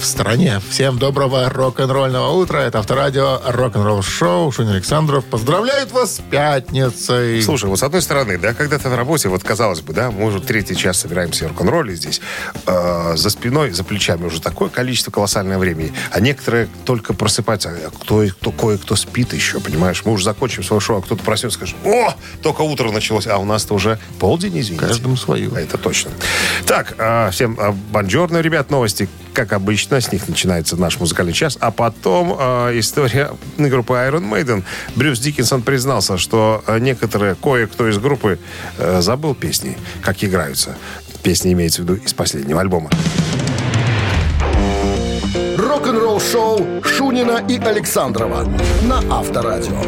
в 0.05 0.07
стране. 0.07 0.61
Всем 0.69 0.99
доброго 0.99 1.49
рок-н-ролльного 1.49 2.33
утра. 2.33 2.59
Это 2.59 2.79
Авторадио 2.79 3.41
Рок-н-ролл 3.47 4.03
шоу. 4.03 4.53
Шунин 4.53 4.73
Александров 4.73 5.25
поздравляет 5.25 5.93
вас 5.93 6.17
с 6.17 6.21
пятницей. 6.21 7.41
Слушай, 7.41 7.71
вот 7.71 7.79
с 7.79 7.83
одной 7.83 8.03
стороны, 8.03 8.37
да, 8.37 8.53
когда 8.53 8.79
ты 8.79 8.91
на 8.91 8.97
работе, 8.97 9.31
вот 9.31 9.43
казалось 9.43 9.81
бы, 9.81 9.95
да, 9.95 10.11
мы 10.11 10.27
уже 10.27 10.41
третий 10.41 10.77
час 10.77 10.99
собираемся 10.99 11.47
в 11.47 11.53
рок-н-ролле 11.53 11.95
здесь, 11.95 12.21
э, 12.67 13.13
за 13.17 13.31
спиной, 13.31 13.71
за 13.71 13.83
плечами 13.83 14.27
уже 14.27 14.43
такое 14.43 14.69
количество 14.69 15.11
колоссальное 15.11 15.57
времени, 15.57 15.95
а 16.11 16.21
некоторые 16.21 16.69
только 16.85 17.15
просыпаются, 17.15 17.71
а 17.71 17.91
кто, 17.91 18.27
кто 18.27 18.53
кое-кто 18.53 18.97
спит 18.97 19.33
еще, 19.33 19.59
понимаешь, 19.59 20.03
мы 20.05 20.13
уже 20.13 20.25
закончим 20.25 20.65
свое 20.65 20.81
шоу, 20.81 20.99
а 20.99 21.03
кто-то 21.03 21.25
проснется, 21.25 21.57
скажет, 21.57 21.77
о, 21.83 22.13
только 22.43 22.61
утро 22.61 22.91
началось, 22.91 23.27
а 23.27 23.39
у 23.39 23.47
нас-то 23.47 23.73
уже 23.73 23.99
полдень, 24.19 24.61
извините. 24.61 24.87
Каждому 24.87 25.17
свое. 25.17 25.51
А 25.57 25.61
Это 25.61 25.79
точно. 25.79 26.11
Так, 26.67 26.95
а, 26.99 27.31
всем 27.31 27.57
а, 27.59 27.73
бонжорно, 27.73 28.43
ребят, 28.43 28.71
новости, 28.71 29.09
как 29.35 29.53
обычно, 29.53 30.01
с 30.01 30.13
них 30.13 30.29
начинается 30.29 30.77
наш 30.77 30.99
музыкальный 30.99 31.33
час, 31.33 31.59
а 31.61 31.71
потом 31.71 32.37
а, 32.39 32.79
история 32.79 33.31
группы 33.59 33.95
Iron 33.95 34.31
Maiden. 34.31 34.63
Брюс 34.95 35.19
Диккенсон 35.19 35.63
признался, 35.63 36.17
что 36.17 36.63
а, 36.67 36.79
некоторые, 36.79 37.35
кое-кто 37.35 37.89
из 37.89 37.99
группы 37.99 38.39
а, 38.79 39.03
забыл 39.03 39.35
песни, 39.35 39.77
как 40.03 40.23
играются. 40.25 40.77
Песни 41.23 41.53
имеется 41.53 41.83
в 41.83 41.85
виду 41.85 41.97
из 41.97 42.15
последнего 42.15 42.61
альбома. 42.61 42.91
Рок-н-ролл-шоу 45.57 46.83
Шунина 46.85 47.45
и 47.49 47.59
Александрова 47.59 48.49
на 48.83 48.99
Авторадио. 49.11 49.83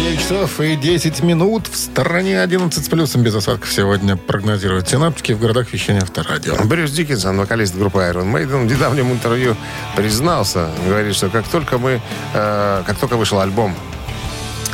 9 0.00 0.18
часов 0.18 0.60
и 0.60 0.76
10 0.76 1.22
минут. 1.22 1.66
В 1.66 1.76
стороне 1.76 2.40
11 2.40 2.82
с 2.82 2.88
плюсом 2.88 3.22
без 3.22 3.34
осадков 3.34 3.70
сегодня 3.70 4.16
прогнозируют 4.16 4.88
синаптики 4.88 5.32
в 5.32 5.40
городах 5.40 5.70
вещания 5.74 6.00
Авторадио. 6.00 6.56
Брюс 6.64 6.90
Диккенсон, 6.92 7.36
вокалист 7.36 7.76
группы 7.76 7.98
Iron 7.98 8.32
Maiden, 8.32 8.66
в 8.66 8.72
недавнем 8.72 9.12
интервью 9.12 9.56
признался, 9.96 10.70
говорит, 10.86 11.14
что 11.14 11.28
как 11.28 11.46
только 11.48 11.76
мы, 11.76 12.00
э, 12.32 12.82
как 12.86 12.96
только 12.96 13.18
вышел 13.18 13.40
альбом 13.40 13.76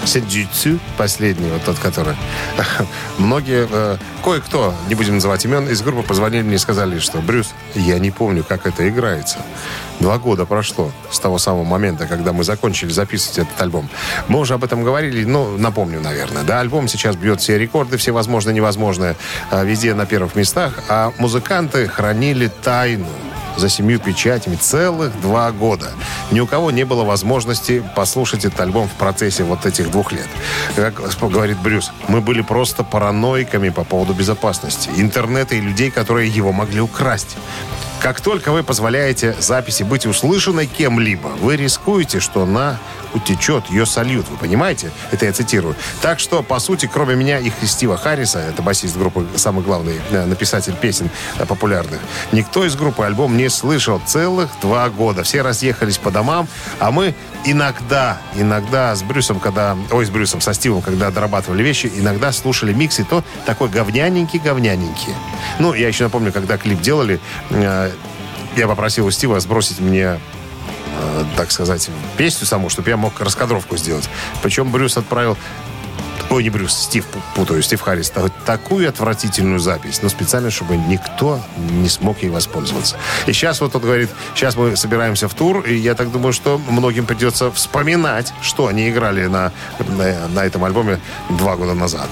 Сиджитсу, 0.04 0.78
последний, 0.96 1.50
вот 1.50 1.62
тот, 1.64 1.78
который 1.78 2.14
многие, 3.18 3.66
э, 3.70 3.96
кое-кто, 4.24 4.74
не 4.88 4.94
будем 4.94 5.14
называть 5.14 5.44
имен, 5.44 5.68
из 5.68 5.82
группы 5.82 6.02
позвонили 6.02 6.42
мне 6.42 6.56
и 6.56 6.58
сказали, 6.58 6.98
что 6.98 7.18
Брюс, 7.18 7.54
я 7.74 7.98
не 7.98 8.10
помню, 8.10 8.44
как 8.44 8.66
это 8.66 8.88
играется. 8.88 9.38
Два 10.00 10.18
года 10.18 10.44
прошло 10.44 10.92
с 11.10 11.18
того 11.18 11.38
самого 11.38 11.64
момента, 11.64 12.06
когда 12.06 12.32
мы 12.32 12.44
закончили 12.44 12.90
записывать 12.90 13.38
этот 13.38 13.60
альбом. 13.60 13.88
Мы 14.28 14.38
уже 14.38 14.54
об 14.54 14.64
этом 14.64 14.84
говорили, 14.84 15.24
ну, 15.24 15.56
напомню, 15.56 16.00
наверное. 16.00 16.42
Да, 16.42 16.60
альбом 16.60 16.86
сейчас 16.86 17.16
бьет 17.16 17.40
все 17.40 17.58
рекорды, 17.58 17.96
все 17.96 18.12
возможные 18.12 18.52
и 18.52 18.56
невозможные, 18.56 19.16
а, 19.50 19.64
везде 19.64 19.94
на 19.94 20.04
первых 20.06 20.36
местах, 20.36 20.74
а 20.88 21.12
музыканты 21.18 21.88
хранили 21.88 22.50
тайну 22.62 23.06
за 23.56 23.68
семью 23.68 23.98
печатями 23.98 24.56
целых 24.56 25.20
два 25.20 25.50
года. 25.52 25.92
Ни 26.30 26.40
у 26.40 26.46
кого 26.46 26.70
не 26.70 26.84
было 26.84 27.04
возможности 27.04 27.84
послушать 27.94 28.44
этот 28.44 28.60
альбом 28.60 28.88
в 28.88 28.92
процессе 28.92 29.44
вот 29.44 29.66
этих 29.66 29.90
двух 29.90 30.12
лет. 30.12 30.28
Как 30.74 30.94
говорит 31.20 31.58
Брюс, 31.58 31.92
мы 32.08 32.20
были 32.20 32.42
просто 32.42 32.84
параноиками 32.84 33.70
по 33.70 33.84
поводу 33.84 34.14
безопасности, 34.14 34.90
интернета 34.96 35.54
и 35.54 35.60
людей, 35.60 35.90
которые 35.90 36.28
его 36.28 36.52
могли 36.52 36.80
украсть. 36.80 37.36
Как 38.06 38.20
только 38.20 38.52
вы 38.52 38.62
позволяете 38.62 39.34
записи 39.40 39.82
быть 39.82 40.06
услышанной 40.06 40.68
кем-либо, 40.68 41.26
вы 41.26 41.56
рискуете, 41.56 42.20
что 42.20 42.44
она 42.44 42.78
утечет, 43.14 43.68
ее 43.68 43.84
сольют. 43.84 44.28
Вы 44.28 44.36
понимаете? 44.36 44.92
Это 45.10 45.24
я 45.24 45.32
цитирую. 45.32 45.74
Так 46.02 46.20
что, 46.20 46.42
по 46.44 46.60
сути, 46.60 46.88
кроме 46.92 47.16
меня 47.16 47.40
и 47.40 47.50
Стива 47.64 47.96
Харриса, 47.96 48.38
это 48.38 48.62
басист 48.62 48.96
группы, 48.96 49.26
самый 49.34 49.64
главный 49.64 50.00
э, 50.10 50.24
написатель 50.24 50.74
песен 50.74 51.10
э, 51.38 51.46
популярных, 51.46 51.98
никто 52.30 52.64
из 52.64 52.76
группы 52.76 53.04
альбом 53.04 53.36
не 53.36 53.48
слышал 53.48 54.00
целых 54.06 54.50
два 54.60 54.88
года. 54.88 55.24
Все 55.24 55.42
разъехались 55.42 55.98
по 55.98 56.12
домам, 56.12 56.46
а 56.78 56.92
мы 56.92 57.14
иногда, 57.44 58.18
иногда 58.34 58.94
с 58.94 59.02
Брюсом, 59.02 59.40
когда, 59.40 59.76
ой, 59.90 60.04
с 60.04 60.10
Брюсом, 60.10 60.40
со 60.40 60.52
Стивом, 60.52 60.82
когда 60.82 61.10
дорабатывали 61.10 61.62
вещи, 61.62 61.90
иногда 61.96 62.32
слушали 62.32 62.72
микс, 62.72 63.00
и 63.00 63.04
то 63.04 63.24
такой 63.46 63.68
говняненький-говняненький. 63.68 65.14
Ну, 65.58 65.74
я 65.74 65.88
еще 65.88 66.04
напомню, 66.04 66.32
когда 66.32 66.58
клип 66.58 66.80
делали, 66.80 67.20
э, 67.50 67.90
я 68.56 68.66
попросил 68.66 69.06
у 69.06 69.10
Стива 69.10 69.38
сбросить 69.40 69.80
мне 69.80 70.18
э, 70.96 71.24
так 71.36 71.50
сказать, 71.50 71.88
песню 72.16 72.46
саму, 72.46 72.68
чтобы 72.70 72.90
я 72.90 72.96
мог 72.96 73.20
раскадровку 73.20 73.76
сделать. 73.76 74.08
Причем 74.42 74.70
Брюс 74.70 74.96
отправил 74.96 75.36
Ой, 76.30 76.42
не 76.42 76.50
Брюс, 76.50 76.72
Стив, 76.74 77.04
пу- 77.06 77.20
путаю, 77.34 77.62
Стив 77.62 77.80
Харрис. 77.80 78.10
та- 78.10 78.28
Такую 78.44 78.88
отвратительную 78.88 79.58
запись, 79.60 80.00
но 80.02 80.08
специально, 80.08 80.50
чтобы 80.50 80.76
никто 80.76 81.40
не 81.70 81.88
смог 81.88 82.22
ей 82.22 82.30
воспользоваться. 82.30 82.96
И 83.26 83.32
сейчас 83.32 83.60
вот 83.60 83.74
он 83.76 83.82
говорит, 83.82 84.10
сейчас 84.34 84.56
мы 84.56 84.76
собираемся 84.76 85.28
в 85.28 85.34
тур, 85.34 85.60
и 85.60 85.74
я 85.76 85.94
так 85.94 86.10
думаю, 86.10 86.32
что 86.32 86.58
многим 86.68 87.06
придется 87.06 87.50
вспоминать, 87.52 88.32
что 88.42 88.66
они 88.66 88.88
играли 88.90 89.26
на, 89.26 89.52
на, 89.78 90.28
на 90.28 90.44
этом 90.44 90.64
альбоме 90.64 91.00
два 91.30 91.56
года 91.56 91.74
назад. 91.74 92.08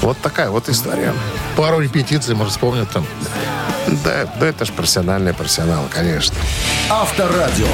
Вот 0.00 0.18
такая 0.20 0.50
вот 0.50 0.68
история. 0.68 1.12
Пару 1.56 1.80
репетиций, 1.80 2.34
может, 2.34 2.52
вспомнят 2.52 2.90
там. 2.90 3.06
Да, 4.04 4.26
да 4.38 4.46
это 4.46 4.64
ж 4.64 4.70
профессиональные 4.72 5.34
профессионалы, 5.34 5.88
конечно. 5.90 6.36
Авторадио. 6.88 7.66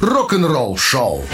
Рок-н-ролл-шоу. 0.00 1.24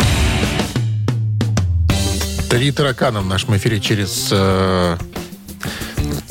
Три 2.51 2.73
таракана 2.73 3.21
в 3.21 3.27
нашем 3.27 3.57
эфире 3.57 3.81
через 3.81 4.29
э, 4.33 4.97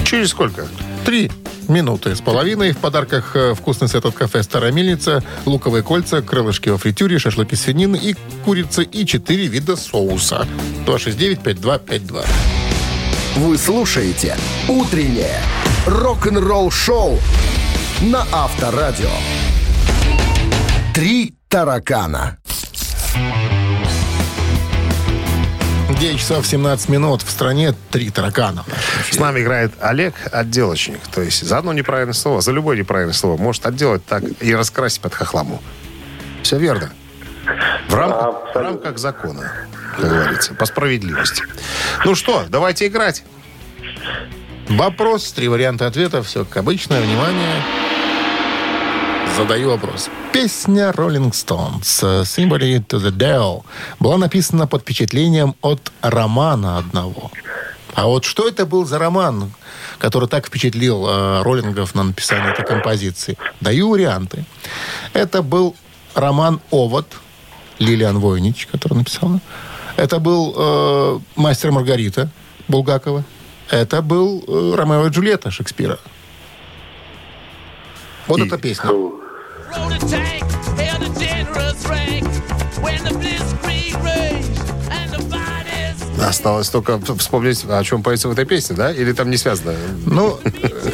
Через 0.04 0.30
сколько? 0.30 0.68
три 1.06 1.32
минуты 1.70 2.14
с 2.16 2.20
половиной. 2.20 2.74
В 2.74 2.78
подарках 2.78 3.36
э, 3.36 3.54
вкусный 3.54 3.88
сет 3.88 4.06
от 4.06 4.16
кафе 4.16 4.44
«Старая 4.44 4.74
мельница», 4.74 5.24
луковые 5.46 5.82
кольца, 5.82 6.22
крылышки 6.22 6.68
во 6.70 6.78
фритюре, 6.78 7.20
шашлыки 7.20 7.56
свинины 7.56 7.96
и 7.96 8.16
курицы 8.44 8.84
и 8.84 9.06
четыре 9.06 9.48
вида 9.48 9.78
соуса. 9.78 10.46
269-5252. 10.86 12.26
Вы 13.38 13.58
слушаете 13.58 14.36
«Утреннее 14.68 15.42
рок-н-ролл-шоу» 15.86 17.18
на 18.02 18.26
Авторадио. 18.34 19.10
Три 20.94 21.36
таракана. 21.48 22.38
9 26.00 26.18
часов 26.20 26.48
17 26.48 26.90
минут. 26.90 27.22
В 27.24 27.30
стране 27.30 27.74
три 27.92 28.10
таракана. 28.10 28.64
С 29.12 29.18
нами 29.20 29.42
играет 29.42 29.74
Олег, 29.82 30.14
отделочник. 30.32 31.00
То 31.14 31.22
есть 31.22 31.44
за 31.46 31.58
одно 31.58 31.74
неправильное 31.74 32.14
слово, 32.14 32.40
за 32.42 32.52
любое 32.52 32.78
неправильное 32.78 33.14
слово 33.14 33.36
может 33.42 33.66
отделать 33.66 34.06
так 34.06 34.24
и 34.40 34.56
раскрасить 34.56 35.02
под 35.02 35.14
хохламу. 35.14 35.62
Все 36.42 36.58
верно. 36.58 36.92
В, 37.90 37.96
рам- 37.96 38.38
в 38.54 38.56
рамках 38.56 38.98
закона, 38.98 39.52
как 39.98 40.10
говорится, 40.10 40.54
по 40.54 40.66
справедливости. 40.66 41.44
Ну 42.06 42.16
что, 42.16 42.46
давайте 42.48 42.88
играть. 42.88 43.24
Вопрос, 44.70 45.32
три 45.34 45.48
варианта 45.48 45.88
ответа. 45.88 46.24
Все 46.24 46.46
как 46.46 46.58
обычно. 46.58 47.02
Внимание. 47.02 47.62
Задаю 49.40 49.70
вопрос. 49.70 50.10
Песня 50.34 50.90
Rolling 50.92 51.32
Stones 51.32 52.02
э, 52.04 52.24
«Symbol 52.24 52.60
to 52.60 53.00
the 53.00 53.10
Devil» 53.10 53.64
была 53.98 54.18
написана 54.18 54.68
под 54.68 54.82
впечатлением 54.82 55.56
от 55.62 55.94
романа 56.02 56.78
одного. 56.78 57.32
А 57.94 58.08
вот 58.08 58.26
что 58.26 58.50
это 58.50 58.66
был 58.66 58.86
за 58.86 59.00
роман, 59.00 59.54
который 59.98 60.28
так 60.28 60.48
впечатлил 60.48 61.08
э, 61.08 61.42
роллингов 61.44 61.96
на 61.96 62.04
написание 62.04 62.52
этой 62.52 62.66
композиции? 62.66 63.38
Даю 63.62 63.92
варианты. 63.92 64.44
Это 65.14 65.42
был 65.42 65.74
роман 66.16 66.60
«Овод» 66.70 67.08
Лилиан 67.80 68.20
Войнич, 68.20 68.68
который 68.70 68.96
написала. 68.98 69.40
Это 69.96 70.20
был 70.20 70.54
э, 70.58 71.20
«Мастер 71.38 71.72
Маргарита» 71.72 72.30
Булгакова. 72.68 73.24
Это 73.70 74.02
был 74.02 74.44
э, 74.46 74.76
«Ромео 74.76 75.08
и 75.08 75.10
Джульетта» 75.12 75.50
Шекспира. 75.50 75.98
Вот 78.28 78.40
И- 78.40 78.46
эта 78.46 78.58
песня. 78.58 78.90
Roll 79.70 79.90
the 79.90 80.00
tank, 80.10 80.44
hail 80.78 80.98
the 81.00 81.20
generous 81.20 81.86
rank. 81.88 82.26
When 82.82 83.04
the 83.04 83.12
blitzkrieg 83.12 83.94
raged 84.04 84.60
and 84.90 85.12
the 85.12 85.22
fight 85.30 85.68
is 85.68 86.28
Осталось 86.28 86.70
только 86.70 87.00
вспомнить, 87.18 87.64
о 87.70 87.84
чем 87.84 88.02
поется 88.04 88.30
в 88.30 88.32
этой 88.32 88.46
песне, 88.46 88.76
да? 88.76 88.92
Или 88.92 89.12
там 89.14 89.30
не 89.30 89.38
связано? 89.38 89.74
Ну, 90.06 90.40
э, 90.44 90.50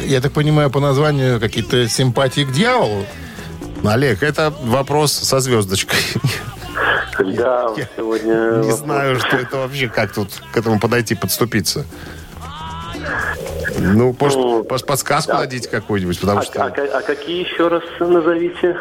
я 0.06 0.20
так 0.20 0.32
понимаю, 0.32 0.70
по 0.70 0.80
названию 0.80 1.40
какие-то 1.40 1.88
симпатии 1.88 2.44
к 2.44 2.52
дьяволу. 2.52 3.04
Олег, 3.84 4.22
это 4.22 4.52
вопрос 4.62 5.12
со 5.12 5.40
звездочкой. 5.40 5.98
Да, 7.18 7.72
сегодня... 7.96 8.34
Не 8.34 8.56
вопрос. 8.58 8.78
знаю, 8.80 9.18
что 9.20 9.36
это 9.38 9.56
вообще, 9.56 9.88
как 9.88 10.12
тут 10.12 10.28
к 10.52 10.56
этому 10.56 10.78
подойти, 10.78 11.14
подступиться. 11.14 11.86
Ну, 13.78 14.16
может, 14.18 14.38
Ну, 14.38 14.66
может, 14.68 14.86
подсказку 14.86 15.32
дадите 15.32 15.68
какую-нибудь, 15.68 16.18
потому 16.20 16.40
А, 16.40 16.42
что... 16.42 16.62
а 16.64 16.66
а 16.68 17.02
какие 17.02 17.44
еще 17.44 17.68
раз 17.68 17.82
назовите? 18.00 18.76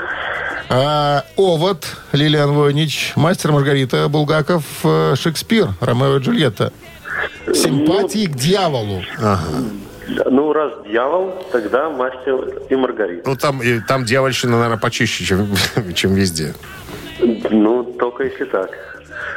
А, 0.70 1.24
Овод, 1.38 1.86
Лилиан 2.12 2.52
Войнич, 2.54 3.14
Мастер 3.16 3.52
Маргарита, 3.52 4.08
Булгаков, 4.10 4.64
э, 4.84 5.16
Шекспир, 5.16 5.70
Ромео 5.82 6.18
и 6.18 6.20
Джульетта. 6.20 6.72
Симпатии 7.54 8.26
к 8.26 8.36
дьяволу. 8.36 9.02
Да, 9.20 9.39
Ну, 10.30 10.54
раз 10.54 10.72
дьявол, 10.88 11.34
тогда 11.52 11.89
мастер 11.89 12.36
и 12.70 12.76
Маргарита. 12.76 13.28
Ну, 13.30 13.36
там, 13.36 13.62
и- 13.62 13.80
там 13.80 14.06
дьявольщина, 14.06 14.54
наверное, 14.54 14.78
почище, 14.78 15.24
чем, 15.26 15.48
чем 15.96 16.14
везде. 16.14 16.54
Ну, 17.50 17.84
только 17.84 18.24
если 18.24 18.46
так. 18.46 18.70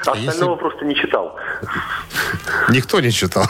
Остального 0.00 0.52
если- 0.52 0.58
просто 0.60 0.84
не 0.84 0.94
читал. 0.94 1.36
Никто 2.70 3.00
не 3.00 3.10
читал. 3.12 3.46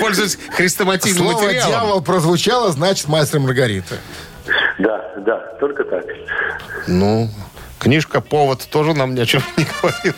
Пользуясь 0.00 0.38
хрестоматийным 0.56 1.22
Слово 1.24 1.42
материалом. 1.44 1.68
«дьявол» 1.70 2.02
прозвучало, 2.02 2.72
значит, 2.72 3.08
Мастер 3.08 3.40
Маргарита. 3.40 3.96
Да, 4.78 5.04
да, 5.18 5.38
только 5.60 5.84
так. 5.84 6.04
Ну, 6.86 7.30
книжка 7.78 8.20
«Повод» 8.20 8.68
тоже 8.70 8.94
нам 8.94 9.14
ни 9.14 9.20
о 9.20 9.26
чем 9.26 9.42
не 9.56 9.66
говорит. 9.80 10.14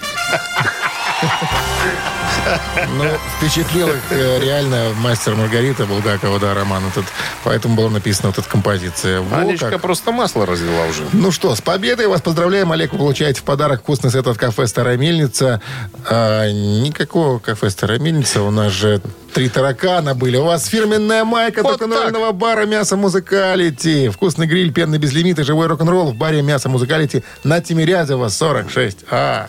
Ну, 2.97 3.05
впечатлил 3.37 3.89
их 3.89 4.03
э, 4.11 4.41
реально 4.41 4.93
«Мастер 5.01 5.35
Маргарита» 5.35 5.87
Булгакова, 5.87 6.39
да, 6.39 6.55
роман 6.55 6.83
этот. 6.87 7.05
Поэтому 7.45 7.75
была 7.75 7.91
написана 7.91 8.29
вот 8.29 8.39
эта 8.39 8.49
композиция. 8.49 9.21
Во 9.21 9.39
Анечка 9.39 9.71
как. 9.71 9.83
просто 9.83 10.13
масло 10.13 10.47
разлила 10.47 10.85
уже. 10.87 11.05
Ну 11.13 11.31
что, 11.31 11.55
с 11.55 11.61
победой 11.61 12.07
вас 12.07 12.21
поздравляем, 12.21 12.73
Олег. 12.73 12.93
Вы 12.93 12.99
получаете 12.99 13.41
в 13.41 13.45
подарок 13.45 13.81
вкусный 13.81 14.11
сет 14.11 14.27
от 14.27 14.39
кафе 14.39 14.67
«Старая 14.67 14.97
мельница». 14.97 15.61
А, 16.09 16.51
никакого 16.51 17.39
кафе 17.39 17.71
«Старая 17.71 17.99
мельница». 17.99 18.43
У 18.43 18.51
нас 18.51 18.73
же 18.73 19.01
три 19.33 19.49
таракана 19.49 20.15
были. 20.15 20.37
У 20.37 20.45
вас 20.45 20.67
фирменная 20.67 21.25
майка 21.25 21.63
Вот 21.63 21.79
тонального 21.79 22.33
бара 22.33 22.67
«Мясо 22.67 22.97
Музыкалити». 22.97 24.09
Вкусный 24.09 24.47
гриль, 24.47 24.73
пенный 24.73 24.99
безлимит 24.99 25.39
и 25.39 25.43
живой 25.45 25.67
рок-н-ролл 25.67 26.13
в 26.13 26.17
баре 26.17 26.43
«Мясо 26.43 26.69
Музыкалити» 26.69 27.23
на 27.45 27.61
Тимирязева, 27.61 28.27
46А. 28.27 29.49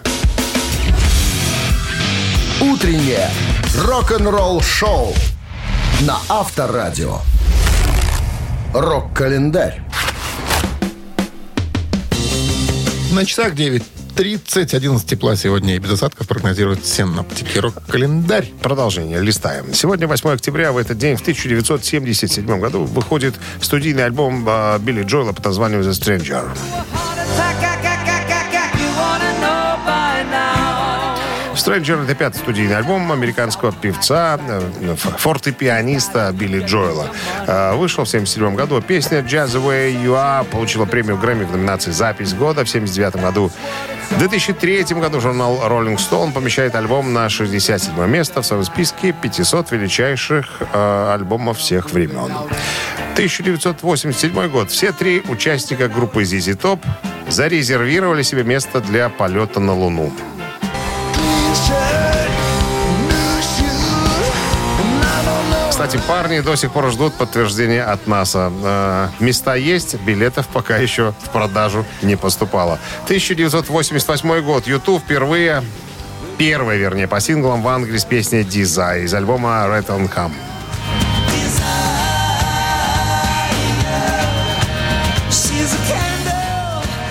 Утреннее 2.72 3.28
рок-н-ролл-шоу 3.76 5.15
на 6.01 6.20
Авторадио. 6.30 7.17
Рок-календарь. 8.76 9.82
На 13.11 13.26
часах 13.26 13.53
9.30, 13.55 14.76
11 14.76 15.09
тепла 15.09 15.36
сегодня 15.36 15.78
и 15.78 15.80
без 15.80 15.93
осадков 15.93 16.28
прогнозируют 16.28 16.86
синоптики. 16.86 17.57
Рок-календарь. 17.57 18.51
Продолжение. 18.61 19.20
Листаем. 19.20 19.74
Сегодня 19.74 20.07
8 20.07 20.30
октября. 20.30 20.72
В 20.72 20.78
этот 20.78 20.99
день, 20.99 21.15
в 21.15 21.22
1977 21.22 22.59
году, 22.59 22.84
выходит 22.84 23.34
студийный 23.61 24.05
альбом 24.05 24.45
а, 24.47 24.78
Билли 24.78 25.01
Джоэла 25.01 25.32
под 25.32 25.43
названием 25.43 25.82
«The 25.82 25.89
Stranger». 25.89 26.47
«Stranger»— 31.70 32.03
это 32.05 32.15
пятый 32.15 32.38
студийный 32.38 32.78
альбом 32.78 33.11
американского 33.11 33.72
певца, 33.72 34.39
э, 34.39 34.95
фортепианиста 34.95 36.32
Билли 36.34 36.65
Джоэла. 36.65 37.11
Э, 37.45 37.76
Вышел 37.76 38.05
в 38.05 38.07
1977 38.07 38.55
году. 38.55 38.82
Песня 38.82 39.20
«Jazz 39.20 39.49
the 39.49 39.63
Way 39.63 40.03
You 40.03 40.15
Are» 40.15 40.45
получила 40.45 40.86
премию 40.86 41.17
Грэмми 41.17 41.43
в 41.43 41.51
номинации 41.51 41.91
«Запись 41.91 42.34
года» 42.34 42.65
в 42.65 42.70
1979 42.70 43.22
году. 43.22 43.51
В 44.09 44.17
2003 44.17 44.99
году 44.99 45.22
журнал 45.22 45.59
Rolling 45.63 45.97
Stone 45.97 46.34
помещает 46.34 46.74
альбом 46.74 47.13
на 47.13 47.30
67 47.30 48.07
место 48.07 48.41
в 48.41 48.45
своем 48.47 48.63
списке 48.63 49.11
500 49.11 49.72
величайших 49.72 50.63
э, 50.74 51.13
альбомов 51.13 51.59
всех 51.59 51.91
времен. 51.91 52.32
1987 53.13 54.49
год. 54.49 54.72
Все 54.72 54.91
три 54.91 55.22
участника 55.28 55.88
группы 55.88 56.24
ZZ 56.24 56.59
Top 56.59 56.80
зарезервировали 57.28 58.24
себе 58.24 58.43
место 58.43 58.82
для 58.82 59.09
полета 59.09 59.59
на 59.59 59.76
Луну. 59.76 60.11
Парни 66.10 66.39
до 66.39 66.55
сих 66.55 66.72
пор 66.72 66.89
ждут 66.89 67.14
подтверждения 67.14 67.84
от 67.84 68.07
НАСА. 68.07 68.51
Э, 68.64 69.10
места 69.20 69.53
есть, 69.53 69.93
билетов 70.01 70.47
пока 70.47 70.78
еще 70.78 71.14
в 71.24 71.30
продажу 71.30 71.86
не 72.01 72.16
поступало. 72.16 72.80
1988 73.03 74.41
год. 74.41 74.66
YouTube 74.66 75.03
впервые, 75.03 75.64
первая, 76.39 76.78
вернее, 76.78 77.07
по 77.07 77.20
синглам 77.20 77.62
в 77.62 77.68
Англии 77.68 77.99
с 77.99 78.05
песней 78.05 78.41
«Desire» 78.41 79.03
из 79.03 79.14
альбома 79.14 79.49
«Rattle 79.68 79.86
and 79.86 80.12
Hum». 80.12 80.34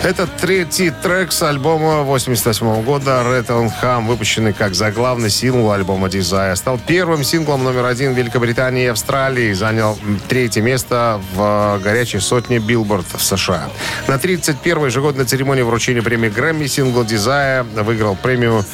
Это 0.05 0.29
третий 0.29 0.91
трек 0.91 1.33
с 1.33 1.43
альбома 1.43 2.03
88 2.03 2.83
года 2.85 3.23
Rattle 3.25 3.49
and 3.49 3.71
Hum, 3.83 4.07
выпущенный 4.07 4.53
как 4.53 4.75
заглавный 4.75 5.29
сингл 5.29 5.73
альбома 5.73 6.07
Desire. 6.07 6.55
Стал 6.55 6.79
первым 6.79 7.25
синглом 7.25 7.65
номер 7.65 7.85
один 7.85 8.15
в 8.15 8.17
Великобритании 8.17 8.85
и 8.85 8.87
Австралии. 8.87 9.53
Занял 9.53 9.99
третье 10.29 10.63
место 10.63 11.21
в 11.35 11.81
горячей 11.83 12.21
сотне 12.21 12.61
Билборд 12.61 13.07
в 13.13 13.23
США. 13.23 13.71
На 14.07 14.15
31-й 14.15 14.87
ежегодной 14.87 15.25
церемонии 15.25 15.63
вручения 15.63 16.01
премии 16.01 16.29
Грэмми 16.29 16.67
сингл 16.67 17.03
Desire 17.03 17.65
выиграл 17.83 18.15
премию 18.15 18.65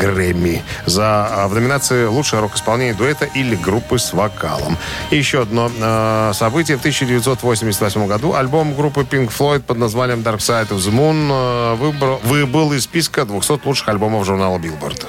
Грэмми 0.00 0.62
за 0.86 1.26
а, 1.26 1.48
в 1.48 1.54
номинации 1.54 2.06
«Лучшее 2.06 2.40
рок-исполнение 2.40 2.94
дуэта 2.94 3.26
или 3.26 3.54
группы 3.54 3.98
с 3.98 4.12
вокалом». 4.12 4.78
И 5.10 5.16
еще 5.16 5.42
одно 5.42 5.70
э, 5.70 6.32
событие. 6.34 6.76
В 6.76 6.80
1988 6.80 8.06
году 8.06 8.34
альбом 8.34 8.74
группы 8.74 9.02
Pink 9.02 9.30
Floyd 9.36 9.60
под 9.60 9.78
названием 9.78 10.20
Dark 10.20 10.38
Side 10.38 10.68
of 10.68 10.78
the 10.78 10.92
Moon 10.92 11.28
э, 11.30 11.74
выбрал, 11.76 12.20
выбыл 12.24 12.72
из 12.72 12.84
списка 12.84 13.24
200 13.24 13.60
лучших 13.64 13.88
альбомов 13.88 14.24
журнала 14.24 14.58
Billboard. 14.58 15.06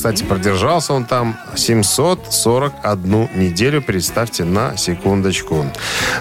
Кстати, 0.00 0.24
продержался 0.24 0.94
он 0.94 1.04
там 1.04 1.36
741 1.54 3.28
неделю, 3.34 3.82
представьте, 3.82 4.44
на 4.44 4.74
секундочку. 4.78 5.66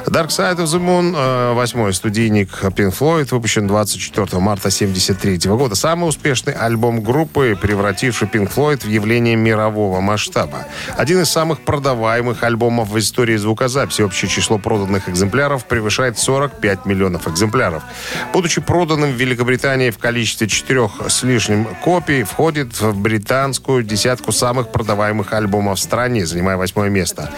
Dark 0.06 0.28
Side 0.28 0.58
of 0.58 0.66
the 0.66 0.82
Moon, 0.82 1.16
э, 1.16 1.54
восьмой 1.54 1.94
студийник 1.94 2.50
Pink 2.62 2.94
Floyd, 2.94 3.30
выпущен 3.32 3.68
24 3.68 4.42
марта 4.42 4.68
1973 4.68 5.56
года. 5.56 5.76
Самый 5.76 6.10
успешный 6.10 6.52
альбом 6.52 7.02
группы, 7.02 7.58
превративший 7.62 8.28
Pink 8.28 8.54
Floyd 8.54 8.86
в 8.86 8.90
явление 8.90 9.38
мирового 9.38 10.02
масштаба. 10.02 10.68
Один 10.98 11.22
из 11.22 11.30
самых 11.30 11.62
продаваемых 11.62 12.44
альбомов 12.44 12.90
в 12.90 13.00
истории 13.00 13.38
звукозаписи. 13.38 14.02
Общее 14.02 14.30
число 14.30 14.58
проданных 14.58 15.08
экземпляров 15.08 15.64
превышает 15.64 16.20
45 16.20 16.86
миллионов 16.86 17.30
экземпляров. 17.30 17.84
Будучи 18.34 18.60
проданным 18.60 19.14
в 19.14 19.16
Великобритании 19.16 19.90
в 19.90 20.00
количестве 20.00 20.50
четырех 20.50 20.92
с 21.08 21.24
лишним 21.24 21.66
копий, 21.82 22.24
входит 22.24 22.82
в 22.82 23.00
британскую 23.00 23.69
американскую 23.70 23.84
десятку 23.84 24.32
самых 24.32 24.72
продаваемых 24.72 25.34
альбомов 25.34 25.78
в 25.78 25.82
стране, 25.82 26.26
занимая 26.26 26.58
восьмое 26.58 26.90
место. 26.90 27.30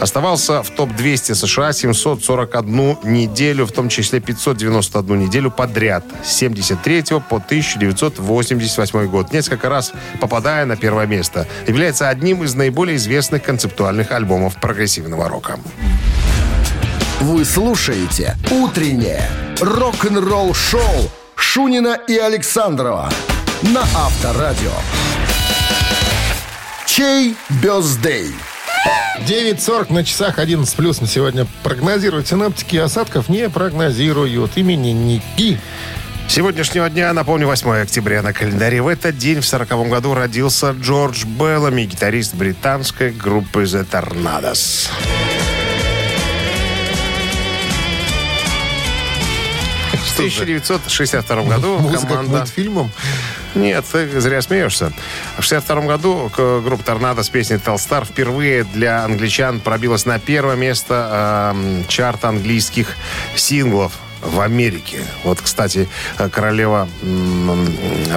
Оставался 0.00 0.62
в 0.62 0.70
топ-200 0.70 1.34
США 1.34 1.72
741 1.72 2.98
неделю, 3.04 3.66
в 3.66 3.72
том 3.72 3.88
числе 3.88 4.20
591 4.20 5.18
неделю 5.18 5.50
подряд. 5.50 6.04
С 6.24 6.32
73 6.36 7.20
по 7.28 7.36
1988 7.36 9.06
год. 9.06 9.32
Несколько 9.32 9.68
раз 9.68 9.92
попадая 10.20 10.66
на 10.66 10.76
первое 10.76 11.06
место. 11.06 11.46
Является 11.68 12.08
одним 12.08 12.42
из 12.44 12.54
наиболее 12.54 12.96
известных 12.96 13.42
концептуальных 13.42 14.12
альбомов 14.12 14.54
прогрессивного 14.60 15.28
рока. 15.28 15.58
Вы 17.20 17.44
слушаете 17.44 18.36
«Утреннее 18.50 19.28
рок-н-ролл-шоу» 19.60 21.10
Шунина 21.36 21.98
и 22.08 22.16
Александрова 22.18 23.10
на 23.62 23.82
Авторадио. 23.82 25.13
Чей 26.96 27.34
бездей? 27.60 28.32
9.40 29.26 29.92
на 29.92 30.04
часах 30.04 30.38
11 30.38 30.76
плюс 30.76 31.00
на 31.00 31.08
сегодня 31.08 31.44
прогнозируют 31.64 32.28
синоптики, 32.28 32.76
осадков 32.76 33.28
не 33.28 33.48
прогнозируют. 33.48 34.52
Именинники. 34.54 35.58
Сегодняшнего 36.28 36.88
дня, 36.88 37.12
напомню, 37.12 37.48
8 37.48 37.68
октября 37.82 38.22
на 38.22 38.32
календаре. 38.32 38.80
В 38.80 38.86
этот 38.86 39.18
день, 39.18 39.40
в 39.40 39.44
40 39.44 39.88
году, 39.88 40.14
родился 40.14 40.70
Джордж 40.70 41.24
Беллами, 41.24 41.82
гитарист 41.82 42.36
британской 42.36 43.10
группы 43.10 43.64
The 43.64 43.84
Tornadoes. 43.90 44.88
В 49.94 50.12
1962 50.14 51.42
году 51.42 51.78
Музыка 51.80 52.06
к 52.06 52.08
команда... 52.08 52.38
мультфильмам. 52.38 52.92
Нет, 53.54 53.84
ты 53.90 54.20
зря 54.20 54.42
смеешься. 54.42 54.92
В 55.38 55.42
62 55.42 55.82
году 55.82 56.30
группа 56.36 56.82
«Торнадо» 56.82 57.22
с 57.22 57.28
песней 57.28 57.58
«Телстар» 57.58 58.04
впервые 58.04 58.64
для 58.64 59.04
англичан 59.04 59.60
пробилась 59.60 60.06
на 60.06 60.18
первое 60.18 60.56
место 60.56 61.52
эм, 61.54 61.84
чарта 61.86 62.28
английских 62.28 62.96
синглов 63.36 63.92
в 64.20 64.40
Америке. 64.40 64.98
Вот, 65.22 65.40
кстати, 65.40 65.88
э, 66.18 66.28
королева 66.28 66.88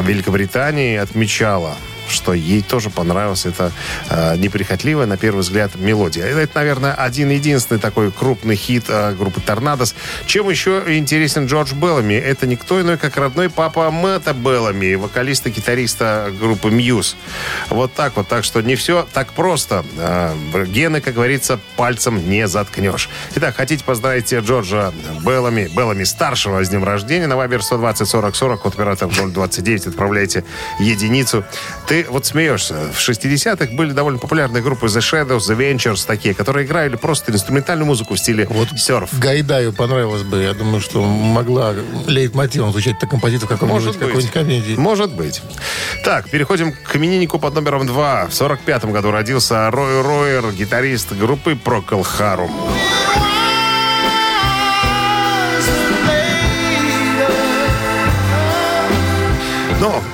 Великобритании 0.08 0.98
отмечала 0.98 1.76
что 2.10 2.34
ей 2.34 2.62
тоже 2.62 2.90
понравилась 2.90 3.46
эта 3.46 3.72
э, 4.10 4.38
неприхотливая, 4.38 5.06
на 5.06 5.18
первый 5.18 5.42
взгляд, 5.42 5.76
мелодия. 5.76 6.26
Это, 6.26 6.60
наверное, 6.60 6.94
один-единственный 6.94 7.80
такой 7.80 8.12
крупный 8.12 8.56
хит 8.56 8.86
э, 8.88 9.14
группы 9.14 9.42
«Торнадос». 9.42 9.96
Чем 10.26 10.50
еще 10.50 10.84
интересен 10.88 11.46
Джордж 11.46 11.74
Беллами? 11.74 12.14
Это 12.14 12.48
никто 12.48 12.82
иной, 12.82 12.98
как 12.98 13.18
родной 13.18 13.50
папа 13.50 13.92
Мэтта 13.92 14.34
Беллами, 14.34 14.96
вокалиста-гитариста 14.96 16.32
группы 16.40 16.70
«Мьюз». 16.70 17.16
Вот 17.70 17.94
так 17.94 18.16
вот. 18.18 18.28
Так 18.28 18.44
что 18.44 18.62
не 18.62 18.76
все 18.76 19.08
так 19.14 19.34
просто. 19.34 19.86
Э, 19.98 20.36
гены, 20.66 21.02
как 21.02 21.16
говорится, 21.16 21.60
пальцем 21.76 22.30
не 22.30 22.48
заткнешь. 22.48 23.10
Итак, 23.36 23.56
хотите 23.56 23.84
поздравить 23.84 24.34
Джорджа 24.34 24.94
Беллами, 25.26 25.70
Беллами 25.76 26.04
старшего 26.04 26.64
с 26.64 26.70
днем 26.70 26.84
рождения? 26.84 27.28
На 27.28 27.36
Вайбер 27.36 27.62
120 27.62 28.08
40 28.08 28.36
40 28.36 28.66
от 28.66 28.74
оператора 28.74 29.10
029 29.10 29.88
отправляйте 29.88 30.44
единицу. 30.80 31.44
Ты 31.88 31.97
вот 32.10 32.26
смеешься. 32.26 32.92
В 32.94 32.98
60-х 33.00 33.74
были 33.74 33.92
довольно 33.92 34.20
популярные 34.20 34.62
группы 34.62 34.88
The 34.88 35.00
Shadows, 35.00 35.40
The 35.50 35.58
Ventures, 35.58 36.06
такие, 36.06 36.34
которые 36.34 36.66
играли 36.66 36.96
просто 36.96 37.32
инструментальную 37.32 37.86
музыку 37.86 38.16
в 38.16 38.20
стиле 38.20 38.48
Вот 38.50 38.70
серф. 38.78 39.18
Гайдаю 39.20 39.74
понравилось 39.74 40.24
бы. 40.24 40.42
Я 40.42 40.54
думаю, 40.54 40.82
что 40.82 41.04
могла 41.04 41.74
лейтмотивом 42.08 42.72
звучать 42.72 42.98
эта 42.98 43.08
композиция 43.08 43.48
в 43.48 43.50
каком-нибудь 43.50 43.86
Может 43.86 44.00
быть. 44.00 44.08
какой-нибудь 44.08 44.34
комедии. 44.34 44.76
Может 44.76 45.14
быть. 45.14 45.42
Так, 46.04 46.30
переходим 46.30 46.74
к 46.74 46.96
имениннику 46.96 47.40
под 47.40 47.56
номером 47.56 47.86
2. 47.88 48.28
В 48.28 48.30
45-м 48.30 48.92
году 48.92 49.12
родился 49.12 49.70
Рой 49.72 50.02
Ройер, 50.02 50.52
гитарист 50.52 51.14
группы 51.14 51.54
Procol 51.54 52.06
Harum. 52.18 52.52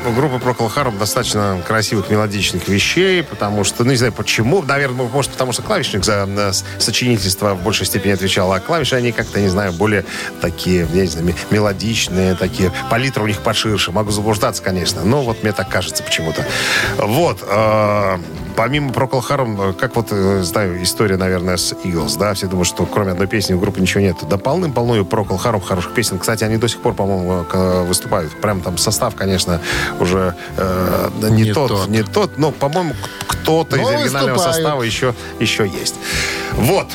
У 0.06 0.12
группы 0.12 0.36
Procol 0.36 0.74
Harum 0.74 0.98
достаточно 0.98 1.62
красивых 1.66 2.10
мелодичных 2.10 2.68
вещей, 2.68 3.24
потому 3.24 3.64
что, 3.64 3.84
ну, 3.84 3.92
не 3.92 3.98
знаю 3.98 4.14
почему, 4.14 4.62
наверное, 4.62 5.08
может, 5.08 5.32
потому 5.32 5.52
что 5.54 5.62
клавишник 5.62 6.04
за 6.04 6.26
э, 6.28 6.52
сочинительство 6.80 7.54
в 7.54 7.64
большей 7.64 7.86
степени 7.86 8.12
отвечал, 8.12 8.52
а 8.52 8.60
клавиши, 8.60 8.96
они 8.96 9.12
как-то, 9.12 9.40
не 9.40 9.48
знаю, 9.48 9.72
более 9.74 10.06
такие, 10.42 10.88
не 10.92 11.06
знаю, 11.06 11.28
ме- 11.28 11.36
мелодичные, 11.52 12.36
такие, 12.36 12.72
палитра 12.90 13.24
у 13.24 13.28
них 13.28 13.40
поширше. 13.40 13.92
Могу 13.92 14.12
заблуждаться, 14.12 14.62
конечно, 14.62 15.04
но 15.04 15.22
вот 15.22 15.44
мне 15.44 15.52
так 15.54 15.70
кажется 15.70 16.04
почему-то. 16.04 16.46
Вот, 16.98 17.40
э, 17.42 18.18
помимо 18.56 18.92
Procol 18.92 19.22
Harum, 19.28 19.70
э, 19.72 19.74
как 19.74 19.96
вот, 19.96 20.08
э, 20.12 20.42
знаю, 20.44 20.82
история, 20.84 21.18
наверное, 21.18 21.58
с 21.58 21.74
Eagles, 21.84 22.18
да, 22.18 22.34
все 22.34 22.48
думают, 22.48 22.68
что 22.68 22.86
кроме 22.86 23.12
одной 23.12 23.28
песни 23.28 23.54
у 23.54 23.60
группы 23.60 23.82
ничего 23.82 24.02
нет. 24.02 24.16
Да 24.30 24.38
полным-полно 24.38 24.96
и 24.98 25.02
Procol 25.02 25.40
Harum 25.44 25.62
хороших 25.62 25.94
песен. 25.94 26.20
Кстати, 26.20 26.44
они 26.44 26.58
до 26.58 26.68
сих 26.68 26.80
пор, 26.82 26.94
по-моему, 26.94 27.44
к- 27.46 27.84
выступают. 27.84 28.32
Прям 28.42 28.62
там 28.62 28.78
состав, 28.78 29.16
конечно, 29.16 29.60
уже 30.00 30.36
э, 30.58 31.10
не, 31.30 31.44
Не 31.44 31.54
тот, 31.54 31.70
тот. 31.70 31.88
не 31.90 32.04
тот, 32.04 32.38
но, 32.38 32.52
по-моему, 32.52 32.94
кто-то 33.28 33.76
из 33.78 33.82
Но 33.82 33.88
оригинального 33.90 34.34
выступают. 34.34 34.56
состава 34.56 34.84
еще, 34.84 35.14
еще 35.40 35.68
есть. 35.68 35.96
Вот. 36.54 36.88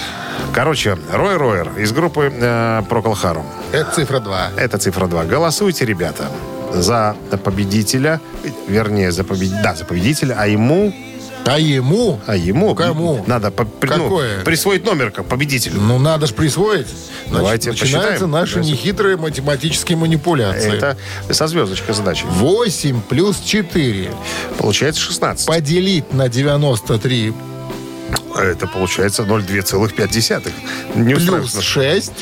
Короче, 0.55 0.97
Рой 1.13 1.37
Ройер 1.37 1.73
из 1.79 1.93
группы 1.93 2.33
э, 2.35 2.83
Procol 2.89 3.15
Harum. 3.23 3.45
Это 3.73 3.91
цифра 3.93 4.21
2. 4.21 4.51
Это 4.57 4.79
цифра 4.79 5.07
2. 5.07 5.25
Голосуйте, 5.25 5.85
ребята, 5.85 6.25
за 6.73 7.17
победителя, 7.45 8.21
вернее, 8.69 9.11
за, 9.11 9.23
побед- 9.23 9.63
да, 9.63 9.75
за 9.75 9.85
победителя, 9.85 10.37
а 10.39 10.47
ему, 10.47 10.93
А 11.49 11.59
ему? 11.59 12.21
а 12.27 12.37
ему 12.37 12.75
Кому? 12.75 13.25
надо 13.27 13.51
по- 13.51 13.65
при- 13.65 13.89
ну, 13.89 14.05
Какое? 14.05 14.41
присвоить 14.45 14.85
номер 14.85 15.11
как 15.11 15.27
победителю. 15.27 15.81
Ну, 15.81 15.99
надо 15.99 16.27
же 16.27 16.35
присвоить. 16.35 16.87
Значит, 16.87 17.33
Давайте 17.33 17.71
начинаются 17.71 18.09
посчитаем. 18.11 18.31
наши 18.31 18.55
Давайте. 18.55 18.73
нехитрые 18.73 19.17
математические 19.17 19.99
манипуляции. 19.99 20.73
Это 20.73 20.97
со 21.31 21.47
звездочкой 21.47 21.95
задачи. 21.95 22.25
8 22.29 23.01
плюс 23.03 23.39
4 23.41 24.11
Получается 24.59 25.01
16. 25.01 25.47
поделить 25.47 26.13
на 26.13 26.29
93 26.29 27.33
Это 28.37 28.67
получается 28.67 29.23
0,2,5. 29.23 30.53
Не 30.95 31.15
плюс 31.15 31.23
устраивается. 31.25 31.63
6. 31.63 32.13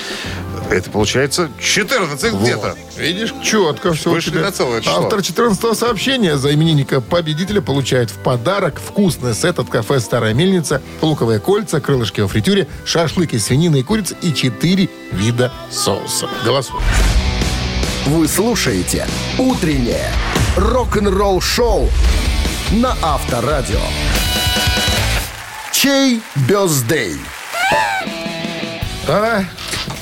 Это 0.70 0.90
получается 0.90 1.50
14 1.60 2.34
где-то. 2.34 2.74
Видишь, 2.96 3.34
четко 3.42 3.92
все. 3.92 4.10
Вышли 4.10 4.38
на 4.38 4.50
целое 4.50 4.80
число. 4.80 5.04
Автор 5.04 5.22
14 5.22 5.76
сообщения 5.76 6.36
за 6.36 6.52
именинника 6.54 7.00
победителя 7.00 7.60
получает 7.60 8.10
в 8.10 8.14
подарок 8.14 8.80
вкусный 8.80 9.34
сет 9.34 9.58
от 9.58 9.68
кафе 9.68 10.00
«Старая 10.00 10.34
мельница», 10.34 10.82
луковые 11.02 11.38
кольца, 11.38 11.80
крылышки 11.80 12.20
во 12.20 12.28
фритюре, 12.28 12.66
шашлык 12.84 13.34
из 13.34 13.44
свинины 13.44 13.80
и 13.80 13.82
курицы 13.82 14.16
и 14.22 14.32
4 14.32 14.88
вида 15.12 15.52
соуса. 15.70 16.28
Голосуй. 16.44 16.80
Вы 18.06 18.26
слушаете 18.26 19.06
«Утреннее 19.38 20.10
рок-н-ролл-шоу» 20.56 21.88
на 22.72 22.96
Авторадио. 23.02 23.80
Чей 25.82 26.22
бездей? 26.48 27.18
А 29.06 29.44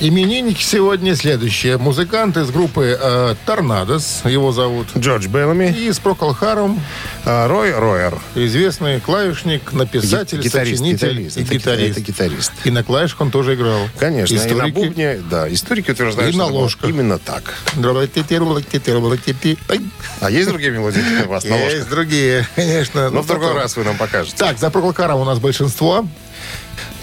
именинники 0.01 0.63
сегодня 0.63 1.15
следующие. 1.17 1.79
Музыкант 1.79 2.37
из 2.37 2.51
группы 2.51 2.99
э, 3.01 3.35
«Торнадос», 3.47 4.23
его 4.25 4.53
зовут. 4.53 4.89
Джордж 4.97 5.27
Беллами, 5.29 5.75
И 5.77 5.89
из 5.89 5.99
Procol 5.99 6.37
Harum 6.39 6.79
а, 7.25 7.49
Рой 7.49 7.73
Ройер. 7.73 8.19
известный 8.35 9.01
клавишник, 9.01 9.73
написатель, 9.73 10.41
Гитарист, 10.41 10.79
сочинитель 10.79 11.09
гитарист. 11.09 11.37
и 11.39 11.43
Это 11.43 11.51
ги- 11.53 11.59
гитарист. 11.59 11.91
это 11.93 12.01
гитарист. 12.01 12.53
И 12.65 12.71
на 12.71 12.83
клавишах 12.85 13.21
он 13.21 13.31
тоже 13.31 13.55
играл. 13.55 13.89
Конечно, 13.99 14.35
и 14.35 14.39
на 14.39 14.43
Историки. 14.47 14.75
бубне, 14.75 15.21
да, 15.31 15.53
историки 15.53 15.91
утверждают, 15.93 16.31
И 16.31 16.33
что 16.35 16.47
на 16.47 16.53
ложках. 16.53 16.91
именно 16.91 17.19
так. 17.19 17.55
А 20.21 20.31
есть 20.31 20.49
другие 20.49 20.71
мелодии 20.73 21.01
у 21.25 21.29
вас 21.29 21.45
на 21.45 21.55
Есть 21.55 21.73
ложках? 21.75 21.89
другие, 21.91 22.47
конечно. 22.57 23.05
Но 23.11 23.17
Ну, 23.17 23.21
в 23.23 23.27
другой 23.27 23.53
раз 23.55 23.77
вы 23.77 23.85
нам 23.85 23.97
покажете. 23.97 24.37
Так, 24.37 24.59
за 24.59 24.67
Procol 24.67 24.95
Harum 24.95 25.23
у 25.23 25.25
нас 25.25 25.39
большинство. 25.39 26.07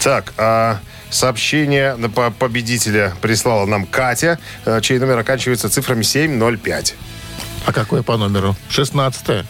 Так, 0.03 0.33
а 0.37 0.79
сообщение 1.12 1.95
на 1.95 2.09
по- 2.09 2.32
победителя 2.32 3.14
прислала 3.22 3.68
нам 3.68 3.86
Катя, 3.86 4.39
э, 4.66 4.80
чей 4.82 4.97
номер 4.97 5.20
оканчивается 5.20 5.70
цифрами 5.70 6.01
705. 6.01 6.95
А 7.66 7.74
какое 7.74 8.01
по 8.01 8.18
номеру? 8.18 8.55
16 8.70 9.45